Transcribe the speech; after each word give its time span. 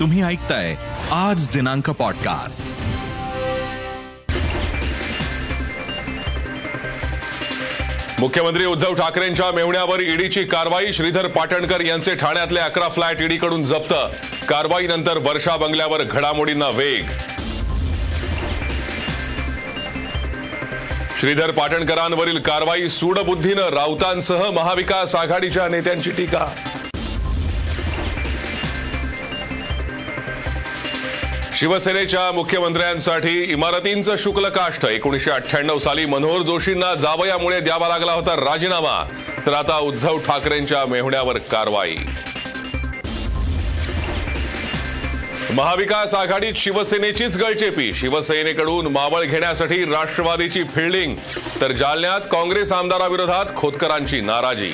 तुम्ही 0.00 0.22
ऐकताय 0.22 0.74
आज 1.12 1.48
दिनांक 1.50 1.90
पॉडकास्ट 1.90 2.68
मुख्यमंत्री 8.20 8.64
उद्धव 8.64 8.94
ठाकरेंच्या 8.94 9.50
मेव्हण्यावर 9.52 10.00
ईडीची 10.00 10.44
कारवाई 10.44 10.92
श्रीधर 10.92 11.26
पाटणकर 11.26 11.80
यांचे 11.80 12.14
ठाण्यातले 12.14 12.60
अकरा 12.60 12.88
फ्लॅट 12.88 13.20
ईडीकडून 13.20 13.64
जप्त. 13.64 13.94
कारवाईनंतर 14.48 15.18
वर्षा 15.18 15.56
बंगल्यावर 15.56 16.02
घडामोडींना 16.02 16.68
वेग. 16.68 17.06
श्रीधर 21.20 21.50
पाटणकरांवरील 21.50 22.38
कारवाई 22.38 22.88
सूडबुद्धीनं 22.88 23.68
राऊतांसह 23.68 24.50
महाविकास 24.50 25.14
आघाडीच्या 25.14 25.68
नेत्यांची 25.68 26.10
टीका. 26.10 26.46
शिवसेनेच्या 31.58 32.30
मुख्यमंत्र्यांसाठी 32.32 33.42
इमारतींचं 33.52 34.16
शुक्ल 34.18 34.48
काष्ट 34.48 34.84
एकोणीशे 34.84 35.30
अठ्ठ्याण्णव 35.30 35.78
साली 35.78 36.06
मनोहर 36.06 36.42
जोशींना 36.42 36.94
जावयामुळे 36.94 37.60
द्यावा 37.60 37.88
लागला 37.88 38.12
होता 38.12 38.34
राजीनामा. 38.36 38.96
तर 39.46 39.52
आता 39.52 39.78
उद्धव 39.78 40.18
ठाकरेंच्या 40.18 40.84
मेहुण्यावर 40.86 41.38
कारवाई. 41.38 41.96
महाविकास 45.52 46.14
आघाडीत 46.14 46.54
शिवसेनेचीच 46.56 47.36
गळचेपी. 47.36 47.92
शिवसेनेकडून 47.92 48.86
मावळ 48.86 49.24
घेण्यासाठी 49.24 49.84
राष्ट्रवादीची 49.84 50.62
फिल्डिंग 50.64 51.16
तर 51.60 51.72
जालन्यात 51.72 52.20
काँग्रेस 52.32 52.72
आमदाराविरोधात 52.72 53.56
खोतकरांची 53.56 54.20
नाराजी. 54.20 54.72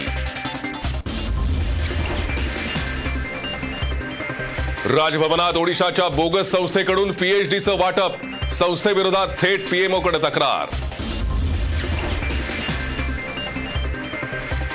राजभवनात 4.90 5.56
ओडिशाच्या 5.56 6.08
बोगस 6.08 6.50
संस्थेकडून 6.50 7.12
पीएचडीचं 7.12 7.76
वाटप. 7.78 8.12
संस्थेविरोधात 8.52 9.26
थेट 9.40 9.68
पीएमओकडे 9.70 10.18
तक्रार. 10.18 10.74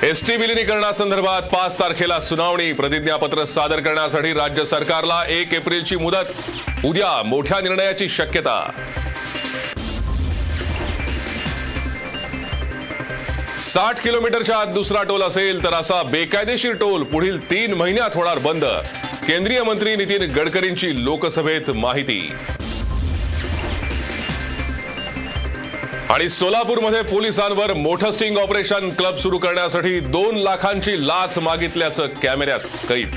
एसटी 0.05 0.35
विलिनीकरणासंदर्भात 0.37 1.41
पाच 1.41 1.79
तारखेला 1.79 2.19
सुनावणी. 2.19 2.71
प्रतिज्ञापत्र 2.73 3.45
सादर 3.45 3.79
करण्यासाठी 3.79 4.33
राज्य 4.33 4.65
सरकारला 4.65 5.23
एक 5.29 5.53
एप्रिलची 5.53 5.95
मुदत. 5.95 6.85
उद्या 6.85 7.21
मोठ्या 7.25 7.59
निर्णयाची 7.61 8.09
शक्यता. 8.09 8.59
साठ 13.63 13.99
किलोमीटरच्या 14.03 14.57
आत 14.57 14.67
दुसरा 14.67 15.03
टोल 15.03 15.21
असेल 15.21 15.63
तर 15.63 15.73
असा 15.73 16.03
बेकायदेशीर 16.03 16.73
टोल 16.73 17.03
पुढील 17.03 17.43
तीन 17.51 17.73
महिन्यात 17.73 18.15
होणार 18.15 18.39
बंद. 18.39 18.65
केंद्रीय 19.27 19.63
मंत्री 19.63 19.95
नितीन 19.95 20.31
गडकरींची 20.31 21.05
लोकसभेत 21.05 21.69
माहिती. 21.69 22.33
आणि 26.09 26.29
सोलापूरमध्ये 26.29 27.01
पोलिसांवर 27.01 27.73
मोठं 27.73 28.11
स्टिंग 28.11 28.37
ऑपरेशन 28.37 28.89
क्लब 28.89 29.17
सुरू 29.17 29.37
करण्यासाठी 29.37 29.99
दोन 29.99 30.35
लाखांची 30.35 31.07
लाच 31.07 31.37
मागितल्याचं 31.37 32.05
कॅमेऱ्यात 32.23 32.59
कैद. 32.89 33.15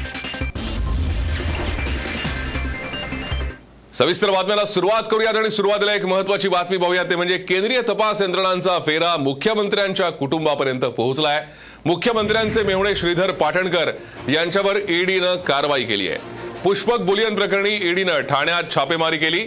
सविस्तर 3.94 4.30
बातम्याला 4.30 4.64
सुरुवात 4.64 5.02
करूयात 5.10 5.36
आणि 5.36 5.50
सुरुवातीला 5.50 5.94
एक 5.94 6.04
महत्वाची 6.04 6.48
बातमी 6.48 6.76
पाहूया 6.76 7.02
ते 7.02 7.16
म्हणजे 7.16 7.38
केंद्रीय 7.38 7.80
तपास 7.80 8.22
यंत्रणांचा 8.22 8.78
फेरा 8.78 9.16
मुख्यमंत्र्यांच्या 9.16 10.10
कुटुंबापर्यंत 10.10 10.80
पोहोचलाय. 10.80 11.46
मुख्यमंत्र्यांचे 11.84 12.62
मेहुणे 12.62 12.94
श्रीधर 12.96 13.30
पाटणकर 13.30 13.90
यांच्यावर 14.28 14.76
ईडीनं 14.88 15.36
कारवाई 15.36 15.84
केली 15.84 16.08
आहे. 16.08 16.18
पुष्पक 16.64 16.98
बुलियन 16.98 17.34
प्रकरणी 17.34 17.70
ईडीनं 17.70 18.20
ठाण्यात 18.20 18.62
छापेमारी 18.74 19.18
केली. 19.18 19.40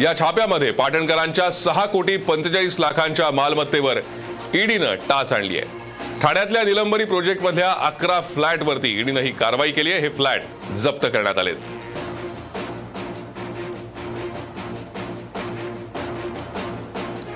या 0.00 0.12
छाप्यामध्ये 0.18 0.70
पाटणकरांच्या 0.70 1.50
सहा 1.50 1.84
कोटी 1.86 2.16
पंचेचाळीस 2.16 2.80
लाखांच्या 2.80 3.30
मालमत्तेवर 3.30 3.98
ईडीनं 4.54 4.94
टाच 5.08 5.32
आणली 5.32 5.58
आहे. 5.58 5.66
ठाण्यातल्या 6.22 6.62
निलंबरी 6.62 7.04
प्रोजेक्टमधल्या 7.04 7.72
अकरा 7.72 8.20
फ्लॅटवरती 8.20 8.98
ईडीनं 9.00 9.20
ही 9.20 9.30
कारवाई 9.30 9.70
केली 9.72 9.92
आहे. 9.92 10.00
हे 10.00 10.08
फ्लॅट 10.08 10.42
जप्त 10.76 11.06
करण्यात 11.06 11.38
आलेत. 11.38 11.56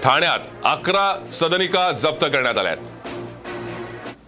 ठाण्यात 0.05 0.39
अकरा 0.65 1.25
सदनिका 1.33 1.91
जप्त 1.93 2.25
करण्यात 2.25 2.59
आल्या 2.59 2.75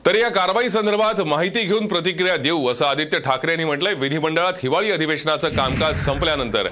तर 0.09 0.17
या 0.17 0.29
कारवाई 0.31 0.69
संदर्भात 0.71 1.21
माहिती 1.27 1.63
घेऊन 1.63 1.87
प्रतिक्रिया 1.87 2.37
देऊ 2.37 2.69
असं 2.71 2.85
आदित्य 2.87 3.19
ठाकरे 3.21 3.51
यांनी 3.51 3.65
म्हटलंय. 3.65 3.95
विधिमंडळात 3.95 4.53
हिवाळी 4.63 4.91
अधिवेशनाचं 4.91 5.49
कामकाज 5.57 6.05
संपल्यानंतर 6.05 6.69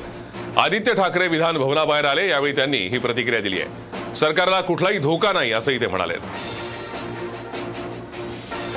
आदित्य 0.57 0.93
ठाकरे 0.95 1.27
विधान 1.29 1.57
भवनाबाहेर 1.59 2.05
आले 2.05 2.27
यावेळी 2.29 2.55
त्यांनी 2.57 2.79
ही 2.89 2.99
प्रतिक्रिया 2.99 3.41
दिली 3.41 3.61
आहे. 3.61 4.15
सरकारला 4.17 4.61
कुठलाही 4.61 4.99
धोका 4.99 5.33
नाही 5.33 5.53
असंही 5.53 5.81
ते 5.81 5.87
म्हणाले 5.87 6.15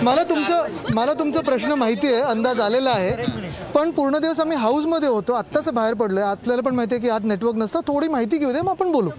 मला 0.01 0.23
तुमचं 0.23 0.93
मला 0.93 1.13
तुमचा 1.13 1.41
प्रश्न 1.41 1.71
माहिती 1.73 2.13
आहे 2.13 2.21
अंदाज 2.23 2.59
आलेला 2.59 2.89
आहे. 2.89 3.48
पण 3.75 3.91
पूर्ण 3.91 4.17
दिवस 4.19 4.39
आम्ही 4.39 4.57
हाऊसमध्ये 4.57 5.09
होतो. 5.09 5.33
आत्ताच 5.33 5.69
बाहेर 5.69 5.93
पडलोय. 5.93 6.23
आपल्याला 6.23 6.61
पण 6.61 6.75
माहिती 6.75 6.95
आहे 6.95 7.01
की 7.01 7.09
आज 7.09 7.25
नेटवर्क 7.25 7.55
नसतं. 7.57 7.79
थोडी 7.87 8.07
माहिती 8.07 8.37
घेऊ 8.37 8.51
दे 8.53 8.61
मग 8.61 8.69
आपण 8.69 8.91
बोलू. 8.91 9.09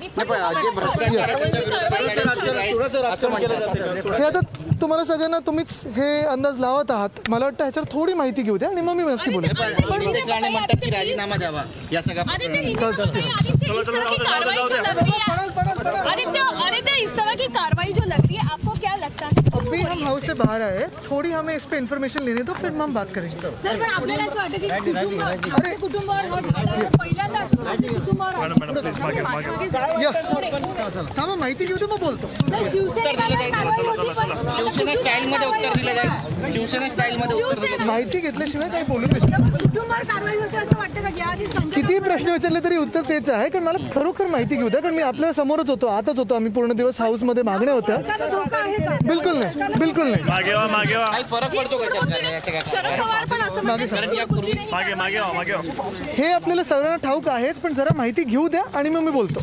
हे 4.10 4.24
आता 4.24 4.40
तुम्हाला 4.80 5.04
सगळ्यांना 5.04 5.38
तुम्हीच 5.46 5.86
हे 5.96 6.08
अंदाज 6.26 6.58
लावत 6.60 6.90
आहात. 6.90 7.28
मला 7.28 7.44
वाटतं 7.44 7.64
ह्याच्यावर 7.64 7.88
थोडी 7.92 8.14
माहिती 8.14 8.42
घेऊ 8.42 8.56
द्या 8.58 8.68
आणि 8.68 8.80
मग 8.80 8.94
मी 8.94 9.02
नक्की 9.02 9.30
की 10.74 10.90
राजीनामा 10.90 11.36
द्यावा. 11.36 11.62
या 11.92 12.02
सगळ्या 12.02 12.24
आदित्य 12.32 12.60
इस 12.60 12.78
तरह 12.80 14.04
की 14.04 14.16
कार्रवाई 14.16 14.56
जो 14.56 14.76
लग 14.76 14.98
रही 14.98 15.12
है 15.12 15.38
आदित्य 16.10 16.40
आदित्य 16.64 16.92
इस 17.02 17.16
तरह 17.16 17.34
की 17.34 17.46
कार्रवाई 17.54 17.92
जो 17.92 18.04
लग 18.06 18.26
रही 18.26 18.36
है 18.36 18.48
आपको 18.52 18.70
क्या 18.80 18.94
लगता 18.96 19.26
है 19.26 19.30
अभी 19.60 19.80
हम 19.80 20.04
हाउस 20.04 20.22
से 20.26 20.34
बाहर 20.34 20.60
आए 20.62 20.86
थोड़ी 21.04 21.30
हमें 21.32 21.54
इस 21.54 21.64
पे 21.70 21.76
इन्फॉर्मेशन 21.78 22.22
लेने 22.24 22.42
दो 22.42 22.52
फिर 22.52 22.70
हम 22.72 22.94
बात 22.94 23.06
करेंगे. 23.14 23.36
सर 23.40 23.76
पण 23.76 23.90
आपल्याला 23.90 24.26
असं 24.30 24.38
वाटतं 24.38 24.58
की 24.58 24.68
कुटुंब 24.68 25.20
आपल्या 25.20 25.76
कुटुंबावर 25.78 26.24
हा 26.24 26.40
झाला 26.40 26.88
पहिल्यांदा 26.98 27.38
असं 27.38 27.62
आपल्या 27.62 27.90
कुटुंबावर 27.92 28.34
यस 30.02 30.30
हा 31.18 31.24
मग 31.26 31.38
माहिती 31.38 31.64
घेऊ 31.64 31.76
दे 31.76 31.86
मग 31.86 31.98
बोलतो. 32.00 32.26
सर 32.40 32.68
शिवसेनेला 32.70 33.48
कारवाई 33.48 33.86
होती 33.86 34.08
पण 34.10 34.50
शिवसेना 34.56 34.94
स्टाईल 34.94 35.26
मध्ये 35.28 35.48
उत्तर 35.48 35.72
दिलं 35.76 35.94
जाईल. 35.94 36.52
शिवसेना 36.52 36.88
स्टाईल 36.88 37.16
मध्ये 37.16 37.36
उत्तर 37.36 37.54
दिलं 37.54 37.66
शिवसेना 37.66 37.84
माहिती 37.84 38.20
घेतल्याशिवाय 38.20 38.68
काही 38.68 38.84
बोलू 38.88 39.06
नाही 39.06 39.20
शकत. 39.22 39.62
कुटुंबावर 39.62 40.02
कारवाई 40.04 40.36
होते 40.36 40.56
असं 40.56 40.78
वाटतं 40.78 41.02
का 41.02 41.08
की 41.10 41.20
आधी 41.22 41.46
संजय 41.46 41.80
किती 41.80 41.98
प्रश्न 41.98 42.30
विचारले 42.30 42.60
तरी 42.64 42.76
उत्तर 42.76 43.02
तेच 43.08 43.28
आहे 43.30 43.48
कारण 43.48 43.64
मला 43.64 43.78
खरोखर 43.94 44.26
माहिती 44.26 44.56
घेऊ 44.56 44.68
द्या 44.68 44.80
कारण 44.82 44.94
मी 44.94 45.02
आपल्या 45.02 45.32
समोरच 45.32 45.70
होतो 45.70 45.86
आताच 45.88 46.18
होतो 46.18 46.34
आम्ही 46.34 46.52
पूर्ण 46.52 46.72
दिवस 46.76 47.00
हाऊसमध्ये 47.00 47.42
मागण्या 47.42 47.74
होत्या. 47.74 47.96
सरकारला 47.96 48.26
धोका 48.28 48.56
आहे 48.58 48.76
का? 48.76 48.96
बिलकुल 49.06 49.38
नाही 49.38 49.78
बिलकुल 49.78 50.10
नाही. 50.10 50.22
काही 50.22 51.22
फरक 51.30 51.56
पडतो 51.56 51.78
का 51.78 51.88
सरकारला 51.88 52.30
या 52.30 52.40
सगळ्या 52.40 52.62
शरद 52.66 53.00
पवार 53.00 53.24
पण 53.30 53.42
असं 53.42 53.64
म्हणतात 53.64 54.08
की 54.10 54.19
ही 54.22 54.52
मागे 54.70 54.94
मागे 54.94 55.18
व्हा 55.18 55.32
मागे 55.32 55.52
व्हा. 55.52 55.90
हे 56.16 56.30
आपल्याला 56.32 56.62
सर्वांना 56.62 56.96
ठाऊक 56.96 57.28
आहेच 57.28 57.56
पण 57.56 57.74
जरा 57.74 57.94
माहिती 57.96 58.24
घेऊ 58.24 58.48
द्या 58.48 58.62
आणि 58.74 58.90
मग 58.90 59.00
मी 59.00 59.10
बोलतो. 59.10 59.40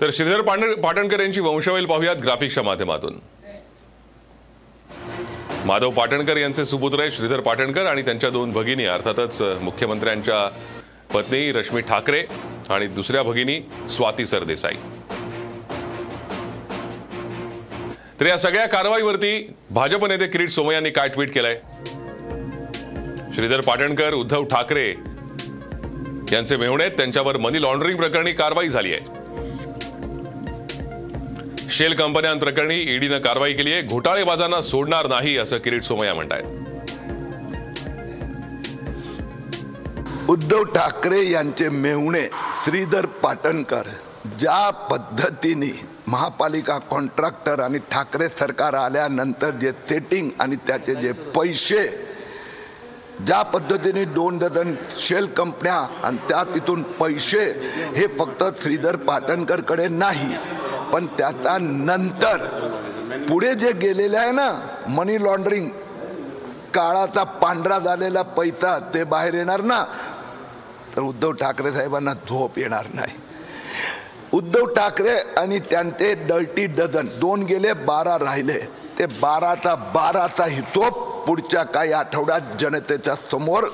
तर 0.00 0.10
श्रीधर 0.12 0.40
पाटण 0.40 0.74
पाटणकर 0.80 1.20
यांची 1.20 1.40
वंशावळी 1.40 1.84
पाहूयात 1.86 2.16
ग्राफिक्सच्या 2.16 2.64
माध्यमातून. 2.64 3.18
माधव 5.66 5.90
पाटणकर 5.90 6.36
यांचे 6.36 6.64
सुपुत्र 6.64 7.00
आहे 7.00 7.10
श्रीधर 7.10 7.40
पाटणकर 7.40 7.86
आणि 7.86 8.02
त्यांच्या 8.02 8.30
दोन 8.30 8.52
भगिनी 8.52 8.84
अर्थातच 8.84 9.40
मुख्यमंत्र्यांच्या 9.62 10.48
पत्नी 11.14 11.50
रश्मी 11.52 11.80
ठाकरे 11.80 12.22
आणि 12.70 12.86
दुसऱ्या 12.86 13.22
भगिनी 13.22 13.60
स्वाती 13.90 14.26
सरदेसाई. 14.26 14.76
तर 18.22 18.26
या 18.26 18.36
सगळ्या 18.38 18.66
कारवाईवरती 18.66 19.54
भाजप 19.70 20.04
नेते 20.06 20.26
किरीट 20.26 20.50
सोमय 20.50 20.74
यांनी 20.74 20.90
काय 20.90 21.08
ट्विट 21.08 21.32
केलंय? 21.34 21.58
श्रीधर 23.34 23.60
पाटणकर 23.60 24.14
उद्धव 24.14 24.44
ठाकरे 24.44 24.90
यांचे 26.32 26.56
मेहुणे 26.56 26.88
त्यांच्यावर 26.88 27.36
मनी 27.36 27.62
लॉन्ड्रिंग 27.62 27.96
प्रकरणी 27.96 28.32
कारवाई 28.32 28.68
झाली 28.68 28.92
आहे. 28.92 29.00
शेल 31.70 31.94
कंपन्यांप्रकरणी 31.94 32.76
ईडीनं 32.94 33.18
कारवाई 33.18 33.52
केली 33.52 33.72
आहे. 33.72 33.82
घोटाळेबाजांना 33.82 34.62
सोडणार 34.62 35.06
नाही 35.06 35.36
असं 35.38 35.58
किरीट 35.58 35.82
सोमय्या 35.82 36.14
म्हणतायत. 36.14 36.44
उद्धव 40.30 40.64
ठाकरे 40.64 41.30
यांचे 41.30 41.68
मेहुणे 41.68 42.22
श्रीधर 42.64 43.06
पाटणकर 43.06 43.82
ज्या 44.38 44.70
पद्धतीने 44.70 45.92
महापालिका 46.12 46.78
कॉन्ट्रॅक्टर 46.90 47.60
आणि 47.60 47.78
ठाकरे 47.90 48.28
सरकार 48.28 48.74
आल्यानंतर 48.74 49.50
जे 49.60 49.72
सेटिंग 49.88 50.30
आणि 50.40 50.56
त्याचे 50.66 50.94
जे 50.94 51.12
पैसे 51.36 51.86
ज्या 53.26 53.42
पद्धतीने 53.42 54.04
दोन 54.04 54.38
डझन 54.38 54.74
शेल 54.98 55.26
कंपन्या 55.36 55.76
आणि 56.04 56.16
त्या 56.28 56.42
तिथून 56.44 56.82
पैसे 57.00 57.44
हे 57.96 58.06
फक्त 58.18 58.44
श्रीधर 58.62 58.96
पाटणकरकडे 58.96 59.88
नाही. 59.88 60.36
पण 60.92 61.06
त्याचा 61.18 61.56
नंतर 61.60 62.44
पुढे 63.28 63.54
जे 63.54 63.72
गेलेले 63.72 64.16
आहे 64.16 64.32
ना 64.32 64.50
मनी 64.88 65.22
लॉन्ड्रिंग 65.24 65.68
काळाचा 66.74 67.22
पांढरा 67.42 67.78
झालेला 67.78 68.22
पैसा 68.36 68.78
ते 68.94 69.04
बाहेर 69.04 69.34
येणार 69.34 69.60
ना. 69.60 69.84
तर 70.96 71.02
उद्धव 71.02 71.32
ठाकरे 71.32 71.72
साहेबांना 71.72 72.12
झोप 72.12 72.58
येणार 72.58 72.86
नाही. 72.94 73.16
उद्धव 74.32 74.66
ठाकरे 74.66 75.16
आणि 75.38 75.58
त्यांचे 75.70 76.12
डल्टी 76.28 76.66
डझन. 76.66 77.08
दोन 77.20 77.42
गेले 77.42 77.72
बारा 77.72 78.16
राहिले. 78.18 78.58
ते 78.98 79.06
बाराचा 79.06 79.74
बाराचा 79.94 80.44
हितोप 80.44 80.98
पुढच्या 81.26 81.62
काही 81.62 81.92
आठवड्यात 81.92 82.56
जनतेच्या 82.60 83.14
समोर 83.30 83.68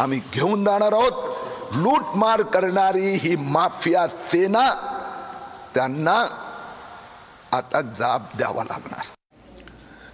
आम्ही 0.00 0.20
घेऊन 0.34 0.64
जाणार 0.64 0.92
आहोत. 0.92 1.76
लूटमार 1.76 2.42
करणारी 2.42 3.14
ही 3.22 3.34
माफिया 3.36 4.06
सेना 4.30 4.68
त्यांना 5.74 6.16
आता 7.52 7.80
जाब 7.98 8.26
द्यावा 8.36 8.64
लागणार. 8.64 9.14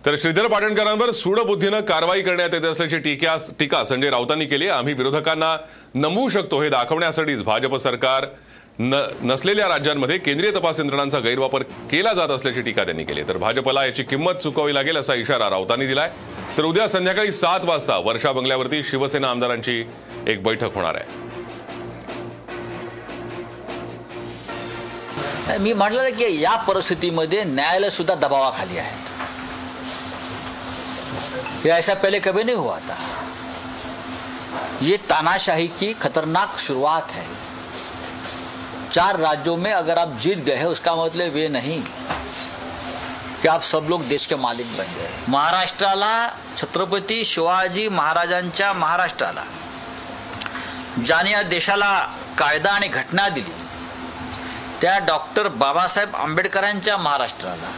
तर 0.07 0.17
श्रीधर 0.19 0.47
पाटणकरांवर 0.47 1.11
सूडबुद्धीनं 1.11 1.81
कारवाई 1.81 2.23
करण्यात 2.23 2.55
येत 2.55 2.65
असल्याची 2.65 2.99
टीका 2.99 3.37
टीका 3.59 3.83
संजय 3.85 4.11
राऊतांनी 4.11 4.47
केली 4.47 4.69
आम्ही 4.69 4.95
विरोधकांना 4.95 5.57
नमवू 5.95 6.29
शकतो 6.29 6.61
हे 6.63 6.69
दाखवण्यासाठीच 6.69 7.43
भाजप 7.43 7.77
सरकार 7.77 8.27
न 8.79 9.01
नसलेल्या 9.23 9.67
राज्यांमध्ये 9.69 10.17
केंद्रीय 10.19 10.51
तपास 10.51 10.79
यंत्रणांचा 10.81 11.19
गैरवापर 11.19 11.63
केला 11.91 12.13
जात 12.15 12.29
असल्याची 12.29 12.63
टीका 12.63 12.85
त्यांनी 12.85 13.05
केली 13.05 13.23
तर 13.23 13.37
भाजपला 13.37 13.85
याची 13.85 14.03
किंमत 14.03 14.41
चुकवावी 14.43 14.75
लागेल 14.75 14.97
असा 14.97 15.15
इशारा 15.15 15.49
राऊतांनी 15.51 15.87
दिलाय. 15.87 16.09
तर 16.57 16.65
उद्या 16.65 16.87
संध्याकाळी 16.89 17.33
सात 17.33 17.61
वाजता 17.65 17.97
वर्षा 18.05 18.33
बंगल्यावरती 18.33 18.83
शिवसेना 18.83 19.31
आमदारांची 19.31 19.85
एक 20.27 20.43
बैठक 20.43 20.75
होणार 20.75 20.95
आहे. 20.95 21.23
मी 25.59 25.73
म्हटलं 25.73 26.11
की 26.11 26.41
या 26.43 26.57
परिस्थितीमध्ये 26.69 27.45
न्यायालय 27.45 27.91
सुद्धा 27.91 28.15
दबावाखाली 28.15 28.79
आहे. 28.79 28.97
ये 31.65 31.71
ऐसा 31.71 31.95
पहले 31.95 32.19
कभी 32.19 32.43
नहीं 32.45 32.57
हुआ 32.57 32.79
था 32.89 32.97
ये 34.83 34.97
तानाशाही 35.11 35.67
की 35.81 35.93
खतरनाक 36.01 36.59
शुरुआत 36.59 37.13
है. 37.13 37.44
चार 38.95 39.17
राज्यों 39.21 39.57
में 39.57 39.73
अगर 39.73 39.99
आप 39.99 40.09
जीत 40.21 40.39
गए 40.39 40.55
हैं 40.55 40.67
उसका 40.67 40.95
मतलब 40.95 41.37
ये 41.37 41.49
नहीं 41.49 41.81
कि 43.43 43.49
आप 43.49 43.63
सब 43.63 43.87
लोग 43.89 44.07
देश 44.09 44.27
के 44.27 44.37
मालिक 44.37 44.67
बन 44.67 44.93
गए। 44.97 45.09
महाराष्ट्राला 45.29 46.29
छत्रपती 46.57 47.25
शिवाजी 47.25 47.89
महाराजांच्या 47.89 48.73
महाराष्ट्राला 48.73 49.45
ज्याने 51.05 51.31
या 51.31 51.43
देशाला 51.43 51.91
कायदा 52.39 52.73
आणि 52.73 52.89
घटना 52.89 53.29
दिली 53.29 53.55
त्या 54.81 54.99
डॉक्टर 54.99 55.49
बाबासाहेब 55.49 56.17
आंबेडकरांच्या 56.17 56.97
महाराष्ट्राला 56.97 57.73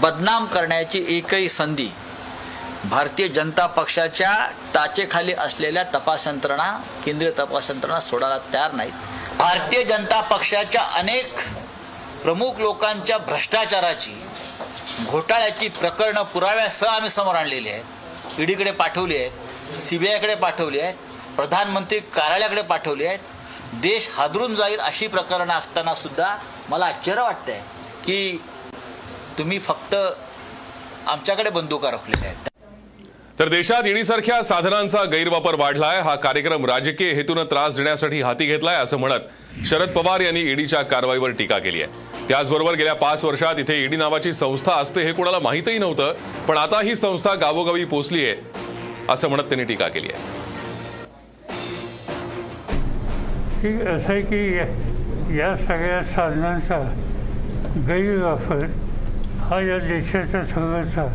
बदनाम 0.00 0.46
करण्याची 0.46 1.04
एकही 1.08 1.48
संधी 1.48 1.88
भारतीय 2.84 3.28
जनता 3.28 3.66
पक्षाच्या 3.66 4.32
टाचेखाली 4.74 5.32
असलेल्या 5.32 5.84
तपास 5.94 6.26
यंत्रणा 6.26 6.72
केंद्रीय 7.04 7.30
तपास 7.30 7.70
यंत्रणा 7.70 8.00
सोडायला 8.00 8.38
तयार 8.52 8.72
नाहीत. 8.72 8.92
भारतीय 9.38 9.82
जनता 9.84 10.20
पक्षाच्या 10.30 10.82
अनेक 10.98 11.40
प्रमुख 12.22 12.60
लोकांच्या 12.60 13.18
भ्रष्टाचाराची 13.18 14.14
घोटाळ्याची 15.10 15.68
प्रकरणं 15.68 16.22
पुराव्यासह 16.32 16.86
आम्ही 16.86 17.10
समोर 17.10 17.34
आणलेली 17.34 17.68
आहेत. 17.68 18.40
ईडीकडे 18.40 18.70
पाठवली 18.70 19.16
आहेत 19.16 19.78
सीबीआयकडे 19.80 20.34
पाठवली 20.34 20.80
आहेत 20.80 20.94
प्रधानमंत्री 21.36 21.98
कार्यालयाकडे 22.14 22.62
पाठवली 22.62 23.06
आहेत. 23.06 23.18
देश 23.82 24.08
हादरून 24.16 24.54
जाईल 24.56 24.80
अशी 24.80 25.06
प्रकरणं 25.06 25.54
असताना 25.54 25.94
सुद्धा 25.94 26.36
मला 26.68 26.86
आश्चर्य 26.86 27.22
वाटतंय 27.22 27.60
की 28.06 28.38
तुम्ही 29.38 29.58
फक्त 29.60 29.94
आमच्याकडे 31.06 31.50
बंदुका 31.50 31.90
रोखलेल्या 31.90 32.28
आहेत. 32.28 32.47
तर 33.38 33.48
देशात 33.48 33.86
ईडीसारख्या 33.86 34.42
साधनांचा 34.42 35.02
गैरवापर 35.04 35.54
वाढलाय. 35.54 36.00
हा 36.00 36.14
कार्यक्रम 36.14 36.64
राजकीय 36.66 37.12
हेतून 37.12 37.38
त्रास 37.44 37.76
देण्यासाठी 37.76 38.20
हाती 38.22 38.46
घेतलाय 38.46 38.76
असं 38.76 38.96
म्हणत 38.96 39.66
शरद 39.66 39.88
पवार 39.88 40.20
यांनी 40.20 40.40
ईडीच्या 40.40 40.82
कारवाईवर 40.82 41.30
टीका 41.30 41.58
केली 41.58 41.82
आहे. 41.82 41.92
त्याचबरोबर 42.28 42.74
गेल्या 42.74 42.94
पाच 42.94 43.24
वर्षात 43.24 43.58
इथे 43.58 43.82
ईडी 43.84 43.96
नावाची 43.96 44.32
संस्था 44.32 44.72
असते 44.72 45.00
हे 45.00 45.12
कोणाला 45.12 45.38
माहीतही 45.38 45.78
नव्हतं 45.78 46.12
पण 46.48 46.56
आता 46.56 46.80
ही 46.82 46.96
संस्था 46.96 47.34
गावोगावी 47.34 47.84
पोचली 47.84 48.24
आहे 48.24 48.34
असं 49.08 49.28
म्हणत 49.28 49.42
त्यांनी 49.42 49.64
टीका 49.64 49.88
केली 49.88 50.08
आहे. 50.08 50.36
की 53.62 53.88
असं 53.88 54.12
आहे 54.12 54.22
की 54.22 54.56
या- 55.38 55.56
सगळ्या 55.56 56.02
साधनांचा 56.04 56.78
गैरवापर 57.88 58.64
हा 59.40 59.60
या 59.60 59.78
देशाच्या 59.78 60.42
समोरचा 60.44 61.06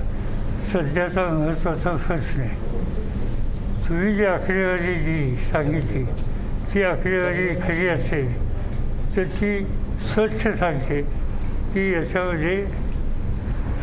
सध्याचा 0.73 1.23
महत्त्वाचा 1.23 1.91
प्रश्न 1.97 2.41
आहे 2.41 3.87
तुम्ही 3.87 4.13
जी 4.15 4.25
आकडेवारी 4.25 4.93
जी 4.95 5.35
सांगितली 5.41 6.03
ती 6.73 6.83
आकडेवारी 6.83 7.47
खरी 7.61 7.87
असेल 7.87 8.31
तर 9.15 9.23
ती 9.31 9.59
स्वच्छ 10.05 10.47
सांगते 10.49 11.01
की 11.73 11.91
याच्यामध्ये 11.93 12.55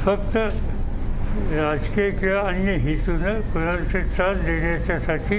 फक्त 0.04 0.37
राजकीय 0.37 2.10
किंवा 2.10 2.40
अन्य 2.40 2.72
हेतूनं 2.78 3.40
कोणाचे 3.52 4.00
त्रास 4.16 4.37
देण्याच्यासाठी 4.37 5.38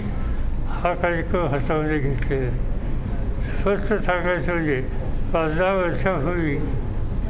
हा 0.74 0.94
कार्यक्रम 0.94 1.48
हातामध्ये 1.48 1.98
घेतलेला 2.00 2.46
आहे 2.46 3.52
स्पष्ट 3.52 3.94
सांगायचं 3.96 4.54
म्हणजे 4.54 4.80
पाच 5.34 5.58
दहा 5.58 5.74
वर्षापूर्वी 5.74 6.56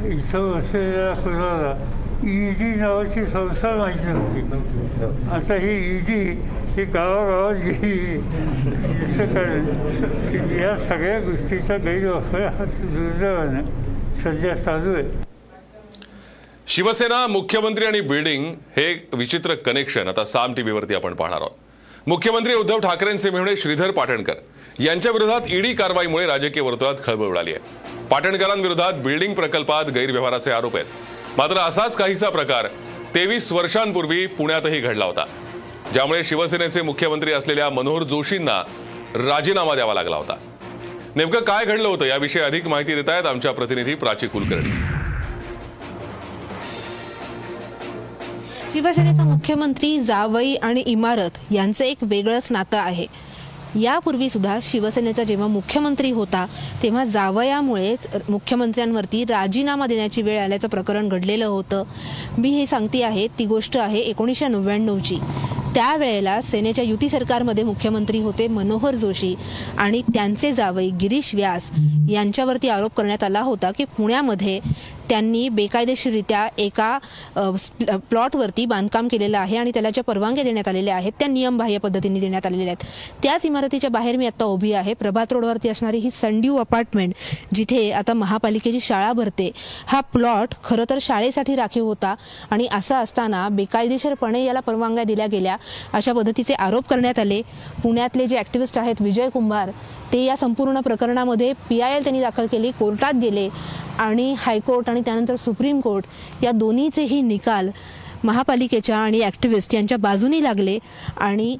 इथं 0.08 0.50
बसलेल्या 0.52 1.12
कुणाला 1.14 1.74
ईडी 2.24 2.74
नावाची 2.80 3.24
संस्था 3.26 3.74
माहिती 3.76 4.06
नव्हती 4.06 5.30
आता 5.34 5.54
ही 5.62 5.72
ईडी 5.96 6.20
ही 6.74 6.84
गावागावात 6.84 7.54
गेली 7.64 8.16
कारण 9.34 9.66
या 10.60 10.76
सगळ्या 10.88 11.18
गोष्टीचा 11.20 11.76
गैरवापर 11.76 12.46
हा 12.56 12.64
दुर्दैवानं 12.64 13.62
सध्या 14.22 14.54
चालू 14.54 14.94
आहे. 14.94 15.04
शिवसेना 16.66 17.26
मुख्यमंत्री 17.26 17.86
आणि 17.86 18.00
बिल्डिंग 18.00 18.44
हे 18.76 18.90
एक 18.90 19.14
विचित्र 19.14 19.54
कनेक्शन 19.66 20.08
आता 20.08 20.24
साम 20.24 20.54
टीव्हीवरती 20.54 20.94
आपण 20.94 21.14
पाहणार 21.14 21.40
आहोत. 21.40 22.08
मुख्यमंत्री 22.08 22.54
उद्धव 22.54 22.78
ठाकरेंचे 22.78 23.30
मेहणे 23.30 23.56
श्रीधर 23.56 23.90
पाटणकर. 23.90 24.34
यांच्या 24.80 25.12
विरोधात 25.12 25.40
ईडी 25.50 25.72
कारवाईमुळे 25.74 26.26
राजकीय 26.26 26.62
वर्तुळात 26.62 27.04
खळबळ 27.04 27.26
उडाली 27.26 27.52
आहे. 27.52 28.06
पाटणकरांविरोधात 28.10 28.92
बिल्डिंग 29.04 29.34
प्रकल्पात 29.34 29.90
गैरव्यवहाराचे 29.94 30.50
आरोप 30.50 30.76
आहेत. 30.76 30.86
मात्र 31.38 31.56
असाच 31.56 31.96
काहीसा 31.96 32.28
प्रकार 32.28 32.66
तेवीस 33.14 33.52
वर्षांपूर्वी 33.52 34.26
पुण्यातही 34.26 34.80
घडला 34.80 35.04
होता 35.04 35.24
ज्यामुळे 35.92 36.24
शिवसेनेचे 36.24 36.82
मुख्यमंत्री 36.82 37.32
असलेल्या 37.32 37.70
मनोहर 37.70 38.02
जोशींना 38.02 38.62
राजीनामा 39.14 39.74
द्यावा 39.74 39.94
लागला 39.94 40.16
होता. 40.16 40.36
नेमकं 41.16 41.40
काय 41.40 41.64
घडलं 41.64 41.88
होतं 41.88 42.04
याविषयी 42.04 42.42
अधिक 42.42 42.66
माहिती 42.66 42.94
देत 42.94 43.08
आहेत 43.08 43.26
आमच्या 43.26 43.52
प्रतिनिधी 43.52 43.94
प्राची 43.94 44.26
कुलकर्णी. 44.26 44.70
शिवसेनेचा 48.72 49.22
मुख्यमंत्री 49.22 49.98
जावई 50.00 50.54
आणि 50.54 50.80
इमारत 50.80 51.38
यांचं 51.50 51.84
एक 51.84 51.96
वेगळंच 52.02 52.48
नातं 52.52 52.78
आहे. 52.78 53.06
यापूर्वी 53.80 54.28
सुद्धा 54.30 54.58
शिवसेनेचा 54.62 55.22
जेव्हा 55.24 55.46
मुख्यमंत्री 55.46 56.10
होता 56.10 56.46
तेव्हा 56.82 57.04
जावयामुळेच 57.04 58.06
मुख्यमंत्र्यांवरती 58.28 59.24
राजीनामा 59.24 59.86
देण्याची 59.86 60.22
वेळ 60.22 60.40
आल्याचं 60.40 60.68
प्रकरण 60.68 61.08
घडलेलं 61.08 61.44
होतं. 61.44 61.82
मी 62.38 62.50
हे 62.50 62.66
सांगते 62.66 63.02
आहे 63.02 63.26
ती 63.38 63.44
गोष्ट 63.44 63.76
आहे 63.76 63.98
एकोणीसशे 63.98 64.48
नव्याण्णवची. 64.48 65.16
त्यावेळेला 65.74 66.40
सेनेच्या 66.40 66.84
युती 66.84 67.08
सरकारमध्ये 67.08 67.64
मुख्यमंत्री 67.64 68.18
होते 68.18 68.46
मनोहर 68.48 68.94
जोशी 68.94 69.34
आणि 69.78 70.02
त्यांचे 70.14 70.52
जावई 70.52 70.90
गिरीश 70.90 71.34
व्यास 71.34 71.70
यांच्यावरती 72.10 72.68
आरोप 72.68 72.94
करण्यात 72.94 73.22
आला 73.22 73.40
होता 73.40 73.70
की 73.70 73.84
पुण्यामध्ये 73.84 74.58
त्यांनी 75.08 75.48
बेकायदेशीररित्या 75.48 76.46
एका 76.58 76.98
प्लॉटवरती 78.10 78.64
बांधकाम 78.66 79.08
केलेलं 79.08 79.38
आहे 79.38 79.56
आणि 79.56 79.70
त्याला 79.74 79.90
ज्या 79.90 80.04
परवानग्या 80.04 80.44
देण्यात 80.44 80.68
आलेल्या 80.68 80.94
आहेत 80.96 81.12
त्या 81.18 81.28
नियमबाह्य 81.28 81.78
पद्धतीने 81.78 82.20
देण्यात 82.20 82.46
आलेल्या 82.46 82.66
आहेत. 82.66 82.86
त्याच 83.22 83.46
इमारतीच्या 83.46 83.90
बाहेर 83.90 84.16
मी 84.16 84.26
आता 84.26 84.44
उभी 84.44 84.72
आहे. 84.72 84.94
प्रभात 84.94 85.32
रोडवरती 85.32 85.68
असणारी 85.68 85.98
ही 85.98 86.10
संडीव 86.10 86.56
अपार्टमेंट 86.60 87.14
जिथे 87.54 87.90
आता 87.92 88.14
महापालिकेची 88.14 88.80
शाळा 88.80 89.12
भरते 89.12 89.50
हा 89.86 90.00
प्लॉट 90.12 90.54
खरं 90.64 90.84
तर 90.90 90.98
शाळेसाठी 91.02 91.56
राखीव 91.56 91.84
होता 91.84 92.14
आणि 92.50 92.66
असं 92.72 92.94
असताना 92.94 93.48
बेकायदेशीरपणे 93.52 94.44
याला 94.44 94.60
परवानग्या 94.60 95.04
दिल्या 95.04 95.26
गेल्या 95.26 95.56
अशा 95.92 96.12
पद्धतीचे 96.12 96.54
आरोप 96.54 96.88
करण्यात 96.88 97.18
आले. 97.18 97.40
पुण्यातले 97.82 98.26
जे 98.26 98.36
ॲक्टिव्हिस्ट 98.38 98.78
आहेत 98.78 99.02
विजय 99.02 99.28
कुंभार 99.28 99.70
ते 100.12 100.24
या 100.24 100.36
संपूर्ण 100.36 100.80
प्रकरणामध्ये 100.80 101.52
पी 101.68 101.80
आय 101.80 101.96
एल 101.96 102.02
त्यांनी 102.02 102.20
दाखल 102.20 102.46
केली 102.46 102.70
कोर्टात 102.78 103.14
गेले 103.20 103.48
आणि 103.98 104.34
हायकोर्ट 104.38 104.90
आणि 104.92 105.00
त्यानंतर 105.00 105.36
सुप्रीम 105.36 105.80
कोर्ट 105.80 106.44
या 106.44 106.52
दोन्हीचेही 106.52 107.20
निकाल 107.22 107.70
महापालिकेच्या 108.24 108.96
आणि 108.96 109.20
ॲक्टिव्हिस्ट 109.22 109.74
यांच्या 109.74 109.98
बाजूनी 109.98 110.42
लागले 110.42 110.78
आणि 111.18 111.56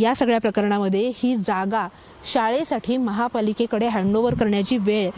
या 0.00 0.14
सगळ्या 0.14 0.40
प्रकरणामध्ये 0.40 1.10
ही 1.16 1.34
जागा 1.36 1.86
शाळेसाठी 2.32 2.96
महापालिकेकडे 2.96 3.88
हँडओव्हर 3.88 4.34
करण्याची 4.34 4.76
वेळ 4.78 5.08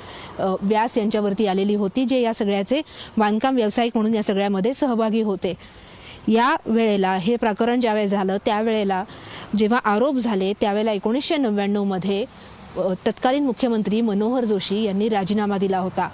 व्यास 0.62 0.96
यांच्यावरती 0.98 1.46
आलेली 1.46 1.74
होती 1.74 2.04
जे 2.04 2.20
या 2.20 2.32
सगळ्याचे 2.34 2.80
बांधकाम 3.16 3.54
व्यावसायिक 3.54 3.96
म्हणून 3.96 4.14
या 4.14 4.22
सगळ्यामध्ये 4.22 4.72
सहभागी 4.74 5.22
होते. 5.22 5.54
या 6.28 6.54
वेळेला 6.66 7.14
हे 7.14 7.36
प्रकरण 7.36 7.80
ज्यावेळेस 7.80 8.10
झालं 8.10 8.36
त्यावेळेला 8.44 9.02
जेव्हा 9.58 9.78
आरोप 9.84 10.16
झाले 10.16 10.52
त्यावेळेला 10.60 10.92
एकोणीसशे 10.92 11.36
नव्याण्णवमध्ये 11.36 12.24
तत्कालीन 13.06 13.44
मुख्यमंत्री 13.44 14.00
मनोहर 14.00 14.44
जोशी 14.44 14.82
यांनी 14.82 15.08
राजीनामा 15.08 15.58
दिला 15.58 15.78
होता. 15.78 16.08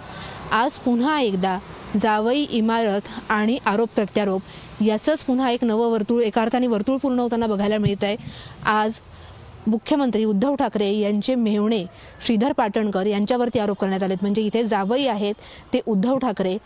आज 0.53 0.79
पुन्हा 0.79 1.19
एकदा 1.21 1.59
जावई 1.97 2.43
इमारत 2.51 3.09
आणि 3.29 3.59
आरोप 3.67 3.89
प्रत्यारोप 3.95 4.83
याचंच 4.83 5.23
पुन्हा 5.25 5.51
एक 5.51 5.65
नवं 5.65 5.91
वर्तुळ 5.91 6.23
एका 6.23 6.43
अर्थाने 6.43 6.67
वर्तुळ 6.67 6.97
पूर्ण 6.99 7.19
होताना 7.19 7.47
बघायला 7.47 7.79
मिळत 7.79 8.05
आहे 8.05 8.17
आज 8.67 8.99
मुख्यमंत्री 9.67 10.25
उद्धव 10.25 10.55
ठाकरे 10.55 10.91
यांचे 10.93 11.35
मेहुणे 11.35 11.85
श्रीधर 12.27 12.53
पाटणकर 12.53 13.07
यांच्यावरती 13.07 13.59
आरोप 13.59 13.79
करण्यात 13.79 14.03
आलेत. 14.03 14.17
म्हणजे 14.23 14.43
इथे 14.43 14.63
जावई 14.65 15.07
आहेत 15.07 15.35
ते 15.73 15.81
उद्धव 15.87 16.19
ठाकरे 16.19 16.57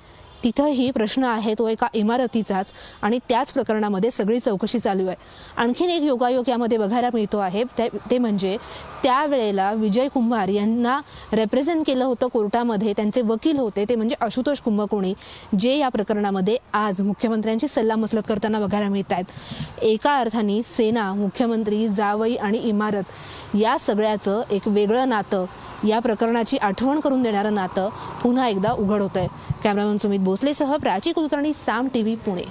तिथंही 0.44 0.90
प्रश्न 0.90 1.24
आहे 1.24 1.54
तो 1.54 1.68
एका 1.68 1.86
इमारतीचाच 1.94 2.72
आणि 3.02 3.18
त्याच 3.28 3.52
प्रकरणामध्ये 3.52 4.10
सगळी 4.10 4.38
चौकशी 4.40 4.78
चालू 4.78 5.06
आहे. 5.06 5.16
आणखीन 5.56 5.90
एक 5.90 6.02
योगायोग 6.02 6.48
यामध्ये 6.48 6.78
बघायला 6.78 7.10
मिळतो 7.14 7.38
आहे 7.38 7.62
ते 7.78 7.88
ते 8.10 8.18
म्हणजे 8.18 8.56
त्यावेळेला 9.02 9.72
विजय 9.72 10.08
कुंभार 10.08 10.48
यांना 10.48 10.98
रेप्रेझेंट 11.32 11.84
केलं 11.86 12.04
होतं 12.04 12.28
कोर्टामध्ये 12.28 12.92
त्यांचे 12.96 13.22
वकील 13.22 13.58
होते 13.58 13.84
ते 13.88 13.96
म्हणजे 13.96 14.16
आशुतोष 14.20 14.60
कुंभकोणी 14.60 15.12
जे 15.58 15.76
या 15.76 15.88
प्रकरणामध्ये 15.88 16.56
आज 16.74 17.00
मुख्यमंत्र्यांची 17.00 17.68
सल्लामसलत 17.68 18.22
करताना 18.28 18.60
बघायला 18.60 18.88
मिळत 18.88 19.12
आहेत 19.12 19.82
एका 19.82 20.16
अर्थाने 20.18 20.60
सेना 20.66 21.12
मुख्यमंत्री 21.14 21.86
जावई 21.88 22.34
आणि 22.36 22.58
इमारत 22.58 23.56
या 23.56 23.76
सगळ्याचं 23.78 24.42
एक 24.50 24.68
वेगळं 24.68 25.08
नातं 25.08 25.44
या 25.84 25.98
प्रकरणाची 26.00 26.56
आठवण 26.56 27.00
करून 27.00 27.22
देणारं 27.22 27.54
नातं 27.54 27.88
पुन्हा 28.22 28.48
एकदा 28.48 28.72
उघड 28.72 29.00
होतं 29.02 29.20
आहे 29.20 29.52
कॅमेरामन 29.64 29.96
सुमित 29.96 30.20
भोसलेसह 30.20 30.76
प्राची 30.76 31.12
कुलकर्णी 31.12 31.52
साम 31.56 31.88
टीव्ही 31.94 32.14
पुणे. 32.24 32.42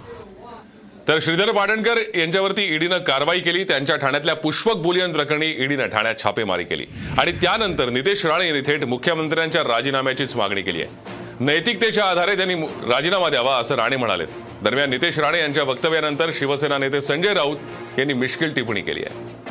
तर 1.08 1.20
श्रीधर 1.22 1.51
पाटणकर 1.51 2.00
यांच्यावरती 2.15 2.63
ईडीनं 2.75 2.98
कारवाई 3.08 3.39
केली. 3.39 3.63
त्यांच्या 3.63 3.96
ठाण्यातल्या 3.96 4.36
पुष्पक 4.36 4.77
बुलियन 4.82 5.12
प्रकरणी 5.13 5.48
ईडीनं 5.63 5.88
ठाण्यात 5.88 6.24
छापेमारी 6.24 6.63
केली. 6.63 6.86
आणि 7.20 7.32
त्यानंतर 7.32 7.89
नितेश 7.89 8.25
राणे 8.25 8.48
यांनी 8.48 8.62
थेट 8.67 8.84
मुख्यमंत्र्यांच्या 8.86 9.63
राजीनाम्याचीच 9.63 10.36
मागणी 10.36 10.62
केली 10.62 10.82
आहे. 10.82 11.12
नैतिकतेच्या 11.39 12.05
आधारे 12.05 12.36
त्यांनी 12.38 12.55
राजीनामा 12.89 13.29
द्यावा 13.29 13.55
असं 13.58 13.75
राणे 13.75 13.96
म्हणाले 13.96 14.25
दरम्यान 14.63 14.89
नितेश 14.89 15.20
राणे 15.20 15.39
यांच्या 15.39 15.63
वक्तव्यानंतर 15.63 16.29
शिवसेना 16.39 16.77
नेते 16.77 17.01
संजय 17.01 17.34
राऊत 17.34 18.00
यांनी 18.00 18.13
मिश्किल 18.13 18.53
टिप्पणी 18.55 18.82
केली 18.82 19.03
आहे. 19.03 19.41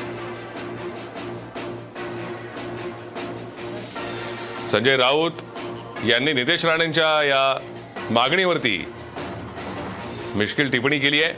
संजय 4.70 4.96
राऊत 4.96 5.42
यांनी 6.08 6.32
नितेश 6.32 6.64
राणेंच्या 6.64 7.22
या 7.24 7.60
मागणीवरती 8.10 8.86
मिश्किल 10.36 10.70
टिप्पणी 10.70 10.98
केली 10.98 11.22
आहे. 11.22 11.34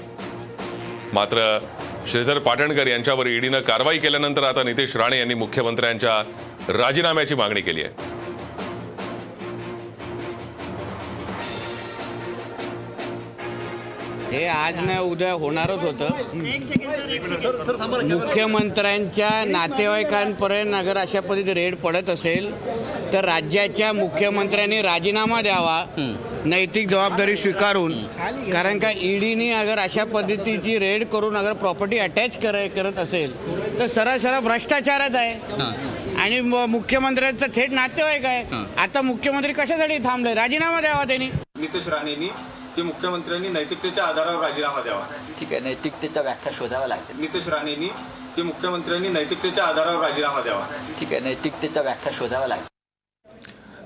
मात्र 1.12 1.58
श्रीधर 2.10 2.38
पाटणकर 2.38 2.86
यांच्यावर 2.86 3.26
ईडीनं 3.26 3.60
कारवाई 3.60 3.98
केल्यानंतर 3.98 4.42
आता 4.42 4.62
नितेश 4.62 4.96
राणे 4.96 5.18
यांनी 5.18 5.34
मुख्यमंत्र्यांच्या 5.34 6.22
राजीनाम्याची 6.72 7.34
मागणी 7.34 7.60
केली 7.60 7.82
आहे. 7.82 8.13
हे 14.34 14.46
आज 14.46 14.76
नाही 14.76 14.98
उद्या 15.10 15.32
होणारच 15.32 15.82
होतं. 15.82 16.08
मुख्यमंत्र्यांच्या 18.08 19.28
नातेवाईकांपर्यंत 19.46 20.74
अगर 20.74 20.96
अशा 20.98 21.20
पद्धतीने 21.20 21.54
रेड 21.54 21.74
पडत 21.82 22.08
असेल 22.10 22.50
तर 23.12 23.24
राज्याच्या 23.24 23.92
मुख्यमंत्र्यांनी 23.92 24.80
राजीनामा 24.82 25.40
द्यावा 25.42 25.84
नैतिक 26.44 26.88
जबाबदारी 26.88 27.36
स्वीकारून. 27.36 27.92
कारण 28.52 28.78
का 28.78 28.90
ईडीने 29.00 29.50
अगर 29.52 29.78
अशा 29.78 30.04
पद्धतीची 30.04 30.78
रेड 30.78 31.04
करून 31.12 31.36
अगर 31.36 31.52
प्रॉपर्टी 31.62 31.98
अटॅच 31.98 32.36
कर 32.42 32.66
करत 32.76 32.98
असेल 32.98 33.36
तर 33.78 33.86
सरळ 33.86 34.18
सरळ 34.18 34.40
भ्रष्टाचारच 34.40 35.14
आहे. 35.16 35.62
आणि 36.22 36.40
मुख्यमंत्र्यांचं 36.40 37.46
थेट 37.54 37.72
नातेवाईक 37.72 38.24
आहे. 38.24 38.64
आता 38.82 39.02
मुख्यमंत्री 39.02 39.52
कशासाठी 39.52 39.98
थांबले? 40.04 40.34
राजीनामा 40.34 40.80
द्यावा 40.80 41.04
त्यांनी. 41.04 41.26
नितेश 41.60 41.88
राणेंनी 41.88 42.28
की 42.76 42.82
मुख्यमंत्र्यांनी 42.82 43.48
नैतिकतेच्या 43.48 44.04
आधारावर 44.04 44.42
राजीनामा 44.42 44.80
द्यावा. 44.80 45.06
ठीक 45.38 45.52
आहे 45.52 45.60
नैतिकतेच्या 45.60 46.22
व्याख्या 46.22 46.52
शोधाव्या 46.52 46.88
लागतील. 46.88 47.20
नितेश 47.20 47.48
राणेंनी 47.48 47.88
की 48.36 48.42
मुख्यमंत्र्यांनी 48.42 49.08
नैतिकतेच्या 49.08 49.64
आधारावर 49.64 50.04
राजीनामा 50.04 50.40
द्यावा. 50.40 50.66
ठीक 51.00 51.12
आहे 51.12 51.20
नैतिकतेच्या 51.20 51.82
व्याख्या 51.82 52.12
शोधाव्या 52.12 52.48
लागतील. 52.48 52.68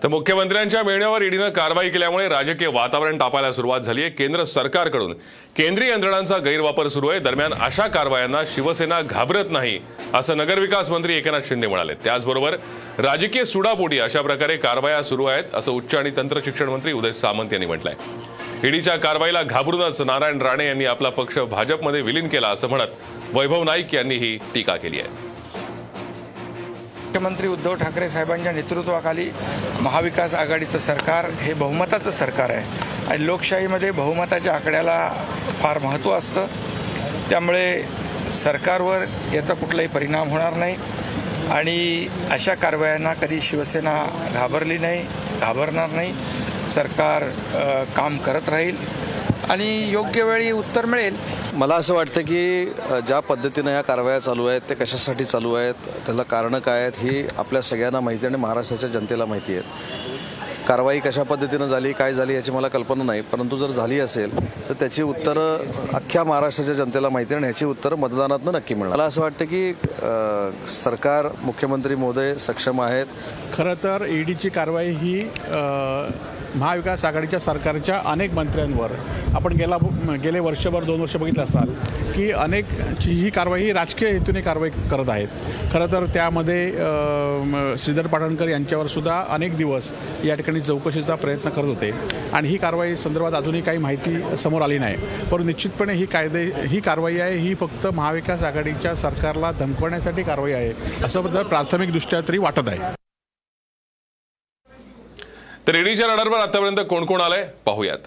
तर 0.02 0.08
मुख्यमंत्र्यांच्या 0.08 0.82
मिळण्यावर 0.82 1.22
ईडीनं 1.22 1.48
कारवाई 1.50 1.88
केल्यामुळे 1.90 2.28
राजकीय 2.28 2.68
वातावरण 2.68 3.18
तापायला 3.20 3.50
सुरुवात 3.52 3.80
झाली 3.80 4.02
आहे. 4.02 4.10
केंद्र 4.10 4.44
सरकारकडून 4.44 5.12
केंद्रीय 5.56 5.90
यंत्रणांचा 5.90 6.38
गैरवापर 6.38 6.88
सुरू 6.88 7.08
आहे. 7.08 7.20
दरम्यान 7.20 7.54
अशा 7.54 7.86
कारवायांना 7.86 8.42
शिवसेना 8.54 9.00
घाबरत 9.00 9.50
नाही 9.50 9.78
असं 10.14 10.36
नगरविकास 10.36 10.90
मंत्री 10.90 11.16
एकनाथ 11.16 11.48
शिंदे 11.48 11.66
म्हणाले. 11.66 11.94
त्याचबरोबर 12.04 12.56
राजकीय 12.98 13.44
सुडापोटी 13.44 13.98
अशा 13.98 14.22
प्रकारे 14.22 14.56
कारवाया 14.56 15.02
सुरू 15.02 15.24
आहेत 15.24 15.54
असं 15.54 15.72
उच्च 15.72 15.94
आणि 15.94 16.10
तंत्र 16.16 16.40
शिक्षण 16.44 16.68
मंत्री 16.68 16.92
उदय 16.92 17.12
सामंत 17.12 17.52
यांनी 17.52 17.66
म्हटलंय. 17.66 17.94
ईडीच्या 18.64 18.96
कारवाईला 18.96 19.42
घाबरूनच 19.42 20.00
नारायण 20.00 20.42
राणे 20.42 20.66
यांनी 20.66 20.84
आपला 20.84 21.10
पक्ष 21.10 21.38
भाजपमध्ये 21.38 22.00
विलीन 22.00 22.28
केला 22.28 22.48
असं 22.48 22.68
म्हणत 22.68 23.34
वैभव 23.34 23.64
नाईक 23.64 23.94
यांनी 23.94 24.14
ही 24.14 24.38
टीका 24.54 24.76
केली 24.76 25.00
आहे. 25.00 25.08
मुख्यमंत्री 27.06 27.48
उद्धव 27.48 27.74
ठाकरे 27.74 28.10
साहेबांच्या 28.10 28.52
नेतृत्वाखाली 28.52 29.30
महाविकास 29.80 30.34
आघाडीचं 30.34 30.78
सरकार 30.78 31.24
हे 31.30 31.54
बहुमताचं 31.54 32.10
सरकार 32.10 32.50
आहे. 32.50 32.64
आणि 33.06 33.26
लोकशाहीमध्ये 33.26 33.90
बहुमताच्या 33.90 34.54
आकड्याला 34.54 35.12
फार 35.62 35.78
महत्त्व 35.78 36.12
असतं. 36.12 36.46
त्यामुळे 37.30 37.82
सरकारवर 38.34 39.04
याचा 39.34 39.54
कुठलाही 39.54 39.88
परिणाम 39.88 40.28
होणार 40.28 40.54
नाही. 40.54 40.76
आणि 41.50 42.08
अशा 42.30 42.54
कारवायांना 42.54 43.14
कधी 43.14 43.40
शिवसेना 43.40 44.30
घाबरली 44.34 44.78
नाही 44.78 45.02
घाबरणार 45.40 45.90
नाही. 45.90 46.14
सरकार 46.74 47.24
काम 47.96 48.16
करत 48.26 48.48
राहील 48.48 48.76
आणि 49.50 49.68
योग्य 49.90 50.22
वेळी 50.22 50.50
उत्तर 50.50 50.86
मिळेल. 50.86 51.16
मला 51.54 51.74
असं 51.74 51.94
वाटतं 51.94 52.20
की 52.20 52.64
ज्या 53.06 53.20
पद्धतीनं 53.28 53.70
या 53.70 53.80
कारवाया 53.82 54.18
चालू 54.20 54.46
आहेत 54.46 54.60
ते 54.68 54.74
कशासाठी 54.74 55.24
चालू 55.24 55.54
आहेत 55.54 55.88
त्याला 56.06 56.22
कारणं 56.22 56.58
काय 56.58 56.80
आहेत 56.82 56.98
ही 57.02 57.26
आपल्या 57.38 57.62
सगळ्यांना 57.62 58.00
माहिती 58.00 58.26
आहे 58.26 58.34
आणि 58.34 58.42
महाराष्ट्राच्या 58.42 58.88
जनतेला 58.90 59.24
माहिती 59.26 59.52
आहे. 59.52 59.62
कारवाई 60.66 60.98
कशा 61.00 61.22
पद्धतीनं 61.22 61.66
झाली 61.66 61.92
काय 61.92 62.14
झाली 62.14 62.34
याची 62.34 62.52
मला 62.52 62.68
कल्पना 62.68 63.04
नाही 63.04 63.20
परंतु 63.30 63.56
जर 63.56 63.70
झाली 63.70 63.98
असेल 64.00 64.36
तर 64.68 64.74
त्याची 64.80 65.02
उत्तरं 65.02 65.62
अख्ख्या 65.94 66.24
महाराष्ट्राच्या 66.24 66.74
जनतेला 66.74 67.08
माहिती 67.08 67.34
आहे 67.34 67.42
आणि 67.42 67.46
ह्याची 67.46 67.64
उत्तरं 67.64 67.98
मतदानातनं 67.98 68.52
नक्की 68.52 68.74
मिळणार. 68.74 68.96
मला 68.96 69.04
असं 69.04 69.20
वाटतं 69.22 69.44
की 69.44 69.72
सरकार 70.74 71.28
मुख्यमंत्री 71.42 71.94
महोदय 71.94 72.34
सक्षम 72.38 72.80
आहेत. 72.82 73.06
खरं 73.54 73.74
तर 73.84 74.04
ईडीची 74.08 74.48
कारवाई 74.48 74.90
ही 74.94 75.20
महाविकास 76.56 77.04
आघाडीच्या 77.04 77.38
सरकारच्या 77.40 78.00
अनेक 78.06 78.34
मंत्र्यांवर 78.34 78.92
आपण 79.34 79.52
गेला 79.56 79.76
गेले 80.22 80.38
वर्षभर 80.40 80.84
दोन 80.84 81.00
वर्ष 81.00 81.16
बघितलं 81.16 81.42
असाल 81.42 81.72
की 82.14 82.30
अनेक 82.32 82.64
ची 83.00 83.10
ही 83.10 83.30
कारवाई 83.30 83.62
ही 83.62 83.72
राजकीय 83.72 84.08
हेतूने 84.08 84.40
कारवाई 84.40 84.70
करत 84.90 85.08
आहेत. 85.10 85.28
खरं 85.72 85.92
तर 85.92 86.04
त्यामध्ये 86.14 87.76
श्रीधर 87.78 88.06
पाटणकर 88.06 88.48
यांच्यावरसुद्धा 88.48 89.22
अनेक 89.30 89.56
दिवस 89.56 89.90
या 90.24 90.34
ठिकाणी 90.34 90.60
चौकशीचा 90.60 91.14
प्रयत्न 91.14 91.50
करत 91.50 91.66
होते. 91.66 91.90
आणि 92.32 92.48
ही 92.48 92.56
कारवाई 92.56 92.96
संदर्भात 92.96 93.32
अजूनही 93.32 93.60
काही 93.62 93.78
माहिती 93.78 94.36
समोर 94.42 94.62
आली 94.62 94.78
नाही. 94.78 94.96
परंतु 95.30 95.46
निश्चितपणे 95.46 95.92
ही 95.94 96.06
कायदे 96.06 96.44
ही 96.68 96.80
कारवाई 96.80 97.18
आहे 97.18 97.36
ही 97.38 97.54
फक्त 97.60 97.86
महाविकास 97.86 98.42
आघाडीच्या 98.42 98.94
सरकारला 98.94 99.52
धमकवण्यासाठी 99.60 100.22
कारवाई 100.22 100.52
आहे 100.52 100.72
असं 101.04 101.34
तर 101.34 101.42
प्राथमिकदृष्ट्या 101.42 102.20
तरी 102.28 102.38
वाटत 102.38 102.68
आहे. 102.68 102.97
तर 105.68 105.74
ईडीच्या 105.74 106.06
रडारवर 106.06 106.38
आतापर्यंत 106.38 106.76
कोण 106.90 107.04
कोण 107.04 107.20
आलंय? 107.20 107.42
पाहूयात. 107.64 108.06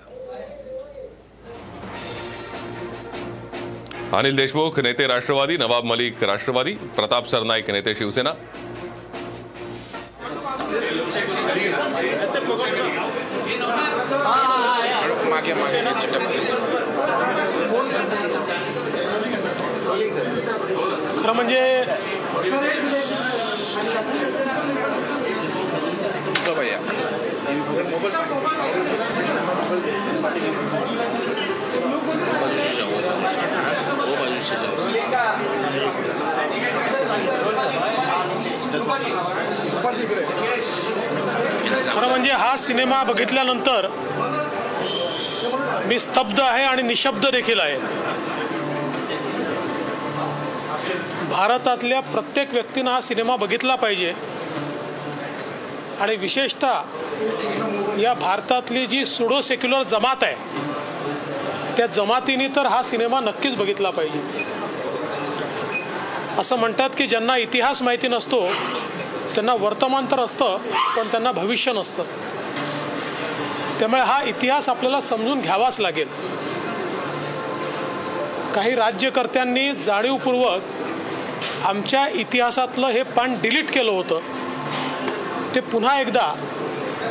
अनिल 4.14 4.36
देशमुख 4.36 4.80
नेते 4.80 5.08
राष्ट्रवादी 5.08 5.58
नवाब 5.58 5.84
मलिक 5.84 6.24
राष्ट्रवादी 6.24 6.74
प्रताप 6.96 7.28
सरनाईक 7.28 7.70
नेते 7.72 7.96
शिवसेना. 7.96 8.32
खरं 21.24 21.34
म्हणजे 21.34 21.84
तो 26.46 26.54
भैया. 26.54 26.80
खरं 41.94 42.08
म्हणजे 42.10 42.32
हा 42.32 42.56
सिनेमा 42.58 43.04
बघितल्यानंतर 43.04 43.88
मी 45.86 46.00
स्तब्ध 46.00 46.40
आहे 46.40 46.64
आणि 46.64 46.82
निशब्द 46.82 47.26
देखील 47.28 47.60
आहे. 47.60 47.78
भारतातल्या 51.30 52.00
प्रत्येक 52.00 52.54
व्यक्तीनं 52.54 52.92
हा 52.92 53.02
सिनेमा 53.02 53.36
बघितला 53.36 53.76
पाहिजे. 53.76 54.14
आणि 56.02 56.16
विशेषतः 56.16 56.82
या 58.02 58.14
भारतातली 58.14 58.86
जी 58.86 59.06
सुडो 59.06 59.42
सेक्युलर 59.42 59.84
जमात 59.84 60.24
आहे 60.24 60.36
त्या 61.78 61.86
जमातीने 61.86 62.48
तर 62.48 62.66
हा 62.66 62.82
सिनेमा 62.84 63.20
नक्कीच 63.20 63.56
बघितला 63.56 63.90
पाहिजे. 63.90 64.46
असं 66.40 66.56
म्हणतात 66.56 66.90
की 66.98 67.08
ज्यांना 67.08 67.38
इतिहास 67.38 67.82
माहिती 67.82 68.08
नसतो 68.08 68.48
त्यांना 69.36 69.54
वर्तमान 69.54 70.06
तर 70.12 70.20
असतं 70.20 70.58
पण 70.98 71.08
त्यांना 71.08 71.32
भविष्य 71.32 71.72
नसतं. 71.72 72.04
त्यामुळे 73.80 74.02
हा 74.02 74.22
इतिहास 74.24 74.70
आपल्याला 74.70 75.02
समजून 75.02 75.42
घ्यावाच 75.42 75.80
लागेल. 75.80 76.08
काही 78.56 78.76
राज्यकर्त्यांनी 78.76 79.72
जाणीवपूर्वक 79.72 80.62
आमच्या 81.66 82.08
इतिहासातलं 82.08 82.88
हे 82.88 83.04
पान 83.04 83.36
डिलीट 83.42 83.72
केलं 83.72 83.92
होतं. 83.92 84.20
ते 85.56 85.60
पुन्हा 85.60 86.00
एकदा 86.02 86.34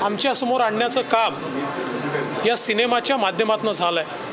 आमच्यासमोर 0.02 0.60
आणण्याचं 0.60 1.02
काम 1.12 1.34
या 2.46 2.56
सिनेमाच्या 2.56 3.16
माध्यमातून 3.16 3.72
झालं 3.72 4.00
आहे 4.00 4.28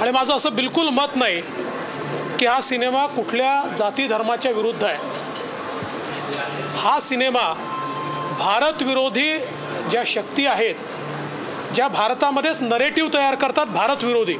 आणि 0.00 0.10
माझं 0.10 0.34
असं 0.34 0.54
बिलकुल 0.56 0.88
मत 0.88 1.16
नाही 1.16 1.40
की 2.38 2.46
हा 2.46 2.60
सिनेमा 2.60 3.06
कुठल्या 3.06 3.62
जाती 3.78 4.06
धर्माच्या 4.08 4.52
विरुद्ध 4.52 4.84
आहे. 4.84 4.98
हा 6.76 6.98
सिनेमा 7.00 7.52
भारतविरोधी 8.38 9.32
ज्या 9.90 10.02
शक्ती 10.06 10.46
आहेत 10.46 10.74
ज्या 11.74 11.88
भारतामध्येच 11.88 12.62
नरेटिव्ह 12.62 13.10
तयार 13.14 13.34
करतात 13.34 13.66
भारतविरोधी 13.66 14.36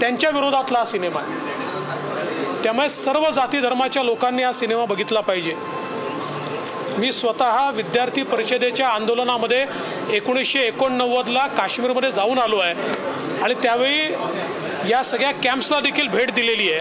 त्यांच्या 0.00 0.30
विरोधातला 0.30 0.78
हा 0.78 0.84
सिनेमा 0.84 1.20
आहे. 1.20 2.62
त्यामुळे 2.62 2.88
सर्व 2.88 3.30
जाती 3.30 3.60
धर्माच्या 3.60 4.02
लोकांनी 4.02 4.42
हा 4.42 4.52
सिनेमा 4.52 4.84
बघितला 4.84 5.20
पाहिजे. 5.20 5.54
मी 6.98 7.12
स्वतः 7.12 7.70
विद्यार्थी 7.70 8.22
परिषदेच्या 8.22 8.88
आंदोलनामध्ये 8.88 9.66
एकोणीसशे 10.10 10.58
एकोणनव्वदला 10.58 11.46
काश्मीरमध्ये 11.46 12.10
जाऊन 12.10 12.38
आलो 12.38 12.58
आहे. 12.58 12.74
आणि 13.42 13.54
त्यावेळी 13.54 14.12
या 14.90 15.02
सगळ्या 15.04 15.32
कॅम्प्सला 15.32 15.80
देखील 15.80 16.08
भेट 16.08 16.30
दिलेली 16.30 16.72
आहे. 16.72 16.80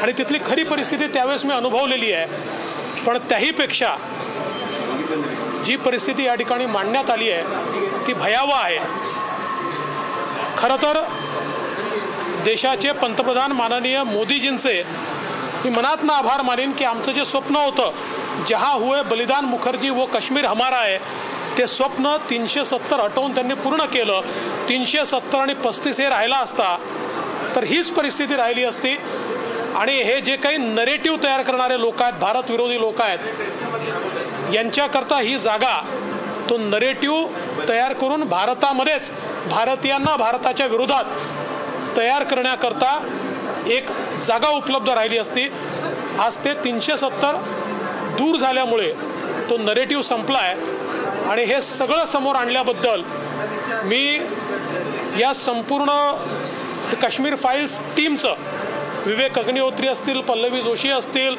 आणि 0.00 0.12
तिथली 0.12 0.38
खरी 0.46 0.62
परिस्थिती 0.62 1.06
त्यावेळेस 1.06 1.44
मी 1.44 1.52
अनुभवलेली 1.52 2.12
आहे. 2.12 2.26
पण 3.04 3.18
त्याहीपेक्षा 3.18 3.94
जी 5.64 5.76
परिस्थिती 5.76 6.24
या 6.24 6.34
ठिकाणी 6.34 6.66
मांडण्यात 6.66 7.10
आली 7.10 7.30
आहे 7.30 7.42
ती 8.06 8.12
भयावह 8.12 8.56
आहे. 8.56 8.78
खरं 10.58 10.76
तर 10.76 11.02
देशाचे 12.44 12.92
पंतप्रधान 12.92 13.52
माननीय 13.52 14.02
मोदीजींचे 14.02 14.82
मी 15.64 15.70
मनातनं 15.70 16.12
आभार 16.12 16.42
मानेन 16.42 16.72
की 16.72 16.84
आमचं 16.84 17.12
जे 17.12 17.24
स्वप्न 17.24 17.56
होतं 17.56 17.92
जहा 18.48 18.72
हुए 18.72 19.02
बलिदान 19.02 19.44
मुखर्जी 19.44 19.90
व 19.90 20.04
काश्मीर 20.12 20.44
हमारा 20.44 20.76
आहे 20.76 20.98
ते 21.58 21.66
स्वप्न 21.66 22.16
तीनशे 22.30 22.64
सत्तर 22.64 23.00
हटवून 23.00 23.34
त्यांनी 23.34 23.54
पूर्ण 23.54 23.84
केलं. 23.92 24.20
तीनशे 24.68 25.04
सत्तर 25.06 25.38
आणि 25.38 25.54
पस्तीस 25.64 26.00
हे 26.00 26.08
राहिला 26.08 26.36
असता 26.36 26.76
तर 27.56 27.64
हीच 27.64 27.90
परिस्थिती 27.90 28.36
राहिली 28.36 28.64
असती. 28.64 28.96
आणि 29.74 29.92
हे 30.02 30.20
जे 30.20 30.36
काही 30.36 30.56
नरेटिव्ह 30.56 31.18
तयार 31.22 31.42
करणारे 31.42 31.80
लोक 31.80 32.02
आहेत 32.02 32.20
भारत 32.20 32.50
विरोधी 32.50 32.80
लोक 32.80 33.00
आहेत 33.02 34.54
यांच्याकरता 34.54 35.18
ही 35.18 35.38
जागा 35.38 35.76
तो 36.50 36.56
नरेटिव्ह 36.58 37.68
तयार 37.68 37.92
करून 37.92 38.22
भारतामध्येच 38.28 39.10
भारतीयांना 39.50 40.14
भारताच्या 40.16 40.66
विरोधात 40.66 41.96
तयार 41.96 42.24
करण्याकरता 42.24 42.98
एक 43.66 43.90
जागा 44.20 44.48
उपलब्ध 44.48 44.88
राहिली 44.88 45.18
असती. 45.18 45.48
आज 46.20 46.36
ते 46.44 46.52
तीनशे 46.54 46.96
सत्तर 46.96 47.36
दूर 48.18 48.36
झाल्यामुळे 48.36 48.92
तो 49.50 49.56
नरेटिव्ह 49.56 50.02
संपला 50.02 50.38
आहे 50.38 50.54
आणि 51.30 51.44
हे 51.44 51.60
सगळं 51.62 52.04
समोर 52.04 52.36
आणल्याबद्दल 52.36 53.02
मी 53.84 54.20
या 55.20 55.32
संपूर्ण 55.34 55.90
काश्मीर 57.02 57.34
फाईल्स 57.34 57.78
टीमचं 57.96 58.34
विवेक 59.06 59.38
अग्निहोत्री 59.38 59.88
असतील 59.88 60.20
पल्लवी 60.20 60.62
जोशी 60.62 60.90
असतील 60.90 61.34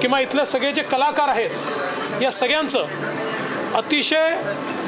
किंवा 0.00 0.20
इथले 0.20 0.46
सगळे 0.46 0.72
जे 0.72 0.82
कलाकार 0.82 1.28
आहेत 1.28 2.22
या 2.22 2.30
सगळ्यांचं 2.30 2.86
अतिशय 3.74 4.34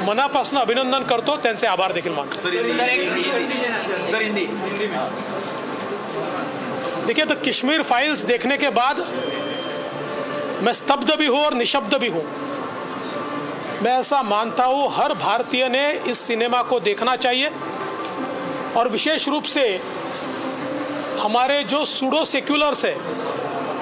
मनापासून 0.05 0.59
अभिनंदन 0.59 1.03
करतो. 1.03 1.35
त्यांचे 1.43 1.67
आभार 1.67 1.91
देखील 1.91 2.11
मानतो. 2.11 2.49
देखिए 7.07 7.23
तो 7.23 7.33
कश्मीर 7.45 7.81
फाइल्स 7.81 8.25
देखने 8.25 8.57
के 8.57 8.69
बाद 8.69 8.99
मैं 10.63 10.73
स्तब्ध 10.73 11.15
भी 11.15 11.25
हूँ 11.27 11.39
और 11.39 11.53
निशब्द 11.53 11.95
भी 11.95 12.07
हूँ। 12.07 12.23
मैं 13.83 13.91
ऐसा 13.91 14.21
मानता 14.23 14.63
हूँ, 14.63 14.89
हर 14.93 15.13
भारतीय 15.13 15.67
ने 15.69 15.91
इस 16.09 16.19
सिनेमा 16.19 16.61
को 16.63 16.79
देखना 16.79 17.15
चाहिए 17.15 17.51
और 18.77 18.89
विशेष 18.89 19.27
रूप 19.27 19.43
से 19.45 19.67
हमारे 21.19 21.63
जो 21.63 21.83
सूडो 21.85 22.23
सेक्युलर्स 22.25 22.85
है, 22.85 22.95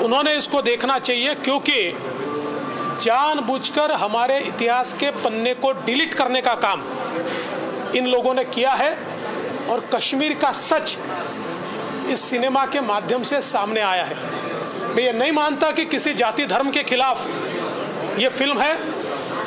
उन्होंने 0.04 0.34
इसको 0.36 0.62
देखना 0.62 0.98
चाहिए 1.00 1.36
क्योंकि 1.36 1.80
जानबूझकर 3.04 3.92
हमारे 3.92 4.40
इतिहास 4.40 4.94
के 4.94 5.10
पन्ने 5.14 5.54
को 5.56 5.72
डिलीट 5.86 6.14
करने 6.14 6.42
का 6.42 6.54
काम 6.58 6.84
इन 7.96 8.08
लोगों 8.08 8.34
ने 8.34 8.44
किया 8.46 8.74
है 8.74 8.96
और 9.70 9.88
कश्मीर 9.94 10.34
का 10.34 10.52
सच 10.52 10.98
इस 12.12 12.22
सिनेमा 12.22 12.66
के 12.66 12.82
माध्यम 12.82 13.24
से 13.24 13.42
सामने 13.44 13.82
आया 13.82 14.04
है। 14.04 14.42
मैं 14.96 15.04
ये 15.04 15.12
नहीं 15.12 15.32
मानता 15.32 15.72
कि 15.72 15.86
किसी 15.86 16.14
जाति 16.14 16.46
धर्म 16.46 16.70
के 16.72 16.84
खिलाफ 16.84 17.28
ये 18.20 18.30
फ़िल्म 18.30 18.60
है, 18.60 18.76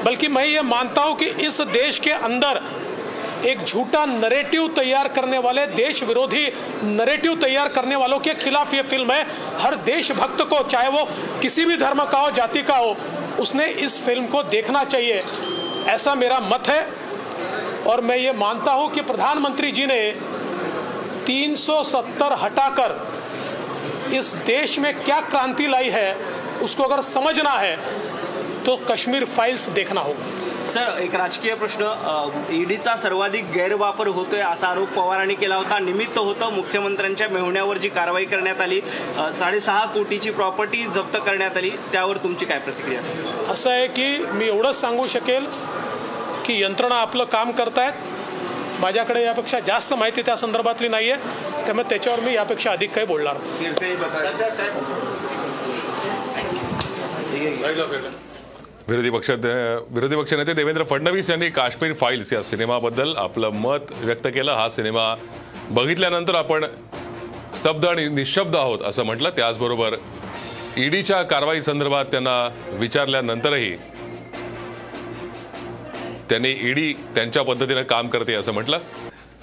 बल्कि 0.04 0.28
मैं 0.28 0.44
ये 0.44 0.62
मानता 0.62 1.02
हूँ 1.02 1.16
कि 1.16 1.26
इस 1.46 1.60
देश 1.60 1.98
के 1.98 2.10
अंदर 2.10 2.60
एक 3.46 3.64
झूठा 3.64 4.04
नरेटिव 4.06 4.68
तैयार 4.68 5.08
करने 5.08 5.38
वाले, 5.38 5.66
देश 5.66 6.02
विरोधी 6.02 6.46
नरेटिव 6.84 7.34
तैयार 7.36 7.68
करने 7.68 7.96
वालों 7.96 8.18
के 8.18 8.34
खिलाफ 8.34 8.74
ये 8.74 8.82
फ़िल्म 8.82 9.12
है। 9.12 9.26
हर 9.58 9.74
देशभक्त 9.84 10.42
को, 10.42 10.62
चाहे 10.62 10.88
वो 10.88 11.04
किसी 11.42 11.64
भी 11.64 11.76
धर्म 11.76 12.04
का 12.04 12.18
हो, 12.18 12.30
जाति 12.30 12.62
का 12.62 12.76
हो, 12.76 12.96
उसने 13.40 13.66
इस 13.66 13.98
फ़िल्म 14.06 14.26
को 14.26 14.42
देखना 14.42 14.84
चाहिए। 14.84 15.22
ऐसा 15.88 16.14
मेरा 16.14 16.40
मत 16.40 16.68
है। 16.68 16.86
और 17.86 18.00
मैं 18.00 18.16
ये 18.16 18.32
मानता 18.32 18.72
हूँ 18.72 18.90
कि 18.90 19.00
प्रधानमंत्री 19.00 19.70
जी 19.72 19.86
ने 19.86 20.00
370 21.26 22.32
हटाकर 22.32 22.98
इस 24.12 24.34
देश 24.46 24.78
में 24.78 24.92
क्या 24.96 25.20
क्रांति 25.22 25.66
लाई 25.66 25.88
है 25.90 26.12
उसको 26.62 26.82
अगर 26.82 27.00
समझना 27.04 27.50
है 27.50 27.76
तो 28.66 28.74
कश्मीर 28.88 29.24
फाइल्स 29.26 29.68
देखना 29.70 30.00
होगा। 30.00 30.44
सर 30.66 30.98
एक 31.02 31.14
राजकीय 31.14 31.54
प्रश्न 31.54 31.84
ईडीचा 32.52 32.94
सर्वाधिक 32.96 33.50
गैरवापर 33.52 34.06
होतोय 34.08 34.40
असा 34.40 34.68
आरोप 34.68 34.88
पवारांनी 34.88 35.34
केला 35.34 35.56
होता. 35.56 35.78
निमित्त 35.78 36.18
होतं 36.18 36.52
मुख्यमंत्र्यांच्या 36.52 37.28
मेहुण्यावर 37.28 37.78
जी 37.78 37.88
कारवाई 37.88 38.24
करण्यात 38.24 38.60
आली 38.60 38.80
साडेसहा 39.38 39.84
कोटीची 39.86 40.30
प्रॉपर्टी 40.30 40.84
जप्त 40.86 41.16
करण्यात 41.26 41.56
आली 41.56 41.70
त्यावर 41.92 42.16
तुमची 42.16 42.44
काय 42.44 42.58
प्रतिक्रिया? 42.58 43.00
असं 43.52 43.70
आहे 43.70 43.86
की 43.88 44.16
मी 44.32 44.46
एवढंच 44.46 44.80
सांगू 44.80 45.06
शकेल 45.08 45.46
की 46.46 46.60
यंत्रणा 46.62 46.94
आपलं 46.94 47.24
काम 47.24 47.50
करतायत. 47.52 47.92
माझ्याकडे 48.80 49.22
यापेक्षा 49.24 49.60
जास्त 49.60 49.94
माहिती 49.94 50.22
त्या 50.22 50.36
संदर्भातली 50.36 50.88
नाही 50.88 51.10
आहे 51.10 51.55
त्यामुळे 51.66 51.88
त्याच्यावर 51.88 52.20
मी 52.20 52.34
यापेक्षा 52.34 52.72
अधिक 52.72 52.94
काही 52.94 53.06
बोलणार 53.06 53.36
विरोधी 58.88 59.10
पक्ष 59.10 59.30
विरोधी 59.30 60.16
पक्षनेते 60.16 60.52
देवेंद्र 60.54 60.84
फडणवीस 60.90 61.30
यांनी 61.30 61.48
काश्मीर 61.50 61.92
फाईल्स 62.00 62.32
या 62.32 62.42
सिनेमाबद्दल 62.42 63.14
आपलं 63.18 63.50
मत 63.54 63.92
व्यक्त 64.00 64.26
केलं. 64.34 64.52
हा 64.52 64.68
सिनेमा 64.68 65.14
बघितल्यानंतर 65.70 66.34
आपण 66.34 66.64
स्तब्ध 67.56 67.86
आणि 67.88 68.06
निशब्द 68.08 68.56
आहोत 68.56 68.82
असं 68.88 69.04
म्हटलं. 69.04 69.30
त्याचबरोबर 69.36 69.94
ईडीच्या 70.78 71.22
कारवाई 71.22 71.62
संदर्भात 71.62 72.04
त्यांना 72.10 72.38
विचारल्यानंतरही 72.78 73.74
त्यांनी 76.30 76.50
ईडी 76.70 76.92
त्यांच्या 77.14 77.42
पद्धतीनं 77.42 77.82
काम 77.82 78.08
करते 78.08 78.34
असं 78.34 78.52
म्हटलं. 78.52 78.78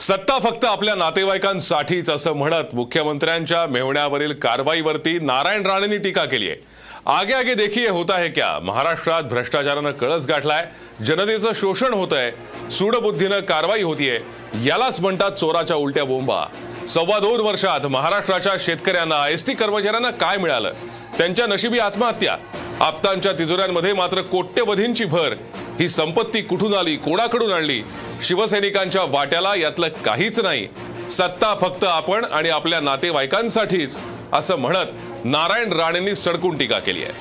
सत्ता 0.07 0.37
फक्त 0.39 0.65
आपल्या 0.65 0.93
नातेवाईकांसाठीच 0.95 2.09
असं 2.09 2.33
म्हणत 2.33 2.73
मुख्यमंत्र्यांच्या 2.73 3.65
मेहण्यावरील 3.65 4.33
कारवाईवरती 4.33 5.19
नारायण 5.19 5.65
राणेंनी 5.65 5.97
टीका 5.97 6.25
केली 6.25 6.49
आहे. 6.49 6.57
आगे 7.05 7.33
आगे 7.33 7.53
देखिए 7.53 7.87
होता 7.87 8.17
है 8.17 8.27
क्या? 8.29 8.59
महाराष्ट्रात 8.59 9.23
भ्रष्टाचारानं 9.23 9.91
कळस 9.91 10.25
गाठलाय 10.25 10.65
जनतेचं 11.05 11.51
शोषण 11.55 11.93
होत 11.93 12.07
आहे 12.11 12.71
सूडबुद्धीनं 12.71 13.39
कारवाई 13.39 13.83
होतीये 13.83 14.19
यालाच 14.65 14.99
म्हणतात 14.99 15.31
चोराच्या 15.31 15.77
उलट्या 15.77 16.03
बोंबा. 16.03 16.45
सव्वा 16.89 17.19
दोन 17.19 17.39
वर्षात 17.39 17.85
महाराष्ट्राच्या 17.85 18.53
शेतकऱ्यांना 18.59 19.27
एस 19.29 19.45
टी 19.47 19.53
कर्मचाऱ्यांना 19.53 20.11
काय 20.11 20.37
मिळालं? 20.37 20.73
त्यांच्या 21.17 21.47
नशिबी 21.47 21.79
आत्महत्या. 21.79 22.37
आप्तांच्या 22.79 23.31
तिजोऱ्यांमध्ये 23.31 23.93
मात्र 23.93 24.21
कोट्यवधींची 24.21 25.05
भर. 25.05 25.33
ही 25.79 25.89
संपत्ती 25.89 26.41
कुठून 26.41 26.73
आली 26.73 26.95
कोणाकडून 26.95 27.51
आणली? 27.51 27.81
शिवसैनिकांच्या 28.23 29.01
वाट्याला 29.03 29.55
यातलं 29.55 29.87
काहीच 30.05 30.39
नाही. 30.39 30.67
सत्ता 31.09 31.55
फक्त 31.61 31.83
आपण 31.83 32.25
आणि 32.25 32.49
आपल्या 32.49 32.79
नातेवाईकांसाठीच 32.79 33.97
असं 34.33 34.55
म्हणत 34.55 35.25
नारायण 35.25 35.73
राणेंनी 35.73 36.15
सडकून 36.15 36.57
टीका 36.57 36.79
केली 36.79 37.03
आहे. 37.03 37.11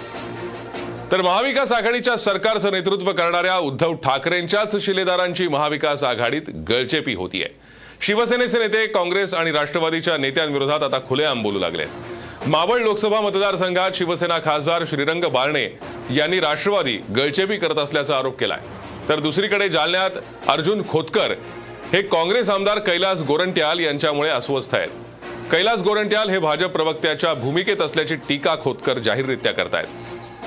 तर 1.12 1.22
महाविकास 1.22 1.72
आघाडीच्या 1.72 2.16
सरकारचं 2.16 2.72
नेतृत्व 2.72 3.12
करणाऱ्या 3.12 3.58
उद्धव 3.58 3.94
ठाकरेंच्याच 3.94 4.84
शिलेदारांची 4.84 5.48
महाविकास 5.48 6.02
आघाडीत 6.02 6.50
गळचेपी 6.68 7.14
होतीये. 7.14 7.48
शिवसेनेचे 8.00 8.58
नेते 8.58 8.86
काँग्रेस 8.86 9.34
आणि 9.34 9.52
राष्ट्रवादीच्या 9.52 10.16
नेत्यांविरोधात 10.16 10.82
आता 10.82 10.98
खुलेआम 11.08 11.42
बोलू 11.42 11.58
लागले 11.58 11.84
मावळ 12.46 12.78
लोकसभा 12.78 13.20
मतदारसंघात 13.20 13.90
शिवसेना 13.94 14.38
खासदार 14.44 14.84
श्रीरंग 14.90 15.24
बारणे 15.24 15.64
यांनी 16.14 16.40
राष्ट्रवादी 16.40 16.96
गळचेपी 17.16 17.56
करत 17.56 17.78
असल्याचा 17.78 18.16
आरोप 18.18 18.38
केलाय. 18.38 18.58
तर 19.08 19.20
दुसरीकडे 19.20 19.68
जालन्यात 19.68 20.10
अर्जुन 20.48 20.82
खोतकर 20.88 21.34
हे 21.92 22.02
काँग्रेस 22.02 22.50
आमदार 22.50 22.78
कैलास 22.78 23.22
गोरंट्याल 23.22 23.80
यांच्यामुळे 23.80 24.30
अस्वस्थ 24.30 24.74
आहेत. 24.74 24.88
कैलास 25.52 25.82
गोरंट्याल 25.82 26.30
हे 26.30 26.38
भाजप 26.38 26.70
प्रवक्त्याच्या 26.70 27.34
भूमिकेत 27.34 27.82
असल्याची 27.82 28.14
टीका 28.28 28.56
खोतकर 28.62 28.98
जाहीररित्या 28.98 29.52
करतायत. 29.52 29.86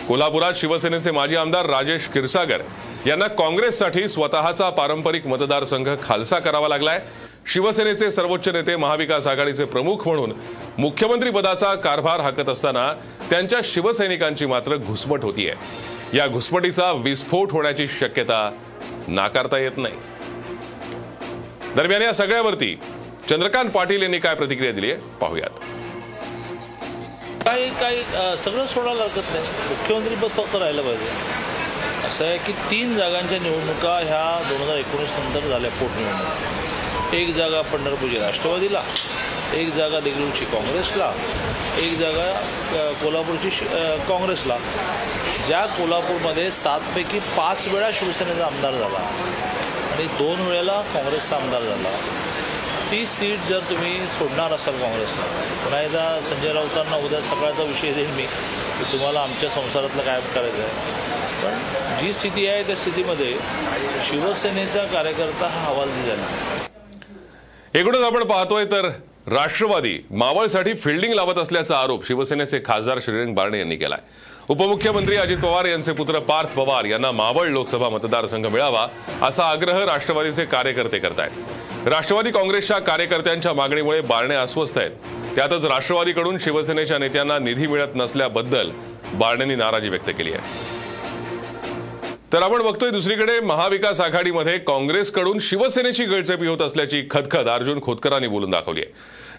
कोल्हापुरात 0.08 0.54
शिवसेनेचे 0.56 1.12
माजी 1.12 1.36
आमदार 1.36 1.66
राजेश 1.66 2.08
क्षीरसागर 2.08 2.62
यांना 3.08 3.28
काँग्रेससाठी 3.28 4.08
स्वतःचा 4.08 4.70
पारंपरिक 4.70 5.28
मतदारसंघ 5.28 5.90
खालसा 6.04 6.40
करावा 6.40 6.68
लागलाय. 6.68 7.00
शिवसेनेचे 7.46 8.10
सर्वोच्च 8.12 8.48
नेते 8.50 8.76
महाविकास 8.76 9.28
आघाडीचे 9.28 9.66
प्रमुख 9.66 10.08
म्हणून 10.08 10.32
मुख्यमंत्री 10.78 11.30
पदाचा 11.32 11.74
कारभार 11.76 12.20
हाकत 12.20 12.50
असताना 12.50 12.92
त्यांच्या 13.30 13.60
शिवसैनिकांची 13.64 14.46
मात्र 14.46 14.76
घुसमट 14.78 15.24
होतीये. 15.24 15.54
या 16.14 16.28
घुसमटीचा 16.28 16.92
विस्फोट 17.04 17.52
होण्याची 17.52 17.88
शक्यता 18.00 18.50
नाकारता 19.08 19.58
येत 19.58 19.78
नाही. 19.78 19.96
दरम्यान 21.76 22.02
या 22.02 22.14
सगळ्यावरती 22.14 22.76
चंद्रकांत 23.30 23.70
पाटील 23.70 24.02
यांनी 24.02 24.20
काय 24.20 24.36
प्रतिक्रिया 24.36 24.72
दिली 24.72 24.92
आहे? 24.92 25.00
पाहूयात. 25.22 25.60
काही 27.46 27.70
काही 27.70 28.04
सगळं 28.38 28.66
सोडायला 28.66 29.04
हरकत 29.04 29.32
नाही. 29.34 29.46
मुख्यमंत्रीपद 29.70 30.38
फक्त 30.38 30.56
राहिलं 30.56 30.82
पाहिजे. 30.82 31.10
असं 32.08 32.26
आहे 32.26 32.38
की 32.38 32.52
तीन 32.72 32.98
जागांच्या 32.98 33.40
निवडणुका 33.40 33.98
ह्या 34.00 34.42
दोन 34.50 34.62
हजार 34.62 34.78
एकोणीस 34.78 35.10
नंतर 35.20 35.48
झाल्या 35.48 35.72
पोटनिवडणुका. 35.72 36.65
एक 37.14 37.36
जागा 37.36 37.62
पंढरपूरची 37.62 38.18
राष्ट्रवादीला 38.20 38.82
एक 39.56 39.74
जागा 39.76 40.00
देगलूरची 40.00 40.46
काँग्रेसला 40.46 41.12
एक 41.82 41.98
जागा 42.00 42.92
कोल्हापूरची 43.04 43.52
शि- 43.52 43.68
काँग्रेसला. 44.08 44.58
ज्या 45.48 45.66
कोल्हापूरमध्ये 45.78 46.50
सातपैकी 46.52 47.20
पाच 47.38 47.68
वेळा 47.68 47.90
शिवसेनेचा 47.94 48.46
आमदार 48.46 48.74
झाला 48.74 49.00
आणि 49.94 50.06
दोन 50.20 50.42
वेळेला 50.48 50.82
काँग्रेसचा 50.94 51.36
आमदार 51.36 51.62
झाला 51.62 51.90
ती 52.92 53.06
सीट 53.06 53.48
जर 53.50 53.60
तुम्ही 53.70 53.96
सोडणार 54.18 54.54
असाल 54.54 54.80
काँग्रेसला 54.80 55.26
पुन्हा 55.64 55.82
एकदा 55.82 56.22
संजय 56.30 56.54
राऊतांना 56.54 56.98
उद्या 57.06 57.22
सकाळचा 57.22 57.64
विषय 57.64 57.94
देईन 57.94 58.12
मी 58.16 58.24
की 58.78 58.92
तुम्हाला 58.92 59.20
आमच्या 59.20 59.50
संसारातलं 59.50 60.02
काय 60.02 60.20
करायचं 60.34 60.62
आहे. 60.62 61.04
पण 61.44 61.98
जी 62.02 62.14
स्थिती 62.14 62.48
आहे 62.48 62.64
त्या 62.64 62.76
स्थितीमध्ये 62.76 63.34
शिवसेनेचा 64.10 64.84
कार्यकर्ता 64.94 65.48
हा 65.48 65.66
हवालदिल 65.66 66.10
झाला. 66.10 66.65
एकूणच 67.76 68.02
आपण 68.02 68.24
पाहतोय 68.24 68.66
तर 68.66 68.86
राष्ट्रवादी 69.28 69.98
मावळसाठी 70.12 70.74
फिल्डिंग 70.74 71.14
लावत 71.14 71.38
असल्याचा 71.38 71.78
आरोप 71.78 72.08
शिवसेनेचे 72.08 72.60
खासदार 72.66 73.00
श्रीरंग 73.02 73.34
बारणे 73.36 73.60
यांनी 73.60 73.76
केलाय. 73.76 74.00
उपमुख्यमंत्री 74.50 75.16
अजित 75.16 75.38
पवार 75.38 75.66
यांचे 75.66 75.92
पुत्र 75.92 76.20
पार्थ 76.20 76.56
पवार 76.56 76.86
यांना 76.86 77.12
मावळ 77.12 77.48
लोकसभा 77.48 77.90
मतदारसंघ 77.90 78.46
मिळावा 78.48 78.88
असा 79.22 79.44
आग्रह 79.44 79.84
राष्ट्रवादीचे 79.86 80.46
कार्यकर्ते 80.46 81.00
करतायत. 81.00 81.88
राष्ट्रवादी 81.88 82.32
काँग्रेसच्या 82.32 82.80
कार्यकर्त्यांच्या 82.80 83.54
मागणीमुळे 83.54 84.02
बारणे 84.02 84.36
अस्वस्थ 84.36 84.78
आहेत. 84.78 85.36
त्यातच 85.36 85.66
राष्ट्रवादीकडून 85.66 86.38
शिवसेनेच्या 86.38 86.98
नेत्यांना 86.98 87.40
निधी 87.40 87.68
मिळत 87.68 87.96
नसल्याबद्दल 87.96 88.72
बारणेंनी 89.14 89.56
नाराजी 89.56 89.90
व्यक्त 89.90 90.10
केली 90.10 90.34
आहे. 90.34 90.85
तर 92.36 92.42
आपण 92.42 92.62
बघतोय 92.62 92.90
दुसरीकडे 92.92 93.40
महाविकास 93.40 94.00
आघाडीमध्ये 94.02 94.58
काँग्रेसकडून 94.58 95.38
शिवसेनेची 95.42 96.06
गळचेपी 96.06 96.48
होत 96.48 96.62
असल्याची 96.62 97.02
खदखद 97.12 97.50
अर्जुन 97.50 97.80
खोतकरांनी 97.82 98.28
बोलून 98.28 98.50
दाखवली 98.52 98.82
आहे. 98.82 98.92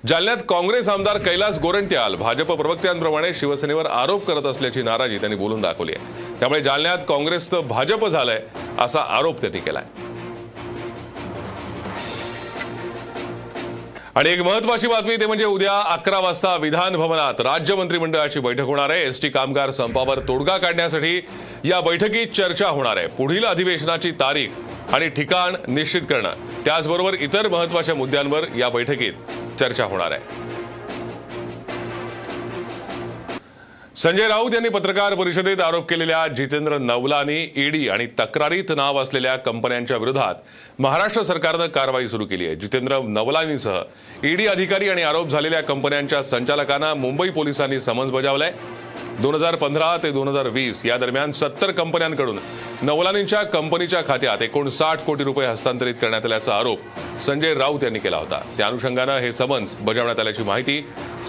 जालन्यात 0.08 0.36
काँग्रेस 0.48 0.88
आमदार 0.88 1.18
कैलास 1.18 1.58
गोरंट्याल 1.58 2.14
भाजप 2.14 2.52
प्रवक्त्यांप्रमाणे 2.52 3.34
शिवसेनेवर 3.34 3.86
आरोप 3.86 4.26
करत 4.26 4.46
असल्याची 4.46 4.82
नाराजी 4.82 5.18
त्यांनी 5.18 5.36
बोलून 5.36 5.60
दाखवली 5.60 5.92
आहे. 5.92 6.38
त्यामुळे 6.40 6.62
जालन्यात 6.62 6.98
काँग्रेसचं 7.08 7.68
भाजप 7.68 8.06
झालंय 8.06 8.40
असा 8.78 9.00
आरोप 9.00 9.40
त्यांनी 9.40 9.60
केलाय. 9.60 9.84
आणि 14.16 14.30
एक 14.30 14.40
महत्वाची 14.40 14.86
बातमी 14.88 15.16
ते 15.16 15.26
म्हणजे 15.26 15.44
उद्या 15.44 15.72
अकरा 15.92 16.18
वाजता 16.18 16.54
विधान 16.56 16.94
भवनात 16.96 17.40
राज्य 17.40 17.74
मंत्रिमंडळाची 17.74 18.40
बैठक 18.40 18.64
होणार 18.64 18.90
आहे. 18.90 19.02
एसटी 19.06 19.28
कामगार 19.28 19.70
संपावर 19.70 20.18
तोडगा 20.18 20.56
काढण्यासाठी 20.58 21.20
या 21.64 21.80
बैठकीत 21.80 22.26
चर्चा 22.36 22.68
होणार 22.68 22.96
आहे. 22.96 23.06
पुढील 23.06 23.44
अधिवेशनाची 23.44 24.10
तारीख 24.10 24.92
आणि 24.92 25.08
ठिकाण 25.08 25.56
निश्चित 25.68 26.02
करणं 26.02 26.62
त्याचबरोबर 26.64 27.14
इतर 27.14 27.48
महत्त्वाच्या 27.48 27.94
मुद्द्यांवर 27.94 28.44
या 28.56 28.68
बैठकीत 28.68 29.12
चर्चा 29.60 29.84
होणार 29.84 30.10
आहे. 30.10 30.55
संजय 33.96 34.26
राऊत 34.28 34.54
यांनी 34.54 34.68
पत्रकार 34.68 35.14
परिषदेत 35.14 35.60
आरोप 35.60 35.88
केलेल्या 35.88 36.26
जितेंद्र 36.28 36.78
नवलानी 36.78 37.36
ईडी 37.56 37.88
आणि 37.88 38.06
तक्रारीत 38.18 38.70
नाव 38.76 38.96
असलेल्या 39.02 39.36
कंपन्यांच्या 39.36 39.96
विरोधात 39.96 40.80
महाराष्ट्र 40.80 41.22
सरकारनं 41.22 41.66
कारवाई 41.66 42.08
सुरू 42.08 42.24
केली 42.26 42.46
आहे. 42.46 42.56
जितेंद्र 42.56 42.98
नवलानीसह 43.02 43.78
ईडी 44.24 44.46
अधिकारी 44.46 44.88
आणि 44.88 45.02
आरोप 45.02 45.28
झालेल्या 45.28 45.60
कंपन्यांच्या 45.60 46.22
संचालकांना 46.22 46.92
मुंबई 46.94 47.28
पोलिसांनी 47.28 47.80
समन्स 47.80 48.10
बजावलाय. 48.12 48.52
दोन 49.20 49.34
हजार 49.34 49.54
पंधरा 49.56 49.96
ते 50.02 50.10
दोन 50.12 50.28
हजार 50.28 50.48
वीस 50.48 50.84
या 50.86 50.96
दरम्यान 50.96 51.32
सत्तर 51.32 51.70
कंपन्यांकडून 51.70 52.38
नवलानींच्या 52.82 53.42
कंपनीच्या 53.42 54.02
खात्यात 54.08 54.42
एकोणसाठ 54.42 55.04
कोटी 55.04 55.24
रुपये 55.24 55.46
हस्तांतरित 55.46 55.94
करण्यात 56.00 56.24
आल्याचा 56.24 56.54
आरोप 56.54 56.80
संजय 57.26 57.54
राऊत 57.54 57.84
यांनी 57.84 57.98
केला 57.98 58.16
होता. 58.16 58.42
त्या 58.56 58.66
अनुषंगानं 58.66 59.18
हे 59.18 59.32
समन्स 59.32 59.76
बजावण्यात 59.80 60.20
आल्याची 60.20 60.42
माहिती 60.42 60.80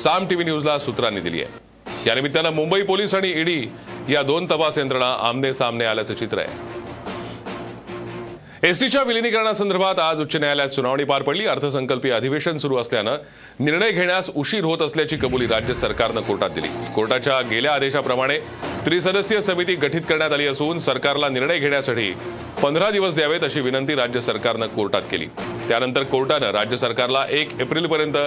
साम 0.04 0.28
टीव्ही 0.28 0.46
न्यूजला 0.46 0.78
सूत्रांनी 0.80 1.22
दिली 1.22 1.42
आहे. 1.44 1.67
या 2.08 2.14
निमित्तानं 2.16 2.54
मुंबई 2.54 2.82
पोलीस 2.82 3.14
आणि 3.16 3.30
ईडी 3.36 3.66
या 4.10 4.22
दोन 4.24 4.46
तपास 4.46 4.78
यंत्रणा 4.78 5.06
आमने 5.20 5.54
सामने 5.54 5.86
आल्याचं 5.86 6.14
चित्र 6.14 6.38
आहे. 6.40 6.77
एसटीच्या 8.68 9.02
विलिनीकरणासंदर्भात 9.04 10.00
आज 10.00 10.22
उच्च 10.22 10.36
न्यायालयात 10.36 10.70
सुनावणी 10.70 11.04
पार 11.04 11.22
पडली. 11.22 11.46
अर्थसंकल्पीय 11.46 12.12
अधिवेशन 12.12 12.58
सुरू 12.58 12.78
असल्यानं 12.78 13.16
निर्णय 13.60 13.92
घेण्यास 13.92 14.30
उशीर 14.36 14.64
होत 14.64 14.82
असल्याची 14.82 15.18
कबुली 15.18 15.48
राज्य 15.48 15.74
सरकारनं 15.74 16.22
कोर्टात 16.22 16.50
दिली. 16.50 16.68
कोर्टाच्या 16.96 17.40
गेल्या 17.42 17.74
आदेशाप्रमाणे 17.74 18.38
त्रिसदस्यीय 18.86 19.42
समिती 19.42 19.76
गठीत 19.76 20.02
करण्यात 20.10 20.32
आली 20.32 20.48
असून 20.48 20.80
सरकारला 20.80 21.30
निर्णय 21.30 21.60
घेण्यासाठी 21.60 22.12
पंधरा 22.64 22.90
दिवस 22.90 23.16
द्यावेत 23.16 23.44
अशी 23.44 23.62
विनंती 23.62 23.96
राज्य 23.96 24.22
सरकारनं 24.22 24.68
कोर्टात 24.68 25.02
केली. 25.12 25.26
त्यानंतर 25.70 26.04
कोर्टानं 26.04 26.52
राज्य 26.52 26.78
सरकारला 26.78 27.26
एक 27.30 27.60
एप्रिलपर्यंत 27.62 28.18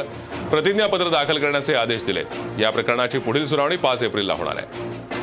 प्रतिज्ञापत्र 0.51 1.09
दाखल 1.09 1.39
करण्याचे 1.39 1.75
आदेश 1.75 2.03
दिले. 2.03 2.23
या 2.59 2.71
प्रकरणाची 2.71 3.19
पुढील 3.19 3.47
सुनावणी 3.47 3.77
पाच 3.77 4.03
एप्रिलला 4.03 4.35
होणार 4.35 4.55
आहे. 4.57 5.20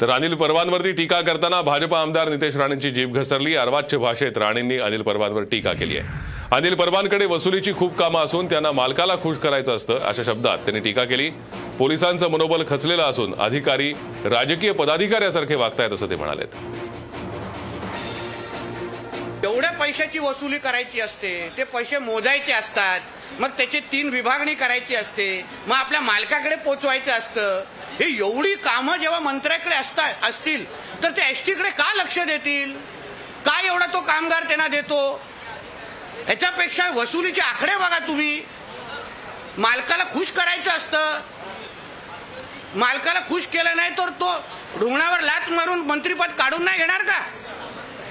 तर 0.00 0.10
अनिल 0.10 0.34
परवांवरती 0.34 0.92
टीका 0.92 1.20
करताना 1.20 1.60
भाजपा 1.62 2.00
आमदार 2.00 2.28
नितेश 2.28 2.56
राणेंची 2.56 2.90
जीभ 2.90 3.16
घसरली. 3.18 3.54
अर्वाच्य 3.56 3.96
भाषेत 3.98 4.38
राणेंनी 4.38 4.78
अनिल 4.78 5.02
परवांवर 5.02 5.42
टीका 5.50 5.72
केली 5.72 5.96
आहे. 5.98 6.08
अनिल 6.52 6.74
परवांकडे 6.74 7.26
वसुलीची 7.26 7.72
खूप 7.72 7.96
कामं 7.98 8.24
असून 8.24 8.46
त्यांना 8.46 8.72
मालकाला 8.72 9.14
खुश 9.22 9.38
करायचं 9.38 9.76
असतं 9.76 9.98
अशा 10.08 10.22
शब्दात 10.26 10.58
त्यांनी 10.58 10.80
टीका 10.80 11.04
केली. 11.04 11.30
पोलिसांचं 11.78 12.30
मनोबल 12.30 12.62
खचलेलं 12.68 13.02
असून 13.02 13.34
अधिकारी 13.38 13.92
राजकीय 14.24 14.72
पदाधिकाऱ्यासारखे 14.72 15.54
वागतायत 15.54 15.92
असं 15.92 16.10
ते 16.10 16.16
म्हणालेत. 16.16 16.56
एवढ्या 19.44 19.70
पैशाची 19.70 20.18
वसुली 20.18 20.58
करायची 20.58 21.00
असते 21.00 21.32
ते 21.56 21.64
पैसे 21.64 21.98
मोजायचे 21.98 22.52
असतात 22.52 23.40
मग 23.40 23.48
त्याची 23.56 23.80
तीन 23.92 24.08
विभागणी 24.10 24.54
करायची 24.54 24.94
असते 24.94 25.26
मग 25.66 25.74
आपल्या 25.76 26.00
मालकाकडे 26.00 26.56
पोचवायचं 26.56 27.12
असतं 27.12 27.62
हे 28.00 28.06
एवढी 28.18 28.54
कामं 28.54 28.96
जेव्हा 28.96 29.18
मंत्र्याकडे 29.20 29.74
असतात 29.76 30.24
असतील 30.24 30.64
तर 31.02 31.10
ते 31.10 31.22
एस 31.30 31.44
टीकडे 31.46 31.70
का 31.70 31.92
लक्ष 31.94 32.18
देतील? 32.18 32.72
का 33.46 33.60
एवढा 33.64 33.86
तो 33.86 34.00
कामगार 34.00 34.42
त्यांना 34.42 34.68
देतो? 34.68 35.20
ह्याच्यापेक्षा 36.26 36.88
वसुलीचे 36.90 37.40
आकडे 37.40 37.76
बघा 37.76 37.98
तुम्ही. 37.98 38.42
मालकाला 39.58 40.04
खुश 40.04 40.30
करायचं 40.30 40.70
असतं. 40.70 41.20
मालकाला 42.74 43.20
खुश 43.20 43.46
केलं 43.46 43.76
नाही 43.76 43.90
तर 43.90 44.08
तो 44.08 44.32
रुग्णावर 44.76 45.20
लात 45.20 45.50
मारून 45.50 45.80
मंत्रीपद 45.80 46.30
काढून 46.30 46.64
नाही 46.64 46.78
घेणार 46.78 47.02
का? 47.02 47.20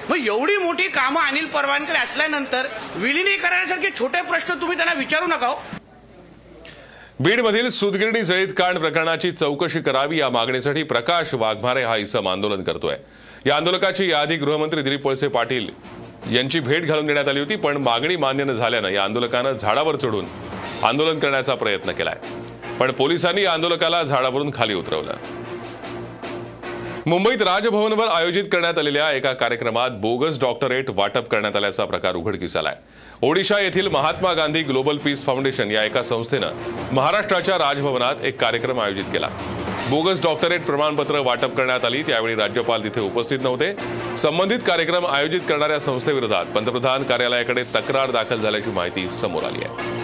मग 0.08 0.26
एवढी 0.26 0.56
मोठी 0.56 0.88
कामं 0.88 1.20
अनिल 1.20 1.46
परवानकडे 1.46 1.98
असल्यानंतर 1.98 2.66
विलिनीकरणासारखे 2.94 3.90
छोटे 3.98 4.22
प्रश्न 4.22 4.60
तुम्ही 4.60 4.76
त्यांना 4.76 4.94
विचारू 4.94 5.26
नका 5.26 5.46
हो. 5.46 5.62
बीडमधील 7.20 7.68
सुदगिरणी 7.68 8.22
जळीत 8.22 8.48
कांड 8.48 8.78
प्रकरणाची 8.78 9.30
चौकशी 9.32 9.80
करावी 9.80 10.18
या 10.18 10.28
मागणीसाठी 10.28 10.82
प्रकाश 10.82 11.34
वाघमारे 11.34 11.82
हा 11.82 11.96
इसम 11.96 12.28
आंदोलन 12.28 12.62
करतोय. 12.62 12.96
या 13.46 13.56
आंदोलकाची 13.56 14.10
यादी 14.10 14.36
गृहमंत्री 14.36 14.82
दिलीप 14.82 15.06
वळसे 15.06 15.28
पाटील 15.28 15.68
यांची 16.32 16.60
भेट 16.60 16.86
घालून 16.86 17.06
देण्यात 17.06 17.28
आली 17.28 17.40
होती 17.40 17.56
पण 17.56 17.76
मागणी 17.76 18.16
मान्य 18.16 18.44
न 18.44 18.52
झाल्यानं 18.52 18.88
या 18.88 19.04
आंदोलकानं 19.04 19.52
झाडावर 19.52 19.96
चढून 19.96 20.24
आंदोलन 20.82 21.18
करण्याचा 21.18 21.54
प्रयत्न 21.54 21.92
केलाय. 21.92 22.16
पण 22.80 22.92
पोलिसांनी 22.92 23.42
या 23.42 23.52
आंदोलकाला 23.52 24.02
झाडावरून 24.02 24.50
खाली 24.54 24.74
उतरवलं. 24.74 25.14
मुंबईत 27.06 27.42
राजभवनवर 27.42 28.06
आयोजित 28.06 28.44
करण्यात 28.44 28.78
आलेल्या 28.78 29.10
एका 29.12 29.32
कार्यक्रमात 29.32 29.90
बोगस 29.90 30.40
डॉक्टरेट 30.40 30.90
वाटप 30.90 31.28
करण्यात 31.28 31.56
आल्याचा 31.56 31.84
प्रकार 31.84 32.14
उघडकीस 32.14 32.56
आलाय. 32.56 32.76
ओडिशा 33.22 33.58
येथील 33.60 33.88
Mahatma 33.88 34.32
Gandhi 34.32 34.62
global 34.62 34.96
peace 34.96 35.24
foundation 35.24 35.70
या 35.70 35.84
एका 35.84 36.02
संस्थेनं 36.02 36.50
महाराष्ट्राच्या 36.92 37.58
राजभवनात 37.58 38.24
एक 38.24 38.40
कार्यक्रम 38.40 38.80
आयोजित 38.80 39.04
केला. 39.04 39.28
बोगस 39.90 40.22
डॉक्टरेट 40.22 40.64
प्रमाणपत्र 40.66 41.18
वाटप 41.18 41.56
करण्यात 41.56 41.84
आली 41.84 42.02
त्यावेळी 42.02 42.34
राज्यपाल 42.34 42.84
तिथे 42.84 43.00
उपस्थित 43.00 43.38
नव्हते. 43.42 43.72
संबंधित 44.18 44.58
कार्यक्रम 44.66 45.06
आयोजित 45.06 45.40
करणाऱ्या 45.48 45.78
संस्थेविरोधात 45.80 46.46
पंतप्रधान 46.46 47.02
कार्यालयाकडे 47.02 47.62
तक्रार 47.74 48.10
दाखल 48.10 48.40
झाल्याची 48.40 48.70
माहिती 48.70 49.08
समोर 49.20 49.42
आली 49.42 49.64
आहे. 49.64 50.03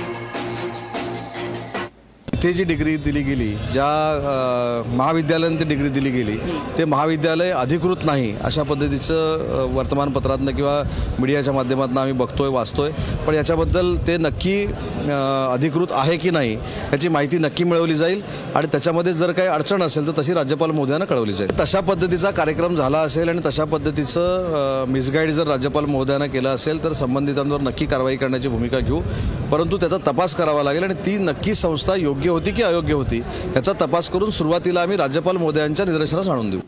जिथे 2.40 2.52
जी 2.52 2.64
डिग्री 2.64 2.96
दिली 2.96 3.22
गेली 3.22 3.48
ज्या 3.72 3.84
अ, 3.84 4.94
महाविद्यालयानं 4.96 5.58
ती 5.60 5.64
डिग्री 5.68 5.88
दिली 5.88 6.10
गेली 6.10 6.36
ते 6.78 6.84
महाविद्यालय 6.84 7.50
अधिकृत 7.52 8.04
नाही 8.04 8.32
अशा 8.44 8.62
पद्धतीचं 8.62 9.66
वर्तमानपत्रातनं 9.74 10.52
किंवा 10.56 10.82
मीडियाच्या 11.20 11.54
माध्यमातून 11.54 11.98
आम्ही 11.98 12.12
बघतोय 12.12 12.48
वाचतोय. 12.48 12.90
पण 13.26 13.34
याच्याबद्दल 13.34 13.94
ते 14.06 14.16
नक्की 14.16 14.54
अधिकृत 15.52 15.92
आहे 15.92 16.16
की 16.16 16.30
नाही 16.30 16.54
याची 16.92 17.08
माहिती 17.08 17.38
नक्की 17.38 17.64
मिळवली 17.64 17.94
जाईल. 17.94 18.22
आणि 18.54 18.66
त्याच्यामध्ये 18.72 19.12
जर 19.12 19.32
काही 19.32 19.48
अडचण 19.48 19.82
असेल 19.82 20.06
तर 20.06 20.20
तशी 20.20 20.34
राज्यपाल 20.34 20.70
महोदयांना 20.70 21.04
कळवली 21.04 21.32
जाईल. 21.32 21.50
तशा 21.60 21.80
पद्धतीचा 21.90 22.30
कार्यक्रम 22.30 22.74
झाला 22.74 22.98
असेल 23.00 23.28
आणि 23.28 23.40
तशा 23.46 23.64
पद्धतीचं 23.64 24.84
मिसगाईड 24.88 25.30
जर 25.30 25.46
राज्यपाल 25.48 25.84
महोदयानं 25.84 26.26
केलं 26.26 26.54
असेल 26.54 26.82
तर 26.84 26.92
संबंधितांवर 26.92 27.60
नक्की 27.60 27.86
कारवाई 27.86 28.16
करण्याची 28.16 28.48
भूमिका 28.48 28.78
घेऊ. 28.78 29.00
परंतु 29.52 29.76
त्याचा 29.76 29.96
तपास 30.06 30.34
करावा 30.34 30.62
लागेल 30.62 30.82
आणि 30.84 30.94
ती 31.06 31.16
नक्की 31.18 31.54
संस्था 31.54 31.94
योग्य 31.96 32.29
होती 32.30 32.50
की 32.50 32.62
अयोग्य 32.62 32.94
होती 32.94 33.18
याचा 33.56 33.72
तपास 33.72 34.08
करून 34.08 34.30
सुरुवातीला 34.30 34.82
आम्ही 34.82 34.96
राज्यपाल 34.96 35.36
मोदयांच्या 35.36 35.86
निदर्शनास 35.86 36.28
आणून 36.28 36.50
देऊ. 36.50 36.60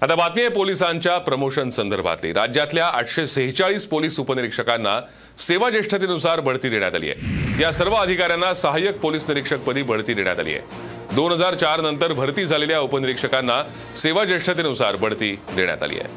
आता 0.00 0.14
बातमी 0.14 0.40
आहे 0.40 0.50
पोलिसांच्या 0.50 1.18
प्रमोशन 1.18 1.70
संदर्भातली. 1.70 2.32
राज्यातल्या 2.32 2.86
आठशे 2.86 3.26
सेहेचाळीस 3.26 3.86
पोलीस 3.86 4.20
उपनिरीक्षकांना 4.20 5.00
सेवा 5.38 5.70
ज्येष्ठतेनुसार 5.70 6.40
बढती 6.40 6.68
देण्यात 6.68 6.94
आली 6.94 7.10
आहे. 7.10 7.62
या 7.62 7.70
सर्व 7.72 7.94
अधिकाऱ्यांना 7.94 8.54
सहाय्यक 8.54 8.98
पोलीस 8.98 9.28
निरीक्षकपदी 9.28 9.82
बढती 9.82 10.14
देण्यात 10.14 10.40
आली 10.40 10.50
आहे. 10.50 10.60
दोन 11.14 11.32
हजार 11.32 11.54
चार 11.54 11.80
नंतर 11.80 12.12
भरती 12.12 12.46
झालेल्या 12.46 12.80
उपनिरीक्षकांना 12.80 13.62
सेवा 13.96 14.24
ज्येष्ठतेनुसार 14.24 14.96
बढती 14.96 15.38
देण्यात 15.56 15.82
आली 15.82 15.98
आहे. 15.98 16.08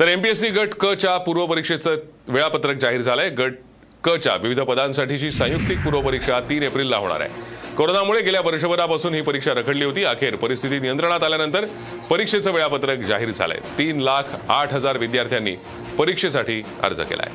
तर 0.00 0.08
एमपीएससी 0.08 0.48
गट 0.48 0.74
क 0.80 0.86
च्या 0.94 1.16
पूर्वपरीक्षेचं 1.18 1.96
वेळापत्रक 2.28 2.76
जाहीर 2.76 3.00
झालंय. 3.00 3.28
गट 3.28 3.52
क 4.04 4.16
च्या 4.16 4.34
विविध 4.36 4.60
पदांसाठीची 4.60 5.30
संयुक्तिक 5.32 5.78
पूर्वपरीक्षा 5.78 6.40
तीन 6.40 6.62
एप्रिलला 6.62 6.96
होणार 6.96 7.20
आहे. 7.20 7.30
कोरोनामुळे 7.76 8.20
गेल्या 8.22 8.40
वर्षभरापासून 8.40 9.14
ही 9.14 9.20
परीक्षा 9.20 9.52
रखडली 9.54 9.84
होती. 9.84 10.04
अखेर 10.04 10.36
परिस्थिती 10.36 10.78
नियंत्रणात 10.78 11.22
आल्यानंतर 11.22 11.64
परीक्षेचं 12.10 12.52
वेळापत्रक 12.52 12.98
जाहीर 12.98 13.30
झालंय. 13.30 13.58
तीन 13.78 14.00
लाख 14.00 14.22
आठ 14.48 14.72
हजार 14.74 14.98
विद्यार्थ्यांनी 14.98 15.56
परीक्षेसाठी 15.98 16.62
अर्ज 16.82 17.00
केलाय. 17.00 17.30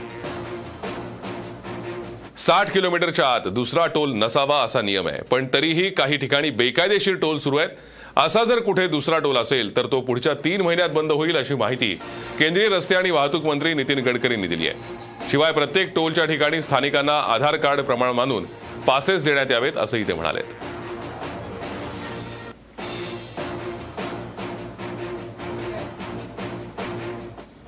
साठ 2.37 2.71
किलोमीटरच्या 2.71 3.27
आत 3.27 3.47
दुसरा 3.47 3.85
टोल 3.87 4.11
नसावा 4.13 4.61
असा 4.63 4.81
नियम 4.81 5.07
आहे. 5.07 5.21
पण 5.21 5.47
तरीही 5.53 5.89
काही 5.89 6.17
ठिकाणी 6.17 6.49
बेकायदेशीर 6.49 7.15
टोल 7.15 7.39
सुरू 7.39 7.57
आहेत. 7.57 7.69
असा 8.17 8.43
जर 8.43 8.59
कुठे 8.59 8.87
दुसरा 8.87 9.17
टोल 9.19 9.37
असेल 9.37 9.75
तर 9.75 9.85
तो 9.91 9.99
पुढच्या 10.01 10.33
तीन 10.43 10.61
महिन्यात 10.61 10.89
बंद 10.89 11.11
होईल 11.11 11.37
अशी 11.37 11.55
माहिती 11.55 11.93
केंद्रीय 12.39 12.67
रस्ते 12.69 12.95
आणि 12.95 13.11
वाहतूक 13.11 13.45
मंत्री 13.45 13.73
नितीन 13.73 13.99
गडकरींनी 14.05 14.47
दिली 14.47 14.67
आहे. 14.67 15.29
शिवाय 15.31 15.51
प्रत्येक 15.51 15.93
टोलच्या 15.95 16.25
ठिकाणी 16.25 16.61
स्थानिकांना 16.61 17.17
आधार 17.33 17.55
कार्ड 17.55 17.81
प्रमाण 17.81 18.11
मानून 18.15 18.45
पासेस 18.87 19.23
देण्यात 19.23 19.51
यावेत 19.51 19.77
असंही 19.77 20.07
ते 20.07 20.13
म्हणाले 20.13 20.41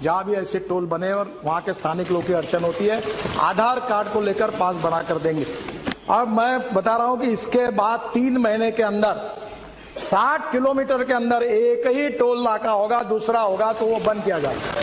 जहाँ 0.03 0.23
भी 0.25 0.33
ऐसे 0.35 0.59
टोल 0.59 0.85
बने 0.85 1.11
और 1.13 1.27
वहाँ 1.43 1.61
के 1.61 1.73
स्थानिक 1.73 2.11
लोग 2.11 2.23
की 2.23 2.33
अड़चन 2.33 2.63
होती 2.63 2.87
है 2.87 2.99
आधार 3.41 3.79
कार्ड 3.79 4.07
को 4.13 4.21
लेकर 4.21 4.49
पास 4.49 4.75
बना 4.83 5.01
कर 5.01 5.17
देंगे। 5.23 5.43
अब 6.09 6.27
मैं 6.29 6.73
बता 6.73 6.97
रहा 6.97 7.05
हूं 7.07 7.17
कि 7.17 7.31
इसके 7.31 7.69
बाद 7.71 7.99
तीन 8.13 8.37
महीने 8.37 8.69
के 8.71 8.83
अंदर 8.83 9.21
60 9.95 10.51
किलोमीटर 10.51 11.03
के 11.03 11.13
अंदर 11.13 11.41
एक 11.43 11.87
ही 11.87 12.07
टोल 12.09 12.41
नाका 12.43 12.71
होगा 12.71 13.01
दूसरा 13.03 13.39
होगा 13.39 13.71
तो 13.73 13.85
वो 13.85 13.99
बंद 14.05 14.23
किया 14.23 14.39
जाएगा। 14.39 14.81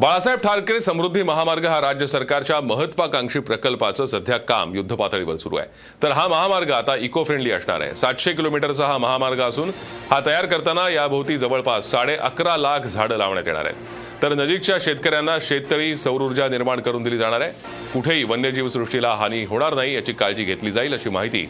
बाळासाहेब 0.00 0.40
ठाकरे 0.40 0.80
समृद्धी 0.80 1.22
महामार्ग 1.22 1.66
हा 1.66 1.80
राज्य 1.80 2.06
सरकारच्या 2.06 2.60
महत्वाकांक्षी 2.60 3.38
प्रकल्पाचं 3.40 4.06
सध्या 4.06 4.36
काम 4.38 4.74
युद्धपातळीवर 4.74 5.36
सुरू 5.36 5.56
आहे. 5.56 5.66
तर 6.02 6.12
हा 6.12 6.26
महामार्ग 6.28 6.70
आता 6.72 6.96
इको 6.96 7.24
फ्रेंडली 7.24 7.50
असणार 7.50 7.80
आहे. 7.80 7.94
सातशे 7.96 8.32
किलोमीटरचा 8.32 8.86
हा 8.86 8.98
महामार्ग 8.98 9.40
असून 9.40 9.70
हा 10.10 10.20
तयार 10.26 10.46
करताना 10.46 10.88
याभोवती 10.88 11.38
जवळपास 11.38 11.90
साडे 11.90 12.16
अकरा 12.16 12.56
लाख 12.56 12.86
झाडं 12.86 13.16
लावण्यात 13.16 13.46
येणार 13.46 13.64
आहेत. 13.64 14.22
तर 14.22 14.34
नजीकच्या 14.34 14.76
शेतकऱ्यांना 14.80 15.36
शेततळी 15.42 15.96
सौर 15.96 16.20
ऊर्जा 16.20 16.48
निर्माण 16.48 16.80
करून 16.80 17.02
दिली 17.02 17.18
जाणार 17.18 17.40
आहे. 17.40 17.52
कुठेही 17.92 18.24
वन्यजीव 18.24 18.68
सृष्टीला 18.68 19.14
हानी 19.14 19.44
होणार 19.44 19.74
नाही 19.74 19.94
याची 19.94 20.12
काळजी 20.12 20.44
घेतली 20.44 20.72
जाईल 20.72 20.94
अशी 20.94 21.10
माहिती 21.10 21.48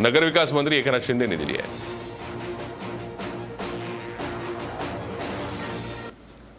नगरविकास 0.00 0.52
मंत्री 0.52 0.76
एकनाथ 0.76 1.00
शिंदेने 1.06 1.36
दिली 1.36 1.56
आहे. 1.56 1.92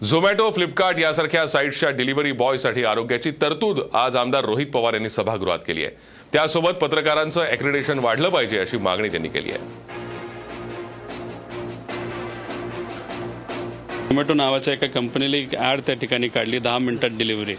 झोमॅटो 0.05 0.49
फ्लिपकार्ट 0.51 0.99
यासारख्या 0.99 1.45
साईट्सच्या 1.47 1.89
डिलिव्हरी 1.97 2.31
बॉयसाठी 2.31 2.83
आरोग्याची 2.83 3.31
तरतूद 3.41 3.79
आज 3.93 4.15
आमदार 4.15 4.45
रोहित 4.45 4.67
पवार 4.73 4.93
यांनी 4.93 5.09
सभागृहात 5.09 5.59
केली 5.67 5.83
आहे. 5.85 5.95
त्यासोबत 6.33 6.73
पत्रकारांचं 6.81 7.43
ॲक्रिडेशन 7.43 7.99
वाढलं 7.99 8.29
पाहिजे 8.29 8.59
अशी 8.59 8.77
मागणी 8.77 9.09
त्यांनी 9.09 9.29
केली 9.29 9.51
आहे. 9.51 10.03
झोमॅटो 14.09 14.33
नावाच्या 14.33 14.73
एका 14.73 14.87
कंपनीला 14.87 15.37
एक 15.37 15.55
ॲड 15.55 15.79
त्या 15.85 15.95
ठिकाणी 16.01 16.27
काढली 16.27 16.59
दहा 16.59 16.77
मिनिटात 16.79 17.17
डिलिव्हरी 17.17 17.55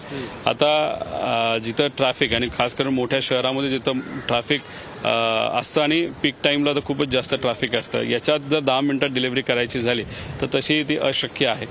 आता 0.47 1.59
जिथं 1.65 1.89
ट्रॅफिक 1.97 2.33
आणि 2.35 2.49
खास 2.57 2.75
करून 2.75 2.95
मोठ्या 2.95 3.19
शहरामध्ये 3.23 3.71
जिथं 3.71 3.99
ट्रॅफिक 4.29 4.61
असतं 5.07 5.81
आणि 5.81 6.01
पीक 6.23 6.35
टाईमला 6.45 6.73
तर 6.75 6.81
खूपच 6.85 7.09
जास्त 7.09 7.35
ट्रॅफिक 7.35 7.75
असतं. 7.75 8.03
याच्यात 8.03 8.49
जर 8.51 8.61
दहा 8.61 8.81
मिनिटात 8.81 9.11
डिलिव्हरी 9.15 9.43
करायची 9.43 9.81
झाली 9.81 10.05
तर 10.41 10.47
तशी 10.55 10.83
ती 10.89 10.97
अशक्य 10.99 11.47
आहे. 11.47 11.67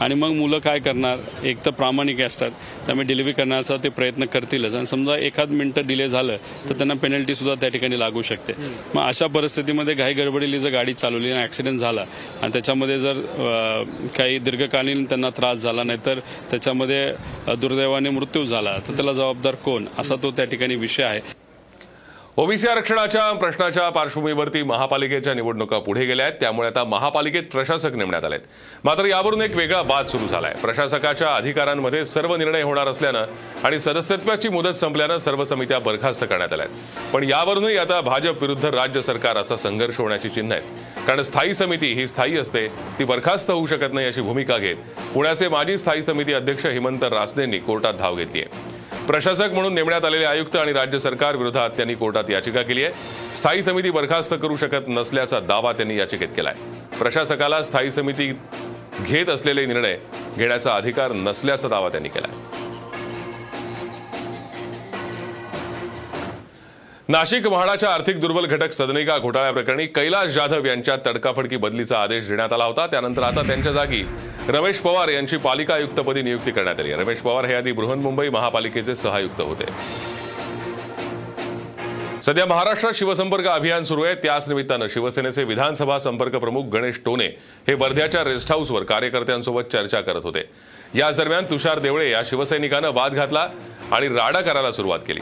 आणि 0.00 0.14
मग 0.14 0.32
मुलं 0.34 0.58
काय 0.58 0.78
करणार? 0.78 1.18
एक 1.46 1.64
तर 1.66 1.70
प्रामाणिक 1.70 2.20
असतात. 2.20 2.50
त्यामुळे 2.86 3.06
डिलिव्हरी 3.06 3.34
करण्याचा 3.34 3.76
ते 3.84 3.88
प्रयत्न 3.88 4.24
करतीलच. 4.32 4.74
आणि 4.74 4.86
समजा 4.86 5.16
एखाद 5.16 5.50
मिनिटं 5.50 5.86
डिले 5.86 6.08
झालं 6.08 6.36
तर 6.68 6.74
त्यांना 6.74 6.94
पेनल्टी 7.02 7.34
सुद्धा 7.34 7.54
त्या 7.60 7.68
ठिकाणी 7.70 7.98
लागू 8.00 8.22
शकते. 8.22 8.52
मग 8.94 9.02
अशा 9.02 9.26
परिस्थितीमध्ये 9.34 9.94
घाई 9.94 10.14
गडबडीली 10.14 10.58
जर 10.60 10.70
गाडी 10.70 10.92
चालवली 10.92 11.30
आणि 11.32 11.42
ॲक्सिडेंट 11.42 11.78
झाला 11.80 12.04
आणि 12.42 12.52
त्याच्यामध्ये 12.52 12.98
जर 12.98 13.20
काही 14.16 14.38
दीर्घकालीन 14.38 15.04
त्यांना 15.04 15.30
त्रास 15.36 15.58
झाला 15.58 15.82
नाही 15.82 15.98
तर 16.06 16.18
त्याच्यामध्ये 16.50 17.54
दुर्दैवाने 17.60 18.10
मृत्यू 18.10 18.44
झाला 18.44 18.76
तर 18.88 18.96
त्याला 18.96 19.12
जबाबदार 19.12 19.54
कोण? 19.64 19.86
असा 19.98 20.14
तो 20.22 20.30
त्या 20.30 20.44
ठिकाणी 20.44 20.76
विषय 20.76 21.02
आहे. 21.04 21.20
ओबीसी 22.40 22.66
आरक्षणाच्या 22.68 23.30
प्रश्नाच्या 23.38 23.88
पार्श्वभूमीवरती 23.90 24.62
महापालिकेच्या 24.62 25.32
निवडणुका 25.34 25.78
पुढे 25.78 26.04
गेल्या 26.06 26.26
आहेत. 26.26 26.36
त्यामुळे 26.40 26.68
आता 26.68 26.84
महापालिकेत 26.84 27.50
प्रशासक 27.52 27.94
नेमण्यात 27.94 28.24
आलेत. 28.24 28.40
मात्र 28.84 29.04
यावरून 29.06 29.42
एक 29.42 29.56
वेगळा 29.56 29.80
वाद 29.86 30.06
सुरू 30.08 30.28
झालाय. 30.28 30.54
प्रशासकाच्या 30.62 31.34
अधिकारांमध्ये 31.34 32.04
सर्व 32.04 32.34
निर्णय 32.36 32.62
होणार 32.62 32.88
असल्यानं 32.88 33.26
आणि 33.64 33.80
सदस्यत्वाची 33.80 34.48
मुदत 34.48 34.76
संपल्यानं 34.76 35.18
सर्व 35.18 35.44
समित्या 35.44 35.78
बरखास्त 35.78 36.24
करण्यात 36.24 36.52
आल्या 36.52 36.66
आहेत 36.66 37.12
पण 37.12 37.28
यावरूनही 37.28 37.76
आता 37.78 38.00
भाजप 38.00 38.42
विरुद्ध 38.42 38.64
राज्य 38.64 39.02
सरकार 39.02 39.36
असा 39.36 39.56
संघर्ष 39.56 40.00
होण्याची 40.00 40.28
चिन्ह 40.28 40.54
आहेत. 40.54 41.06
कारण 41.06 41.22
स्थायी 41.22 41.54
समिती 41.54 41.92
ही 41.94 42.08
स्थायी 42.08 42.38
असते 42.38 42.66
ती 42.98 43.04
बरखास्त 43.04 43.50
होऊ 43.50 43.66
शकत 43.66 43.94
नाही 43.94 44.06
अशी 44.06 44.20
भूमिका 44.22 44.58
घेत 44.58 44.76
पुण्याचे 45.14 45.48
माजी 45.48 45.78
स्थायी 45.78 46.02
समिती 46.02 46.34
अध्यक्ष 46.34 46.66
हेमंत 46.66 47.04
रासनेंनी 47.04 47.58
कोर्टात 47.58 47.94
धाव 47.94 48.16
घेतली 48.16 48.42
आहे 48.42 48.78
प्रशासक 49.06 49.52
म्हणून 49.52 49.74
नेमण्यात 49.74 50.04
आलेले 50.04 50.24
आयुक्त 50.24 50.56
आणि 50.56 50.72
राज्य 50.72 50.98
सरकार 50.98 51.36
विरोधात 51.36 51.70
त्यांनी 51.70 51.94
कोर्टात 51.94 52.30
याचिका 52.30 52.62
केली 52.62 52.84
आहे. 52.84 52.92
स्थायी 53.36 53.62
समिती 53.62 53.90
बरखास्त 53.90 54.34
करू 54.42 54.56
शकत 54.56 54.88
नसल्याचा 54.88 55.40
दावा 55.40 55.72
त्यांनी 55.72 55.96
याचिकेत 55.98 56.28
केलाय. 56.28 56.54
प्रशासकाला 56.98 57.62
स्थायी 57.62 57.90
समिती 57.90 58.32
घेत 59.02 59.28
असलेले 59.28 59.66
निर्णय 59.66 59.96
घेण्याचा 60.36 60.74
अधिकार 60.74 61.12
नसल्याचा 61.12 61.68
दावा 61.68 61.88
त्यांनी 61.88 62.08
केलाय. 62.08 62.38
नाशिक 67.08 67.46
म्हाडाच्या 67.46 67.88
आर्थिक 67.90 68.20
दुर्बल 68.20 68.46
घटक 68.46 68.72
सदनिका 68.72 69.18
घोटाळ्याप्रकरणी 69.18 69.86
कैलास 69.86 70.26
जाधव 70.26 70.66
यांच्या 70.66 70.96
तडकाफडकी 71.06 71.56
बदलीचा 71.56 72.02
आदेश 72.02 72.28
देण्यात 72.28 72.52
आला 72.52 72.64
होता. 72.64 72.86
त्यानंतर 72.86 73.22
आता 73.22 73.42
त्यांच्या 73.42 73.72
जागी 73.72 74.02
रमेश 74.50 74.76
पवार 74.76 75.08
यांची 75.08 75.36
पालिका 75.36 75.74
आयुक्तपदी 75.74 76.22
नियुक्ती 76.22 76.50
करण्यात 76.50 76.80
आली. 76.80 76.92
रमेश 76.92 77.18
पवार 77.18 77.44
हे 77.44 77.54
आधी 77.54 77.72
बृहन्मुंबई 77.72 78.28
महापालिकेचे 78.28 78.94
सहायुक्त 78.94 79.40
होते. 79.40 79.64
सध्या 82.22 82.46
महाराष्ट्रात 82.46 82.92
शिवसंपर्क 82.92 83.46
अभियान 83.46 83.84
सुरू 83.84 84.02
आहे. 84.02 84.14
त्याच 84.14 84.48
निमित्तानं 84.48 84.86
शिवसेनेचे 84.88 85.44
विधानसभा 85.44 85.98
संपर्क 85.98 86.36
प्रमुख 86.36 86.64
गणेश 86.64 87.00
टोने 87.04 87.26
हे 87.68 87.74
वर्ध्याच्या 87.74 88.24
रेस्ट 88.24 88.52
हाऊसवर 88.52 88.82
कार्यकर्त्यांसोबत 88.82 89.62
चर्चा 89.72 90.00
करत 90.00 90.20
होते. 90.22 90.44
याच 90.94 91.16
दरम्यान 91.16 91.44
तुषार 91.44 91.78
देवळे 91.78 92.10
या 92.10 92.22
शिवसैनिकानं 92.26 92.90
वाद 92.90 93.14
घातला 93.14 93.48
आणि 93.92 94.08
राडा 94.08 94.40
करायला 94.40 94.72
सुरुवात 94.72 94.98
केली. 95.08 95.20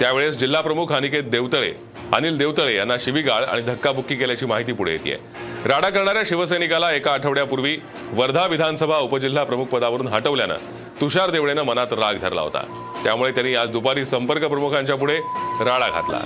त्यावेळेस 0.00 0.36
जिल्हा 0.36 0.60
प्रमुख 0.60 0.92
अनिकेत 0.92 1.22
देवतळे 1.22 1.72
अनिल 2.12 2.38
देवतळे 2.38 2.76
यांना 2.76 2.94
शिवीगाळ 3.00 3.44
आणि 3.44 3.62
धक्काबुक्की 3.62 4.16
केल्याची 4.16 4.46
माहिती 4.46 4.72
पुढे 4.72 4.92
येते 4.92 5.20
राडा 5.64 5.90
करणाऱ्या 5.90 6.22
शिवसैनिकाला 6.26 6.92
एका 6.92 7.12
आठवड्यापूर्वी 7.12 7.76
वर्धा 8.12 8.46
विधानसभा 8.46 8.98
उपजिल्हा 8.98 9.44
प्रमुख 9.44 9.66
पदावरून 9.66 10.08
हटवल्यानं 10.08 10.54
तुषार 11.00 11.30
देवळेनं 11.30 11.62
मनात 11.62 11.86
राग 11.92 12.14
धरला 12.14 12.40
होता. 12.40 12.62
त्यामुळे 13.04 13.32
त्यांनी 13.32 13.54
आज 13.54 13.68
दुपारी 13.68 14.04
संपर्क 14.04 14.44
प्रमुखांच्या 14.44 14.96
पुढे 14.96 15.16
राडा 15.60 15.88
घातला. 15.88 16.20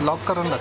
लॉक 0.00 0.18
करून 0.28 0.52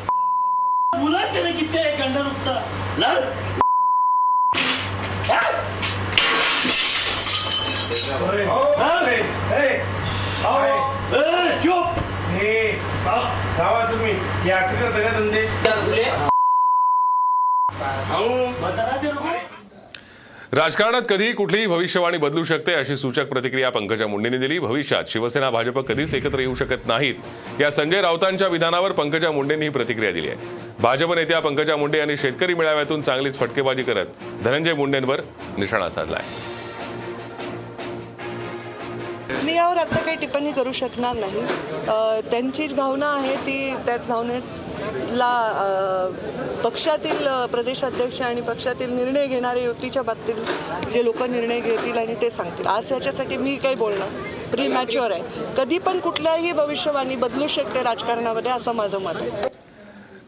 तुम्ही. 13.91 14.50
असं 14.50 14.91
धंदे? 15.13 15.47
राजकारणात 20.54 21.02
कधीही 21.10 21.34
कुठलीही 21.34 21.67
भविष्यवाणी 21.67 22.17
बदलू 22.17 22.43
शकते 22.43 22.73
अशी 22.73 22.97
सूचक 22.97 23.26
प्रतिक्रिया 23.26 23.69
पंकजा 23.69 24.08
मुंडेंनी 24.08 24.38
दिली. 24.38 24.60
भविष्यात 24.60 25.04
शिवसेना 25.08 25.50
भाजप 25.50 25.80
कधीच 25.80 26.13
एकत्र 26.13 26.39
येऊ 26.39 26.56
शकत 26.56 26.88
नाहीत. 26.88 27.15
या 27.62 27.71
संजय 27.71 28.02
राऊतांच्या 28.02 28.47
विधानावर 28.47 28.91
पंकजा 28.91 29.32
मुंडेंनी 29.32 29.65
ही 29.65 29.71
प्रतिक्रिया 29.71 30.12
दिली 30.12 30.28
आहे. 30.28 30.38
भाजप 30.80 31.13
नेत्या 31.13 31.39
पंकजा 31.39 31.76
मुंडे 31.76 31.97
यांनी 31.97 32.17
शेतकरी 32.17 32.54
मेळाव्यातून 32.54 33.02
चांगलीच 33.02 33.39
फटकेबाजी 33.39 33.84
करत 33.84 34.06
धनंजय 34.43 34.73
मुंडेंवर 34.73 35.21
निशाणा 35.58 35.89
साधलाय 35.89 36.57
मी 39.30 39.54
यावर 39.56 39.78
आता 39.78 40.00
काही 40.00 40.18
टिप्पणी 40.18 40.52
करू 40.52 40.72
शकणार 40.72 41.16
नाही. 41.16 41.42
त्यांची 42.30 42.68
जी 42.68 42.76
भावना 42.76 43.08
आहे 43.13 43.36
ती 43.46 43.74
त्याच 43.86 44.06
भावनेला 44.08 45.32
पक्षातील 46.63 47.28
प्रदेशाध्यक्ष 47.52 48.22
आणि 48.22 48.42
पक्षातील 48.42 48.94
निर्णय 48.96 49.28
घेणारे 49.28 49.63
युतीच्या 49.63 50.02
बाबतीत 50.04 50.90
जे 50.94 51.04
लोक 51.06 51.22
निर्णय 51.24 51.60
घेतील 51.60 51.98
आणि 51.98 52.16
ते 52.22 52.30
सांगतील. 52.30 52.68
आज 52.68 52.90
त्याच्यासाठी 52.90 53.38
मी 53.38 53.56
काही 53.56 53.76
बोलणं 53.76 54.08
प्री 54.52 54.68
मॅच्युअर 54.68 55.12
आहे. 55.12 55.22
कधी 55.58 55.78
पण 55.78 56.00
कुठल्याही 56.00 56.52
भविष्यवाणी 56.54 57.16
बदलू 57.16 57.48
शकते 57.48 57.84
राजकारणामध्ये 57.84 58.52
असं 58.52 58.76
माझं 58.76 59.00
मत 59.02 59.22
आहे. 59.22 59.56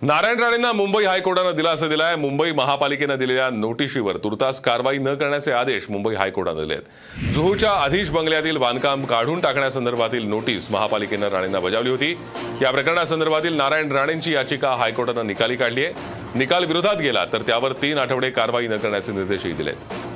नारायण 0.01 0.39
राणेंना 0.39 0.71
मुंबई 0.71 1.03
हायकोर्टानं 1.03 1.55
दिलासा 1.55 1.87
दिलाय. 1.87 2.15
मुंबई 2.15 2.51
महापालिकेनं 2.51 3.17
दिलेल्या 3.19 3.49
नोटिशीवर 3.49 4.17
तुर्तास 4.17 4.59
कारवाई 4.61 4.97
न 4.97 5.13
करण्याचे 5.13 5.51
आदेश 5.51 5.85
मुंबई 5.89 6.13
हायकोर्टानं 6.15 6.61
दिले 6.61 6.73
आहेत 6.73 7.33
जुहूच्या 7.33 7.71
आधीश 7.73 8.09
बंगल्यातील 8.09 8.57
बांधकाम 8.57 9.03
काढून 9.05 9.39
टाकण्यासंदर्भातील 9.39 10.27
नोटीस 10.27 10.67
महापालिकेनं 10.71 11.27
राणेंना 11.27 11.59
बजावली 11.59 11.89
होती. 11.89 12.17
या 12.61 12.71
प्रकरणासंदर्भातील 12.71 13.53
नारायण 13.53 13.91
राणेंची 13.91 14.33
याचिका 14.33 14.75
हायकोर्टानं 14.75 15.27
निकाली 15.27 15.55
काढली 15.55 15.85
आहे. 15.85 15.93
निकाल 16.35 16.65
विरोधात 16.65 16.95
गेला 16.95 17.25
तर 17.33 17.41
त्यावर 17.41 17.71
तीन 17.71 17.97
आठवडे 17.97 18.29
कारवाई 18.29 18.67
न 18.67 18.77
करण्याचे 18.77 19.11
निर्देशही 19.11 19.53
दिलेत. 19.53 20.08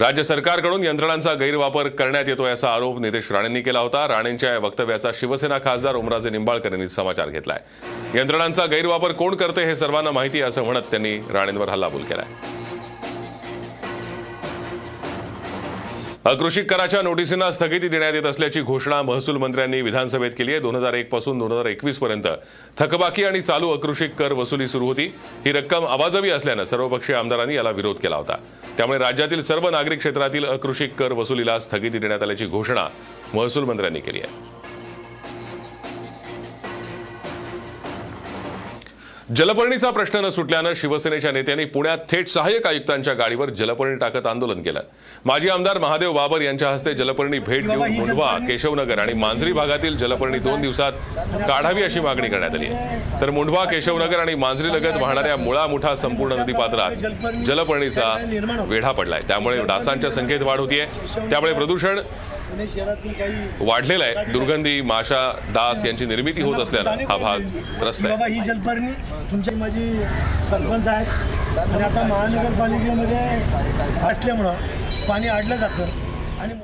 राज्य 0.00 0.22
सरकारकडून 0.24 0.84
यंत्रणांचा 0.84 1.32
गैरवापर 1.34 1.88
करण्यात 1.88 2.24
येतोय 2.28 2.50
असा 2.50 2.68
आरोप 2.74 2.98
नितेश 3.00 3.30
राणेंनी 3.32 3.60
केला 3.62 3.80
होता. 3.80 4.06
राणेंच्या 4.08 4.52
या 4.52 4.58
वक्तव्याचा 4.58 5.10
शिवसेना 5.14 5.58
खासदार 5.58 5.94
ओमराजे 5.94 6.30
निंबाळकर 6.30 6.72
यांनी 6.72 6.88
समाचार 6.88 7.28
घेतलाय. 7.28 7.60
यंत्रणांचा 8.14 8.66
गैरवापर 8.66 9.12
कोण 9.12 9.34
करते 9.34 9.64
हे 9.64 9.76
सर्वांना 9.76 10.10
माहिती 10.10 10.42
असं 10.42 10.62
म्हणत 10.62 10.90
त्यांनी 10.90 11.16
राणेंवर 11.32 11.68
हल्लाबोल 11.68 12.02
केलाय. 12.02 12.26
कृषी 16.24 16.62
कराच्या 16.62 17.00
नोटिसींना 17.02 17.50
स्थगिती 17.50 17.88
देण्यात 17.88 18.14
येत 18.14 18.26
असल्याची 18.26 18.60
घोषणा 18.60 19.02
महसूल 19.02 19.36
मंत्र्यांनी 19.36 19.80
विधानसभेत 19.82 20.30
केली 20.38 20.50
आहे. 20.50 20.60
दोन 20.60 20.76
हजार 20.76 20.94
एक 20.94 21.10
पासून 21.10 21.38
दोन 21.38 21.52
हजार 21.52 21.66
एकवीस 21.66 21.98
पर्यंत 21.98 22.26
थकबाकी 22.78 23.24
आणि 23.24 23.40
चालू 23.40 23.70
अकृषिक 23.70 24.14
कर 24.14 24.32
वसुली 24.32 24.68
सुरू 24.68 24.86
होती. 24.86 25.06
ही 25.44 25.52
रक्कम 25.52 25.86
अवाजवी 25.86 26.30
असल्यानं 26.30 26.64
सर्वपक्षीय 26.64 27.16
आमदारांनी 27.16 27.54
याला 27.54 27.70
विरोध 27.70 27.96
केला 27.96 28.16
होता. 28.16 28.36
त्यामुळे 28.76 28.98
राज्यातील 28.98 29.42
सर्व 29.42 29.70
नागरिक 29.70 29.98
क्षेत्रातील 29.98 30.44
अकृषिक 30.44 30.94
कर 30.94 31.12
वसुलीला 31.12 31.58
स्थगिती 31.58 31.98
देण्यात 31.98 32.22
आल्याची 32.22 32.46
घोषणा 32.46 32.86
महसूल 33.34 33.64
मंत्र्यांनी 33.64 34.00
केली 34.00 34.20
आहे. 34.20 34.49
जलपर्णीचा 39.36 39.90
प्रश्न 39.90 40.18
न 40.24 40.28
सुटल्यानं 40.30 40.72
शिवसेनेच्या 40.76 41.30
नेत्यांनी 41.32 41.64
पुण्यात 41.64 41.98
थेट 42.10 42.28
सहाय्यक 42.28 42.66
आयुक्तांच्या 42.66 43.12
गाडीवर 43.14 43.50
जलपर्णी 43.58 43.96
टाकत 43.96 44.26
आंदोलन 44.26 44.62
केलं. 44.62 44.80
माजी 45.24 45.48
आमदार 45.48 45.78
महादेव 45.78 46.12
बाबर 46.12 46.40
यांच्या 46.40 46.68
हस्ते 46.68 46.94
जलपर्णी 46.94 47.38
भेट 47.38 47.66
देऊन 47.66 47.92
मुंढवा 47.92 48.32
केशवनगर 48.48 48.98
आणि 48.98 49.12
मांजरी 49.12 49.52
भागातील 49.52 49.96
जलपर्णी 49.96 50.38
दोन 50.38 50.60
दिवसात 50.60 50.92
काढावी 51.48 51.82
अशी 51.82 52.00
मागणी 52.00 52.28
करण्यात 52.28 52.54
आली 52.54 52.66
आहे. 52.66 53.20
तर 53.20 53.30
मुंढवा 53.30 53.64
केशवनगर 53.64 54.18
आणि 54.18 54.34
मांजरी 54.34 54.68
लगत 54.68 55.00
वाहणाऱ्या 55.00 55.36
मुळा 55.36 55.66
मुठा 55.66 55.94
संपूर्ण 55.96 56.40
नदीपात्रात 56.40 57.36
जलपर्णीचा 57.46 58.12
वेढा 58.68 58.92
पडलाय. 58.92 59.20
त्यामुळे 59.28 59.62
डासांच्या 59.66 60.10
संख्येत 60.10 60.42
वाढ 60.42 60.60
होतीये. 60.60 60.86
त्यामुळे 61.30 61.52
प्रदूषण 61.52 62.00
पुणे 62.60 62.70
शहरातील 62.70 63.12
काही 63.12 63.66
वाढलेला 63.66 64.04
आहे. 64.04 64.32
दुर्गंधी 64.32 64.80
माशा 64.82 65.30
डास 65.54 65.84
यांची 65.84 66.06
निर्मिती 66.06 66.42
होत 66.42 66.60
असल्यानं 66.60 67.04
हा 67.08 67.16
भाग 67.16 67.40
त्रस्त 67.80 68.04
आहे. 68.04 68.16
बाबा 68.16 68.26
ही 68.32 68.40
जलपर्णी 68.40 68.92
तुमची 69.30 69.54
माझी 69.54 69.92
सरपंच 70.48 70.88
आहेत. 70.88 71.58
आणि 71.58 71.82
आता 71.82 72.02
महानगरपालिकेमध्ये 72.02 74.08
असल्यामुळं 74.08 74.54
पाणी 75.08 75.28
अडलं 75.28 75.56
जातं. 75.56 75.86
आणि 76.40 76.54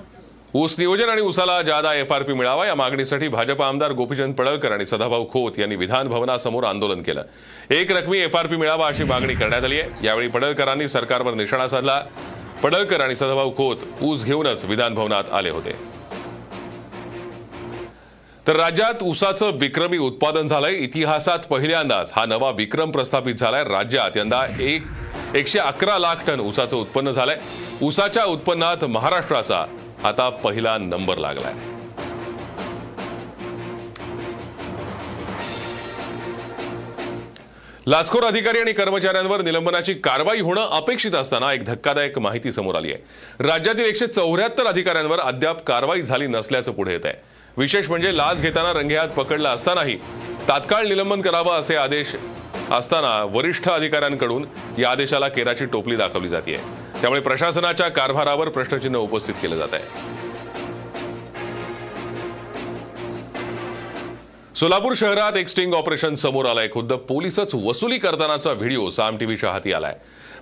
ऊस 0.55 0.75
नियोजन 0.79 1.09
आणि 1.09 1.23
ऊसाला 1.23 1.61
जादा 1.63 1.93
एफआरपी 1.95 2.33
मिळावा 2.33 2.67
या 2.67 2.75
मागणीसाठी 2.75 3.29
भाजप 3.29 3.63
आमदार 3.63 3.93
गोपीचंद 3.93 4.35
पडळकर 4.35 4.73
आणि 4.73 4.87
सदाभाऊ 4.87 5.27
खोत 5.33 5.59
यांनी 5.59 5.77
विधान 5.77 6.09
भवनासमोर 6.09 6.65
आंदोलन 6.65 7.03
केलं. 7.03 7.23
एक 7.71 7.93
रकमी 7.93 8.19
एफआरपी 8.19 8.57
मिळावा 8.57 8.87
अशी 8.89 9.05
मागणी 9.05 9.35
करण्यात 9.35 9.65
आली 9.65 9.81
आहे. 9.81 10.07
यावेळी 10.07 10.29
पडळकरांनी 10.29 10.89
सरकारवर 10.89 11.35
निशाणा 11.35 11.69
साधला. 11.69 12.03
पडळकर 12.63 13.01
आणि 13.01 13.17
सदाभाऊ 13.17 13.51
खोत 13.51 13.77
ऊस 14.03 14.25
घेऊनच 14.25 14.65
विधान 14.65 14.95
भवनात 14.95 15.25
आले 15.33 15.51
होते. 15.51 15.97
तर 18.47 18.57
राज्यात 18.57 19.03
ऊसाचं 19.03 19.51
विक्रमी 19.57 19.99
उत्पादन 19.99 20.47
झालंय. 20.47 20.75
इतिहासात 20.75 21.39
पहिल्यांदाच 21.39 22.13
हा 22.17 22.27
नवा 22.27 22.51
विक्रम 22.51 22.91
प्रस्थापित 22.91 23.35
झालाय. 23.35 23.65
राज्यात 23.65 24.17
यंदा 24.17 24.43
एक 24.61 24.83
एकशे 25.35 25.59
अकरा 25.59 25.99
लाख 25.99 26.15
टन 26.27 26.41
ऊसाचं 26.41 26.77
उत्पन्न 26.77 27.11
झालंय. 27.11 27.39
ऊसाच्या 27.83 28.25
उत्पन्नात 28.25 28.85
महाराष्ट्राचा 28.85 29.65
आता 30.05 30.29
पहिला 30.29 30.79
नंबर 30.79 31.17
लागलाय. 31.17 31.55
लाचखोर 37.89 38.25
अधिकारी 38.25 38.59
आणि 38.59 38.73
कर्मचाऱ्यांवर 38.73 39.43
निलंबनाची 39.43 39.93
कारवाई 39.95 40.41
होणं 40.41 40.69
अपेक्षित 40.77 41.15
असताना 41.15 41.53
एक 41.53 41.65
धक्कादायक 41.65 42.19
माहिती 42.19 42.53
समोर 42.53 42.75
आली 42.75 42.93
आहे. 42.93 43.47
राज्यातील 43.47 43.85
एकशे 43.85 44.07
चौऱ्याहत्तर 44.07 44.67
अधिकाऱ्यांवर 44.67 45.21
अद्याप 45.21 45.63
कारवाई 45.67 46.03
झाली 46.03 46.27
नसल्याचं 46.27 46.73
पुढे 46.73 46.93
येत 46.93 47.07
आहे. 47.07 47.15
विशेष 47.57 47.89
म्हणजे 47.89 48.17
लाच 48.17 48.43
घेताना 48.43 48.73
रंगेहात 48.73 49.09
पकडला 49.09 49.51
असतानाही 49.51 49.97
तात्काळ 50.49 50.87
निलंबन 50.87 51.21
करावं 51.21 51.59
असे 51.59 51.77
आदेश 51.77 52.15
असताना 52.71 53.23
वरिष्ठ 53.33 53.69
अधिकाऱ्यांकडून 53.69 54.45
या 54.79 54.91
आदेशाला 54.91 55.29
केराची 55.29 55.65
टोपली 55.65 55.97
दाखवली 55.97 56.29
जाते 56.29 56.57
त्यामुळे 57.01 57.21
प्रशासनाच्या 57.21 57.89
कारभारावर 57.89 58.49
प्रश्नचिन्ह 58.49 58.99
उपस्थित 58.99 59.35
केलं 59.43 59.57
जात 59.57 59.75
आहे. 59.75 60.16
सोलापूर 64.57 64.93
शहरात 64.97 65.37
एक 65.37 65.49
स्टिंग 65.49 65.75
ऑपरेशन 65.75 66.15
समोर 66.15 66.47
आलंय. 66.47 66.69
खुद्द 66.69 66.93
पोलीसच 67.09 67.55
वसुली 67.55 67.99
करतानाचा 67.99 68.53
व्हिडिओ 68.53 68.89
साम 68.91 69.17
टीव्हीच्या 69.17 69.51
हाती 69.51 69.73
आलाय. 69.73 69.95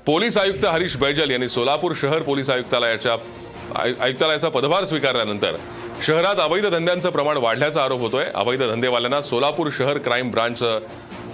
पोलीस 0.07 0.37
आयुक्त 0.39 0.65
हरीश 0.65 0.97
बैजल 0.97 1.31
यांनी 1.31 1.49
सोलापूर 1.49 1.93
शहर 2.01 2.23
पोलीस 2.23 2.51
आयुक्तालयाच्या 2.51 3.17
आयुक्तालयाचा 3.83 4.49
पदभार 4.49 4.85
स्वीकारल्यानंतर 4.85 5.57
शहरात 6.07 6.41
अवैध 6.41 6.67
धंद्यांचं 6.67 7.11
प्रमाण 7.11 7.37
वाढल्याचा 7.37 7.83
आरोप 7.83 8.01
होतोय. 8.01 8.25
अवैध 8.35 8.63
धंदेवाल्यांना 8.63 9.21
सोलापूर 9.23 9.69
शहर 9.79 9.99
क्राईम 9.99 10.31
ब्रांचचं 10.31 10.79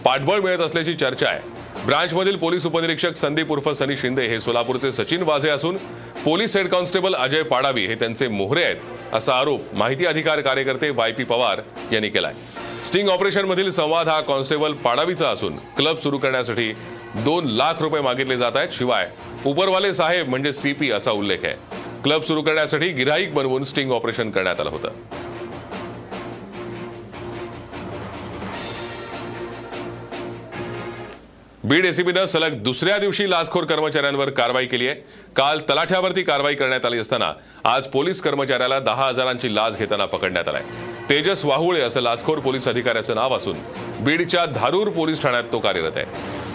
पाठबळ 0.05 0.41
मिळत 0.41 0.61
असल्याची 0.61 0.95
चर्चा 0.95 1.28
आहे. 1.28 1.59
ब्रांचमधील 1.87 2.37
पोलीस 2.37 2.64
उपनिरीक्षक 2.66 3.16
संदीप 3.16 3.53
उर्फ 3.53 3.68
सनी 3.78 3.97
शिंदे 3.97 4.26
हे 4.28 4.39
सोलापूरचे 4.41 4.91
सचिन 4.93 5.22
वाझे 5.22 5.49
असून 5.49 5.76
police 6.24 6.57
head 6.57 6.68
constable 6.68 7.14
Ajay 7.14 7.43
Padavi 7.43 7.87
हे 7.87 7.95
त्यांचे 7.95 8.26
मोहरे 8.28 8.64
आहेत 8.64 9.14
असा 9.14 9.35
आरोप 9.35 9.74
माहिती 9.74 10.07
अधिकार 10.07 10.41
कार्यकर्ते 10.41 10.91
वाय 10.91 11.12
पी 11.12 11.24
पवार 11.24 11.61
यांनी 11.93 12.09
केलाय. 12.09 12.33
स्टिंग 12.87 13.09
ऑपरेशनमधील 13.09 13.70
संवाद 13.70 14.09
हा 14.09 14.20
कॉन्स्टेबल 14.20 14.72
पाडावीचा 14.85 15.28
असून 15.28 15.57
क्लब 15.76 15.99
सुरू 15.99 16.18
करण्यासाठी 16.18 16.70
दोन 17.24 17.47
लाख 17.47 17.83
रुपये 17.83 18.01
मागितले 18.03 18.37
जात 18.39 18.57
आहेत 18.57 18.68
शिवाय 18.72 19.09
उपरवाले 19.47 19.93
साहेब 19.95 20.28
म्हणजे 20.28 20.53
सीपी 20.53 20.91
असा 20.91 21.11
उल्लेख 21.11 21.45
आहे. 21.45 21.55
क्लब 22.05 22.22
सुरू 22.22 22.43
करण्यासाठी 22.43 22.89
गिराईक 22.89 23.35
बनवून 23.35 23.64
स्टिंग 23.64 23.93
ऑपरेशन 23.93 24.31
करण्यात 24.31 24.61
आलं 24.61 24.70
होतं. 24.70 24.89
बीड 31.70 31.84
एसीबीनं 31.86 32.26
सलग 32.26 32.54
दुसऱ्या 32.62 32.96
दिवशी 32.98 33.28
लाचखोर 33.30 33.64
कर्मचाऱ्यांवर 33.64 34.30
कारवाई 34.30 34.66
केली 34.66 34.88
आहे. 34.88 34.96
काल 35.36 35.60
तलाठ्यावरती 35.60 36.22
कारवाई 36.22 36.54
करण्यात 36.54 36.86
आली 36.86 36.98
असताना 36.98 37.32
आज 37.64 37.86
पोलीस 37.86 38.22
कर्मचाऱ्याला 38.22 38.78
दहा 38.78 39.06
हजारांची 39.08 39.54
लाच 39.54 39.78
घेताना 39.78 40.06
पकडण्यात 40.06 40.48
आलाय. 40.48 40.62
तेजस 41.10 41.44
वाहुळे 41.44 41.80
असं 41.80 42.00
लाचखोर 42.00 42.38
पोलीस 42.38 42.68
अधिकाऱ्याचं 42.68 43.14
नाव 43.14 43.36
असून 43.36 43.56
बीडच्या 44.00 44.44
धारूर 44.46 44.88
पोलीस 44.88 45.22
ठाण्यात 45.22 45.44
तो 45.52 45.58
कार्यरत 45.58 45.96
आहे. 45.96 46.06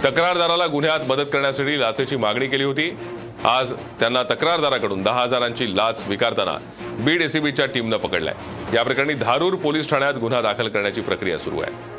तक्रारदाराला 0.03 0.67
गुन्ह्यात 0.67 0.99
मदत 1.07 1.29
करण्यासाठी 1.33 1.79
लाचेची 1.79 2.15
मागणी 2.15 2.47
केली 2.47 2.63
होती. 2.63 2.97
आज 3.43 3.73
त्यांना 3.73 4.23
तक्रारदाराकडून 4.23 5.03
दहा 5.03 5.23
हजारांची 5.23 5.75
लाच 5.77 6.03
स्वीकारताना 6.05 6.57
बीड 6.99 7.21
एसीबीच्या 7.21 7.65
टीमनं 7.65 7.97
पकडलाय. 7.97 8.33
या 8.73 8.83
प्रकरणी 8.83 9.13
धारूर 9.13 9.55
पोलीस 9.55 9.89
ठाण्यात 9.89 10.13
गुन्हा 10.13 10.41
दाखल 10.41 10.67
करण्याची 10.67 11.01
प्रक्रिया 11.01 11.37
सुरू 11.37 11.59
आहे. 11.59 11.94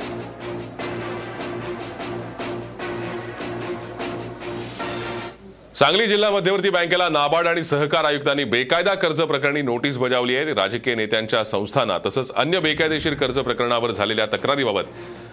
सांगली 5.79 6.07
जिल्हा 6.07 6.31
मध्यवर्ती 6.31 6.71
बँकेला 6.71 7.09
नाबार्ड 7.09 7.47
आणि 7.49 7.63
सहकार 7.65 8.05
आयुक्तांनी 8.05 8.45
बेकायदा 8.45 8.95
कर्ज 8.95 9.21
प्रकरणी 9.23 9.63
नोटीस 9.63 9.97
बजावली 9.99 10.37
आहे. 10.37 10.55
राजकीय 10.55 10.95
नेत्यांच्या 10.95 11.43
संस्थांना 11.45 11.99
तसंच 12.07 12.31
अन्य 12.37 12.61
बेकायदेशीर 12.61 13.15
कर्ज 13.15 13.39
प्रकरणावर 13.39 13.91
झालेल्या 13.91 14.27
तक्रारीबाबत 14.27 14.85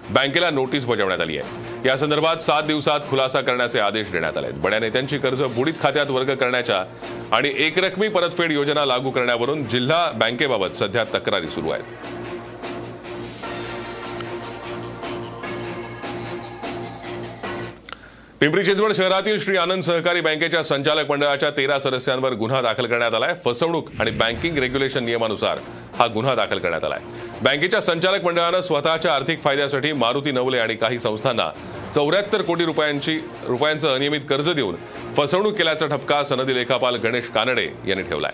बँकेला 0.10 0.50
नोटीस 0.50 0.86
बजावण्यात 0.86 1.22
आली 1.22 1.38
आहे. 1.38 1.88
या 1.88 1.96
संदर्भात 1.98 2.41
सात 2.44 2.64
दिवसात 2.64 3.00
खुलासा 3.10 3.41
करण्याचे 3.41 3.80
आदेश 3.80 4.12
देण्यात 4.12 4.38
आले 4.38 4.48
आहेत. 4.48 4.60
बड्या 4.62 4.80
नेत्यांची 4.80 5.18
कर्ज 5.18 5.41
बुडीत 5.56 5.82
खात्यात 5.82 6.12
वर्ग 6.12 6.34
करण्याच्या 6.36 6.84
आणि 7.32 7.54
एकरकमी 7.58 8.08
परतफेड 8.08 8.52
योजना 8.52 8.86
लागू 8.86 9.12
करण्यावरून 9.12 9.64
जिल्हा 9.68 10.10
बँकेबाबत 10.16 10.78
सध्या 10.78 11.04
तक्रारी 11.14 11.48
सुरू 11.48 11.70
आहेत. 11.70 12.22
पिंपरी 18.44 18.64
चिंचवड 18.64 18.94
शहरातील 18.94 19.38
श्री 19.39 19.58
आनंद 19.58 19.84
सहकारी 19.84 20.22
बँकेच्या 20.22 20.64
संचालक 20.64 21.10
मंडळाच्या 21.10 21.50
तेरा 21.50 21.78
सदस्यांवर 21.80 22.34
गुन्हा 22.34 22.62
दाखल 22.62 22.86
करण्यात 22.86 23.14
आलाय. 23.14 23.34
फसवणूक 23.46 23.89
आणि 24.00 24.12
बँकिंग 24.12 24.58
रेग्युलेशन 24.58 25.04
नियमानुसार 25.06 25.58
हा 26.00 26.08
गुन्हा 26.08 26.34
दाखल 26.36 26.60
करण्यात 26.60 26.84
आलाय. 26.84 27.00
बँकेच्या 27.41 27.82
संचालक 27.82 28.24
मंडळानं 28.24 28.62
स्वतःच्या 28.62 29.14
आर्थिक 29.16 29.41
फायद्यासाठी 29.44 29.94
मारुती 29.94 30.32
नवले 30.32 30.60
आणि 30.60 30.76
काही 30.76 31.00
संस्थांना 31.00 31.50
चौऱ्याहत्तर 31.96 32.41
कोटी 32.41 32.66
रुपयांची 32.66 33.20
रुपयांचं 33.44 33.94
अनियमित 33.96 34.22
कर्ज 34.30 34.50
देऊन 34.50 34.76
फसवणूक 35.18 35.58
केल्याचा 35.58 35.88
ठपका 35.88 36.24
सनदी 36.24 36.56
लेखापाल 36.56 36.96
गणेश 36.96 37.30
कानडे 37.30 37.70
यांनी 37.88 38.04
ठेवलाय. 38.04 38.32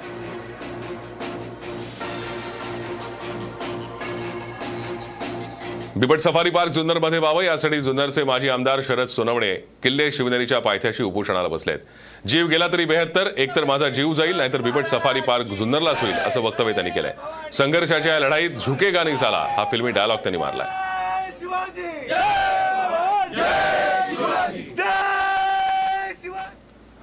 बिबट 5.99 6.19
सफारी 6.19 6.49
पार्क 6.49 6.71
जुन्नरमध्ये 6.71 7.19
व्हावं 7.19 7.43
यासाठी 7.43 7.79
जुन्नरचे 7.81 8.23
माजी 8.23 8.49
आमदार 8.49 8.79
शरद 8.83 9.07
सोनवणे 9.07 9.53
किल्ले 9.83 10.11
शिवनेरीच्या 10.11 10.59
पायथ्याशी 10.59 11.03
उपोषणाला 11.03 11.47
बसलेत. 11.47 11.79
जीव 12.27 12.47
गेला 12.47 12.67
तरी 12.67 12.85
बेहत्तर 12.85 13.29
एकतर 13.37 13.63
माझा 13.65 13.89
जीव 13.89 14.13
जाईल 14.13 14.37
नाहीतर 14.37 14.61
बिबट 14.61 14.85
सफारी 14.85 15.21
पार्क 15.21 15.47
जुन्नरलाच 15.59 16.01
होईल 16.01 16.13
असं 16.27 16.41
वक्तव्य 16.41 16.73
त्यांनी 16.73 16.91
केलंय. 16.91 17.13
संघर्षाच्या 17.53 18.13
या 18.13 18.19
लढाईत 18.19 18.49
झुकेगा 18.65 19.03
नाही 19.03 19.17
झाला 19.17 19.45
हा 19.57 19.65
फिल्मी 19.71 19.91
डायलॉग 19.91 20.17
त्यांनी 20.17 20.37
मारलाय. 20.37 20.67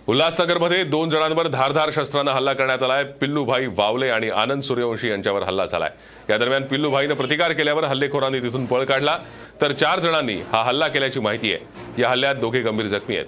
उल्हासनगरमध्ये 0.08 0.82
दोन 0.84 1.10
जणांवर 1.10 1.46
धारधार 1.48 1.90
शस्त्रानं 1.92 2.30
हल्ला 2.30 2.52
करण्यात 2.52 2.82
आलाय. 2.82 3.04
पिल्लूभाई 3.04 3.66
वावले 3.66 4.08
आणि 4.08 4.28
आनंद 4.30 4.62
सूर्यवंशी 4.62 5.08
यांच्यावर 5.08 5.42
हल्ला 5.42 5.66
झालाय. 5.66 5.90
या 6.30 6.36
दरम्यान 6.38 6.62
पिल्लूभाईनं 6.62 7.14
प्रतिकार 7.14 7.52
केल्यावर 7.52 7.84
हल्लेखोरांनी 7.84 8.40
तिथून 8.40 8.66
पळ 8.66 8.84
काढला. 8.84 9.18
तर 9.60 9.72
चार 9.72 10.00
जणांनी 10.00 10.34
हा 10.34 10.62
हल्ला 10.62 10.88
केल्याची 10.88 11.20
माहिती 11.20 11.52
आहे. 11.52 12.02
या 12.02 12.10
हल्ल्यात 12.10 12.34
दोघे 12.34 12.60
गंभीर 12.60 12.86
जखमी 12.86 13.16
आहेत. 13.16 13.26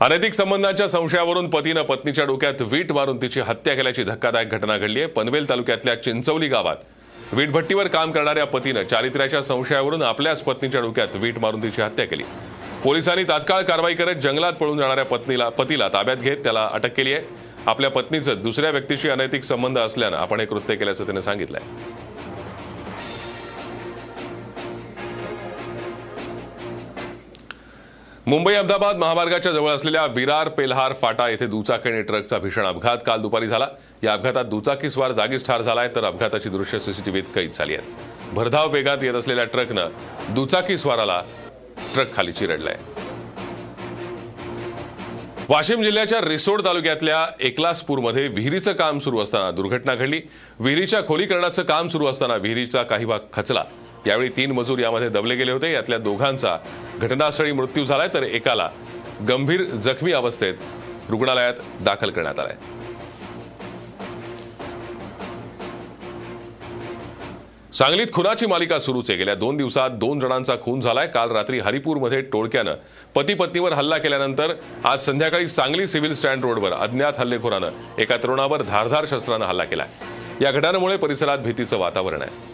अनैतिक 0.00 0.34
संबंधाच्या 0.34 0.88
संशयावरून 0.88 1.50
पतीनं 1.50 1.82
पत्नीच्या 1.82 2.24
डोक्यात 2.24 2.62
वीट 2.62 2.92
मारून 2.92 3.22
तिची 3.22 3.40
हत्या 3.40 3.74
केल्याची 3.74 4.04
धक्कादायक 4.04 4.50
घटना 4.50 4.78
घडली 4.78 4.98
आहे. 4.98 5.08
पनवेल 5.08 5.48
तालुक्यातल्या 5.48 6.02
चिंचवली 6.02 6.48
गावात 6.48 6.76
वीटभट्टीवर 7.34 7.86
काम 7.88 8.10
करणाऱ्या 8.12 8.44
पतीनं 8.46 8.82
चारित्र्याच्या 8.84 9.40
संशयावरून 9.42 10.02
आपल्याच 10.02 10.42
पत्नीच्या 10.42 10.80
डोक्यात 10.80 11.14
वीट 11.14 11.38
मारून 11.38 11.62
तिची 11.62 11.82
हत्या 11.82 12.04
केली. 12.06 12.22
पोलिसांनी 12.84 13.24
तात्काळ 13.24 13.62
कारवाई 13.62 13.94
करत 13.94 14.20
जंगलात 14.22 14.52
पळून 14.52 14.78
जाणाऱ्या 14.78 15.04
पत्नीला 15.04 15.48
पतीला 15.48 15.88
ताब्यात 15.88 16.16
घेत 16.16 16.36
त्याला 16.36 16.68
अटक 16.72 16.92
केली 16.96 17.14
आहे. 17.14 17.24
आपल्या 17.66 17.90
पत्नीचं 17.90 18.42
दुसऱ्या 18.42 18.70
व्यक्तीशी 18.70 19.08
अनैतिक 19.08 19.44
संबंध 19.44 19.78
असल्यानं 19.78 20.16
आपण 20.16 20.40
हे 20.40 20.46
कृत्य 20.46 20.76
केल्याचं 20.76 21.04
त्याने 21.04 21.22
सांगितलंय. 21.22 21.60
मुंबई 28.26 28.54
अहमदाबाद 28.54 28.96
महामार्गाच्या 28.96 29.52
जवळ 29.52 29.70
असलेल्या 29.70 30.04
विरार 30.06 30.48
पेल्हार 30.48 30.92
फाटा 30.92 31.28
येथे 31.28 31.46
दुचाकी 31.46 31.88
आणि 31.88 32.02
ट्रकचा 32.02 32.38
भीषण 32.38 32.66
अपघात 32.66 32.98
काल 33.06 33.20
दुपारी 33.20 33.48
झाला. 33.48 33.66
या 34.04 34.12
अपघातात 34.12 34.44
दुचाकीस्वार 34.44 35.12
जागीच 35.12 35.46
ठार 35.46 35.62
झालाय 35.62 35.88
तर 35.88 36.04
अपघाताची 36.04 36.48
दृश्य 36.48 36.78
सीसीटीव्हीत 36.78 37.22
कैद 37.34 37.50
झाली 37.54 37.74
आहेत. 37.74 38.34
भरधाव 38.34 38.70
वेगात 38.70 39.02
येत 39.02 39.14
असलेल्या 39.14 39.44
ट्रकनं 39.44 39.88
दुचाकीस्वाराला 40.28 41.22
ट्रक 41.94 42.14
खाली 42.14 42.32
चिरडलाय. 42.32 42.76
वाशिम 45.48 45.82
जिल्ह्याच्या 45.82 46.20
रिसोड 46.20 46.64
तालुक्यातल्या 46.64 47.26
एकलासपूरमध्ये 47.40 48.26
विहिरीचं 48.28 48.72
काम 48.72 48.98
सुरू 48.98 49.20
असताना 49.20 49.50
दुर्घटना 49.50 49.94
घडली. 49.94 50.20
विहिरीच्या 50.58 51.06
खोलीकरणाचं 51.08 51.62
काम 51.62 51.88
सुरू 51.88 52.06
असताना 52.06 52.34
विहिरीचा 52.34 52.82
काही 52.82 53.04
भाग 53.04 53.18
खचला. 53.32 53.64
यावेळी 54.06 54.28
तीन 54.28 54.52
मजूर 54.52 54.78
यामध्ये 54.78 55.08
दबले 55.08 55.34
गेले 55.34 55.52
होते. 55.52 55.72
यातल्या 55.72 55.98
दोघांचा 55.98 56.56
घटनास्थळी 57.00 57.52
मृत्यू 57.52 57.84
झालाय 57.84 58.08
तर 58.14 58.22
एकाला 58.22 58.68
गंभीर 59.28 59.64
जखमी 59.64 60.12
अवस्थेत 60.12 60.54
रुग्णालयात 61.10 61.54
दाखल 61.80 62.10
करण्यात 62.10 62.38
आलाय. 62.38 62.56
सांगलीत 67.78 68.06
खुनाची 68.12 68.46
मालिका 68.46 68.78
सुरूच. 68.78 69.10
आहे 69.10 69.18
गेल्या 69.18 69.34
दोन 69.34 69.56
दिवसात 69.56 69.90
दोन 69.90 70.18
जणांचा 70.20 70.54
खून 70.62 70.80
झालाय. 70.80 71.06
काल 71.06 71.30
रात्री 71.30 71.58
हरिपूरमध्ये 71.58 72.20
टोळक्यानं 72.20 72.74
पती 73.14 73.34
पत्नीवर 73.34 73.72
हल्ला 73.72 73.98
केल्यानंतर 73.98 74.52
आज 74.84 75.00
संध्याकाळी 75.00 75.48
सांगली 75.48 75.86
सिव्हिल 75.86 76.14
स्टँड 76.14 76.44
रोडवर 76.44 76.72
अज्ञात 76.72 77.12
हल्लेखोरानं 77.18 77.70
एका 77.98 78.16
तरुणावर 78.16 78.62
धारधार 78.62 79.04
शस्त्रानं 79.10 79.44
हल्ला 79.44 79.64
केलाय. 79.64 79.88
या 80.40 80.50
घटनेमुळे 80.50 80.96
परिसरात 80.96 81.38
भीतीचं 81.38 81.78
वातावरण 81.78 82.22
आहे. 82.22 82.51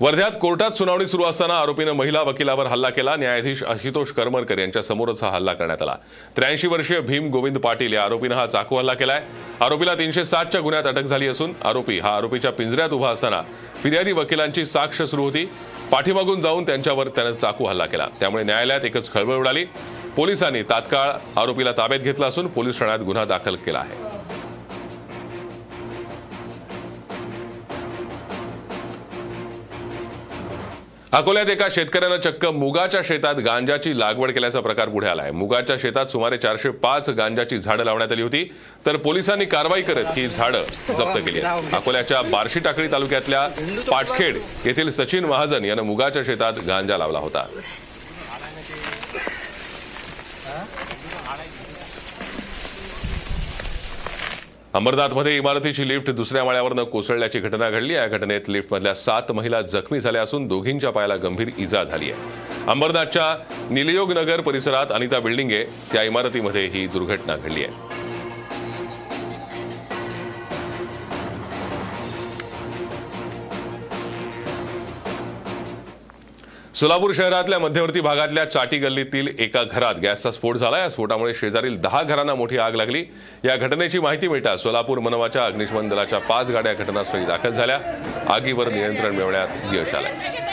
वर्ध्यात 0.00 0.30
कोर्टात 0.40 0.70
सुनावणी 0.70 1.06
सुरू 1.06 1.24
असताना 1.24 1.54
आरोपीनं 1.54 1.92
महिला 1.92 2.20
वकिलावर 2.22 2.66
हल्ला 2.66 2.90
केला. 2.90 3.16
न्यायाधीश 3.16 3.62
आशुतोष 3.62 4.10
करमरकर 4.10 4.58
यांच्या 4.58 4.82
समोरच 4.82 5.22
हा 5.22 5.30
हल्ला 5.30 5.52
करण्यात 5.52 5.82
आला. 5.82 5.96
त्र्याऐंशी 6.36 6.66
वर्षीय 6.66 7.00
भीम 7.00 7.28
गोविंद 7.30 7.58
पाटील 7.58 7.92
या 7.92 8.02
आरोपीनं 8.02 8.34
हा 8.34 8.46
चाकू 8.46 8.76
हल्ला 8.76 8.94
केलाय. 8.94 9.22
आरोपीला 9.60 9.94
तीनशे 9.94 10.24
सातच्या 10.24 10.60
गुन्ह्यात 10.60 10.84
अटक 10.84 11.02
झाली 11.02 11.26
असून 11.28 11.52
आरोपी 11.64 11.98
हा 11.98 12.16
आरोपीच्या 12.16 12.52
पिंजऱ्यात 12.52 12.90
उभा 12.90 13.10
असताना 13.10 13.42
फिर्यादी 13.82 14.12
वकिलांची 14.12 14.64
साक्ष 14.66 15.02
सुरू 15.02 15.22
होती. 15.22 15.44
पाठीमागून 15.92 16.40
जाऊन 16.40 16.66
त्यांच्यावर 16.66 17.08
त्यानं 17.08 17.34
चाकू 17.34 17.64
हल्ला 17.64 17.86
केला. 17.86 18.06
त्यामुळे 18.20 18.44
न्यायालयात 18.44 18.84
एकच 18.84 19.12
खळबळ 19.12 19.34
उडाली. 19.34 19.64
पोलिसांनी 20.16 20.62
तात्काळ 20.62 21.12
आरोपीला 21.40 21.72
ताब्यात 21.72 22.00
घेतला 22.00 22.26
असून 22.26 22.46
पोलीस 22.46 22.78
ठाण्यात 22.78 22.98
गुन्हा 22.98 23.24
दाखल 23.24 23.56
केला 23.56 23.78
आहे. 23.78 24.19
अकोल्यात 31.12 31.48
एका 31.48 31.66
शेतकऱ्यानं 31.70 32.16
चक्क 32.16 32.44
मुगाच्या 32.46 33.00
शेतात 33.04 33.34
गांजाची 33.34 33.98
लागवड 33.98 34.30
केल्याचा 34.30 34.60
प्रकार 34.60 34.88
पुढे 34.88 35.06
आलाय. 35.08 35.30
मुगाच्या 35.30 35.76
शेतात 35.82 36.06
सुमारे 36.06 36.36
चारशे 36.38 36.70
पाच 36.84 37.08
गांजाची 37.10 37.58
झाडं 37.58 37.84
लावण्यात 37.84 38.12
आली 38.12 38.22
होती. 38.22 38.44
तर 38.86 38.96
पोलिसांनी 38.96 39.44
कारवाई 39.44 39.82
करत 39.82 40.04
ही 40.16 40.28
झाडं 40.28 40.62
जप्त 40.88 41.18
केली 41.18 41.40
आहेत. 41.40 41.74
अकोल्याच्या 41.74 42.22
बार्शी 42.22 42.60
टाकळी 42.60 42.88
तालुक्यातल्या 42.92 43.46
पाटखेड 43.90 44.36
येथील 44.64 44.90
सचिन 44.90 45.24
महाजन 45.24 45.64
यानं 45.64 45.82
मुगाच्या 45.82 46.22
शेतात 46.26 46.64
गांजा 46.68 46.98
लावला 46.98 47.18
होता. 47.18 47.46
अंबरनाथमध्ये 54.74 55.36
इमारतीची 55.36 55.86
लिफ्ट 55.88 56.10
दुसऱ्या 56.10 56.44
माळ्यावरनं 56.44 56.84
कोसळल्याची 56.84 57.40
घटना 57.40 57.70
घडली. 57.70 57.94
या 57.94 58.06
घटनेत 58.06 58.48
लिफ्टमधल्या 58.48 58.94
सात 58.94 59.32
महिला 59.32 59.60
जखमी 59.62 60.00
झाल्या 60.00 60.22
असून 60.22 60.46
दोघींच्या 60.48 60.90
पायाला 60.90 61.16
गंभीर 61.16 61.50
इजा 61.58 61.82
झाली 61.84 62.10
आहे. 62.10 62.70
अंबरनाथच्या 62.70 63.34
निलयोग 63.70 64.12
नगर 64.12 64.40
परिसरात 64.40 64.92
अनिता 64.92 65.20
बिल्डिंग 65.20 65.50
आहे 65.50 65.64
त्या 65.92 66.02
इमारतीमध्ये 66.02 66.66
ही 66.66 66.86
दुर्घटना 66.86 67.36
घडली 67.36 67.64
आहे. 67.64 67.89
सोलापूर 76.80 77.12
शहरातल्या 77.14 77.58
मध्यवर्ती 77.58 78.00
भागातल्या 78.00 78.44
चाटी 78.44 78.78
गल्लीतील 78.78 79.28
एका 79.38 79.62
घरात 79.62 79.94
गॅसचा 80.02 80.30
स्फोट 80.30 80.56
झाला. 80.56 80.78
या 80.78 80.88
स्फोटामुळे 80.90 81.34
शेजारील 81.34 81.76
दहा 81.80 82.02
घरांना 82.02 82.34
मोठी 82.34 82.58
आग 82.58 82.74
लागली. 82.74 83.04
या 83.44 83.56
घटनेची 83.56 83.98
माहिती 83.98 84.28
मिळताच 84.28 84.62
सोलापूर 84.62 84.98
मनवाच्या 84.98 85.44
अग्निशमन 85.44 85.88
दलाच्या 85.88 86.18
पाच 86.18 86.50
गाड्या 86.50 86.72
घटनास्थळी 86.72 87.24
दाखल 87.24 87.50
झाल्या. 87.50 87.78
आगीवर 88.34 88.68
नियंत्रण 88.68 89.14
मिळवण्यात 89.14 89.74
यश 89.74 89.94
आलं 89.94 90.49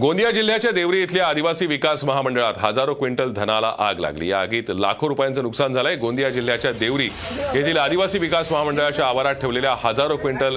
गोंदिया 0.00 0.30
जिल्ह्याच्या 0.30 0.70
देवरी 0.70 1.00
इथल्या 1.02 1.26
आदिवासी 1.26 1.66
विकास 1.66 2.02
महामंडळात 2.04 2.54
हजारो 2.60 2.94
क्विंटल 2.94 3.30
धनाला 3.32 3.72
आग 3.78 3.98
लागली. 4.00 4.28
या 4.28 4.40
आगीत 4.40 4.70
लाखो 4.70 5.08
रुपयांचं 5.08 5.42
नुकसान 5.42 5.74
झालंय. 5.74 5.94
गोंदिया 5.96 6.30
जिल्ह्याच्या 6.30 6.72
देवरी 6.80 7.08
येथील 7.54 7.76
आदिवासी 7.78 8.18
विकास 8.18 8.50
महामंडळाच्या 8.52 9.06
आवारात 9.06 9.34
ठेवलेल्या 9.34 9.74
हजारो 9.84 10.16
क्विंटल 10.16 10.56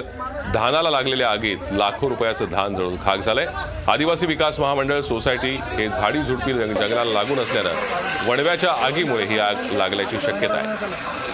धानाला 0.54 0.90
लागलेल्या 0.90 1.30
आगीत 1.30 1.72
लाखो 1.72 2.08
रुपयाचं 2.08 2.50
धान 2.50 2.74
जळून 2.76 2.96
खाक 3.04 3.18
झालंय. 3.18 3.46
आदिवासी 3.88 4.26
विकास 4.26 4.60
महामंडळ 4.60 5.00
सोसायटी 5.00 5.56
हे 5.70 5.88
झाडी 5.88 6.22
झुडपी 6.22 6.52
जंगलाला 6.52 7.04
लागून 7.04 7.38
असल्यानं 7.38 8.28
वणव्याच्या 8.28 8.72
आगीमुळे 8.86 9.24
ही 9.24 9.38
आग 9.38 9.72
लागल्याची 9.72 10.16
शक्यता 10.22 10.54
आहे. 10.54 11.28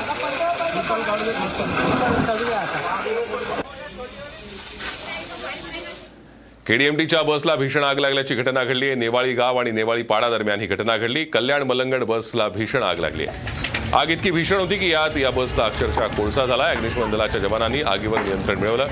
केडीएमटीच्या 6.68 7.20
बसला 7.22 7.54
भीषण 7.56 7.84
आग 7.84 7.98
लागल्याची 7.98 8.34
घटना 8.34 8.62
घडली. 8.64 8.86
आहे 8.86 8.94
नेवाळी 8.94 9.32
गाव 9.34 9.56
आणि 9.56 9.70
नेवाळी 9.70 10.02
पाडा 10.02 10.28
दरम्यान 10.30 10.60
ही 10.60 10.66
घटना 10.66 10.96
घडली. 10.96 11.24
कल्याण 11.24 11.62
मलंगड 11.62 12.04
बसला 12.04 12.48
भीषण 12.48 12.82
आग 12.82 12.98
लागली. 12.98 13.26
आहे 13.26 13.94
आग 13.96 14.10
इतकी 14.10 14.30
भीषण 14.30 14.60
होती 14.60 14.76
की 14.76 14.90
यात 14.90 15.16
या 15.16 15.30
बसला 15.30 15.64
अक्षरशः 15.64 16.06
कोळसा 16.06 16.46
झाला 16.46 16.64
अग्निशमन 16.64 17.10
दलाच्या 17.10 17.40
जवानांनी 17.40 17.82
आगीवर 17.82 18.18
नियंत्रण 18.18 18.58
मिळवलं. 18.58 18.88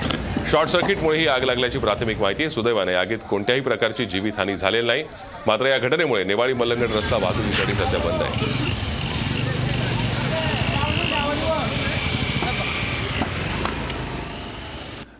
शॉर्ट 0.50 0.68
सर्किटमुळे 0.68 1.18
ही 1.18 1.26
आग 1.26 1.44
लागल्याची 1.44 1.78
प्राथमिक 1.78 2.20
माहिती 2.20 2.42
आहे 2.42 2.50
सुदैवाने 2.50 2.94
आगीत 2.94 3.18
कोणत्याही 3.30 3.60
प्रकारची 3.60 4.04
जीवितहानी 4.04 4.56
झालेली 4.56 4.86
नाही. 4.86 5.04
मात्र 5.46 5.66
या 5.66 5.78
घटनेमुळे 5.78 6.24
नेवाळी 6.24 6.52
मलंगड 6.52 6.96
रस्ता 6.96 7.16
वाहतुकीसाठी 7.16 7.74
सध्या 7.74 8.00
बंद 8.00 8.22
आहे. 8.22 8.73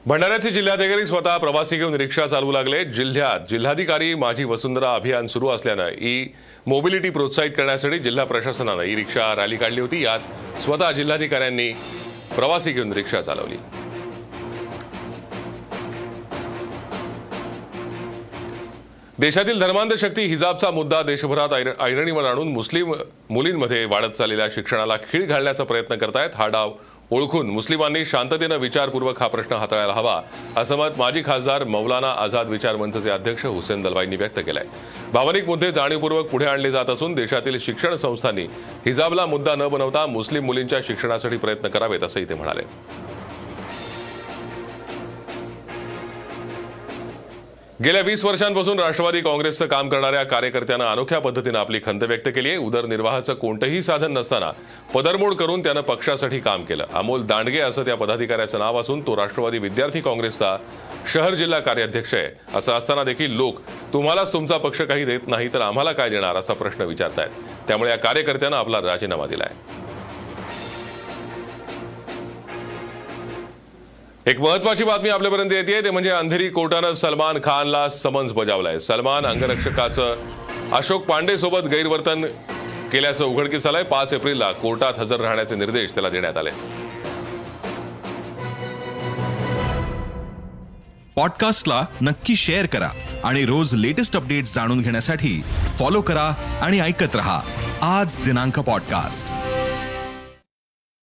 भंडाऱ्याचे 0.07 0.51
जिल्हाधिकारी 0.51 1.05
स्वतः 1.07 1.37
प्रवासी 1.37 1.77
घेऊन 1.77 1.95
रिक्षा 1.95 2.27
चालवू 2.27 2.53
लागले. 2.53 2.85
जिल्ह्यात 2.85 3.47
जिल्हाधिकारी 3.51 4.15
माझी 4.15 4.45
वसुंधरा 4.45 4.95
अभियान 4.95 5.27
सुरू 5.27 5.49
असल्यानं 5.49 5.89
ई 6.01 6.27
मोबिलिटी 6.67 7.11
प्रोत्साहित 7.11 7.53
करण्यासाठी 7.57 7.99
जिल्हा 7.99 8.25
प्रशासनानं 8.25 8.83
ई 8.83 8.95
रिक्षा 8.95 9.35
रॅली 9.35 9.57
काढली 9.57 9.81
होती. 9.81 10.05
यात 10.05 10.61
स्वतः 10.61 10.91
जिल्हाधिकाऱ्यांनी 10.93 11.71
प्रवासी 12.37 12.73
घेऊन 12.73 12.93
रिक्षा 12.93 13.23
चालवली. 13.23 13.57
देशातील 19.19 19.61
धर्मांध 19.61 19.93
शक्ती 19.95 20.23
हिजाबचा 20.23 20.71
मुद्दा 20.71 21.03
देशभरात 21.03 21.53
ऐरणीवर 21.81 22.25
आणून 22.25 22.49
मुस्लिम 22.49 22.95
मुलींमध्ये 23.31 23.85
वाढत 23.85 24.15
चाललेल्या 24.19 24.49
शिक्षणाला 24.55 24.97
खीळ 25.11 25.25
घालण्याचा 25.27 25.65
प्रयत्न 25.65 25.97
करतायत. 25.97 26.31
हा 26.35 26.47
डाव 26.49 26.73
ओळखून 27.11 27.51
मुस्लिमांनी 27.51 28.05
शांततेनं 28.05 28.57
विचारपूर्वक 28.57 29.21
हा 29.23 29.27
प्रश्न 29.29 29.55
हाताळायला 29.55 29.93
हवा 29.93 30.21
असं 30.57 30.77
मत 30.77 30.99
माजी 30.99 31.23
खासदार 31.27 31.65
मौलाना 31.65 32.11
आझाद 32.13 32.49
विचार 32.49 32.77
मंचचे 32.77 33.11
अध्यक्ष 33.11 33.45
हुसेन 33.47 33.83
दलवाईंनी 33.83 34.17
व्यक्त 34.17 34.39
केलंय. 34.39 34.65
भावनिक 35.13 35.47
मुद्दे 35.47 35.71
जाणीवपूर्वक 35.73 36.27
पुढे 36.27 36.47
आणले 36.47 36.71
जात 36.71 36.91
असून 36.91 37.15
देशातील 37.15 37.59
शिक्षण 37.61 37.95
संस्थांनी 37.95 38.45
हिजाबला 38.87 39.27
मुद्दा 39.27 39.55
न 39.55 39.69
बनवता 39.69 40.07
मुस्लिम 40.07 40.45
मुलींच्या 40.45 40.81
शिक्षणासाठी 40.87 41.37
प्रयत्न 41.37 41.69
करावेत 41.69 42.03
असंही 42.03 42.29
ते 42.29 42.35
म्हणाले. 42.35 42.63
गेल्या 47.83 48.03
वीस 48.03 48.25
वर्षांपासून 48.25 48.81
राष्ट्रवादी 48.81 49.21
काँग्रेसचं 49.21 49.67
काम 49.67 49.89
करणाऱ्या 49.89 50.23
कार्यकर्त्यांना 50.23 50.91
अनोख्या 50.93 51.19
पद्धतीनं 51.19 51.59
आपली 51.59 51.81
खंत 51.87 52.03
व्यक्त 52.03 52.29
केली 52.29 52.49
आहे. 52.49 52.59
उदरनिर्वाहाचं 52.59 53.35
कोणतंही 53.35 53.83
साधन 53.83 54.13
नसताना 54.13 54.51
पदरमोड 54.95 55.35
करून 55.35 55.63
त्यानं 55.63 55.81
पक्षासाठी 55.81 56.39
काम 56.41 56.65
केलं. 56.65 56.85
अमोल 56.95 57.23
दांडगे 57.23 57.59
असं 57.59 57.85
त्या 57.85 57.95
पदाधिकाऱ्याचं 57.95 58.59
नाव 58.59 58.81
असून 58.81 59.01
तो 59.01 59.17
राष्ट्रवादी 59.17 59.59
विद्यार्थी 59.59 60.01
काँग्रेसचा 60.01 60.57
शहर 61.13 61.35
जिल्हा 61.35 61.61
कार्याध्यक्ष 61.61 62.15
आहे. 62.15 62.29
असं 62.55 62.73
असताना 62.73 63.05
देखील 63.05 63.37
लोक 63.37 63.59
तुम्हालाच 63.93 64.33
तुमचा 64.33 64.59
पक्ष 64.59 64.83
काही 64.83 65.05
देत 65.05 65.29
नाही 65.29 65.49
तर 65.49 65.61
आम्हाला 65.61 65.93
काय 65.93 66.09
देणार? 66.09 66.37
असा 66.37 66.53
प्रश्न 66.53 66.85
विचारतायत. 66.85 67.31
त्यामुळे 67.69 67.91
या 67.91 67.99
कार्यकर्त्यानं 67.99 68.57
आपला 68.57 68.81
राजीनामा 68.83 69.27
दिलाय. 69.27 69.53
एक 74.27 74.41
महत्वाची 74.41 74.85
बातमी 74.85 75.09
आपल्यापर्यंत 75.09 75.53
येते 75.53 75.85
ते 75.85 75.91
म्हणजे 75.91 76.11
अंधेरी 76.11 76.49
कोर्टानं 76.49 76.93
सलमान 76.93 77.39
खानला 77.39 77.89
समन्स 77.89 78.33
बजावलाय. 78.33 78.79
सलमान 78.79 79.27
अंगरक्षकाचं 79.27 80.17
अशोक 80.73 81.05
पांडे 81.05 81.39
सोबत 81.39 81.69
गैरवर्तन 81.69 82.25
केल्याचं 82.93 83.25
उघडकीस 83.25 83.67
आलंय. 83.67 83.83
पाच 83.83 84.13
एप्रिलला 84.13 84.53
कोर्टात 84.53 84.93
हजर 84.99 85.21
राहण्याचे 85.21 85.55
निर्देश 85.55 85.91
त्याला 85.91 86.09
देण्यात 86.09 86.37
आले. 86.37 86.51
पॉडकास्टला 91.17 91.85
नक्की 92.01 92.37
शेअर 92.37 92.67
करा 92.67 92.91
आणि 93.25 93.45
रोज 93.47 93.75
लेटेस्ट 93.75 94.17
अपडेट 94.17 94.45
जाणून 94.45 94.83
घेण्यासाठी 94.83 95.43
फॉलो 95.79 96.01
करा 96.01 96.59
आणि 96.61 96.81
ऐकत 96.81 97.17
रहा. 97.17 97.41
आज 97.83 98.19
दिनांक 98.19 98.61
पॉडकास्ट. 98.61 99.29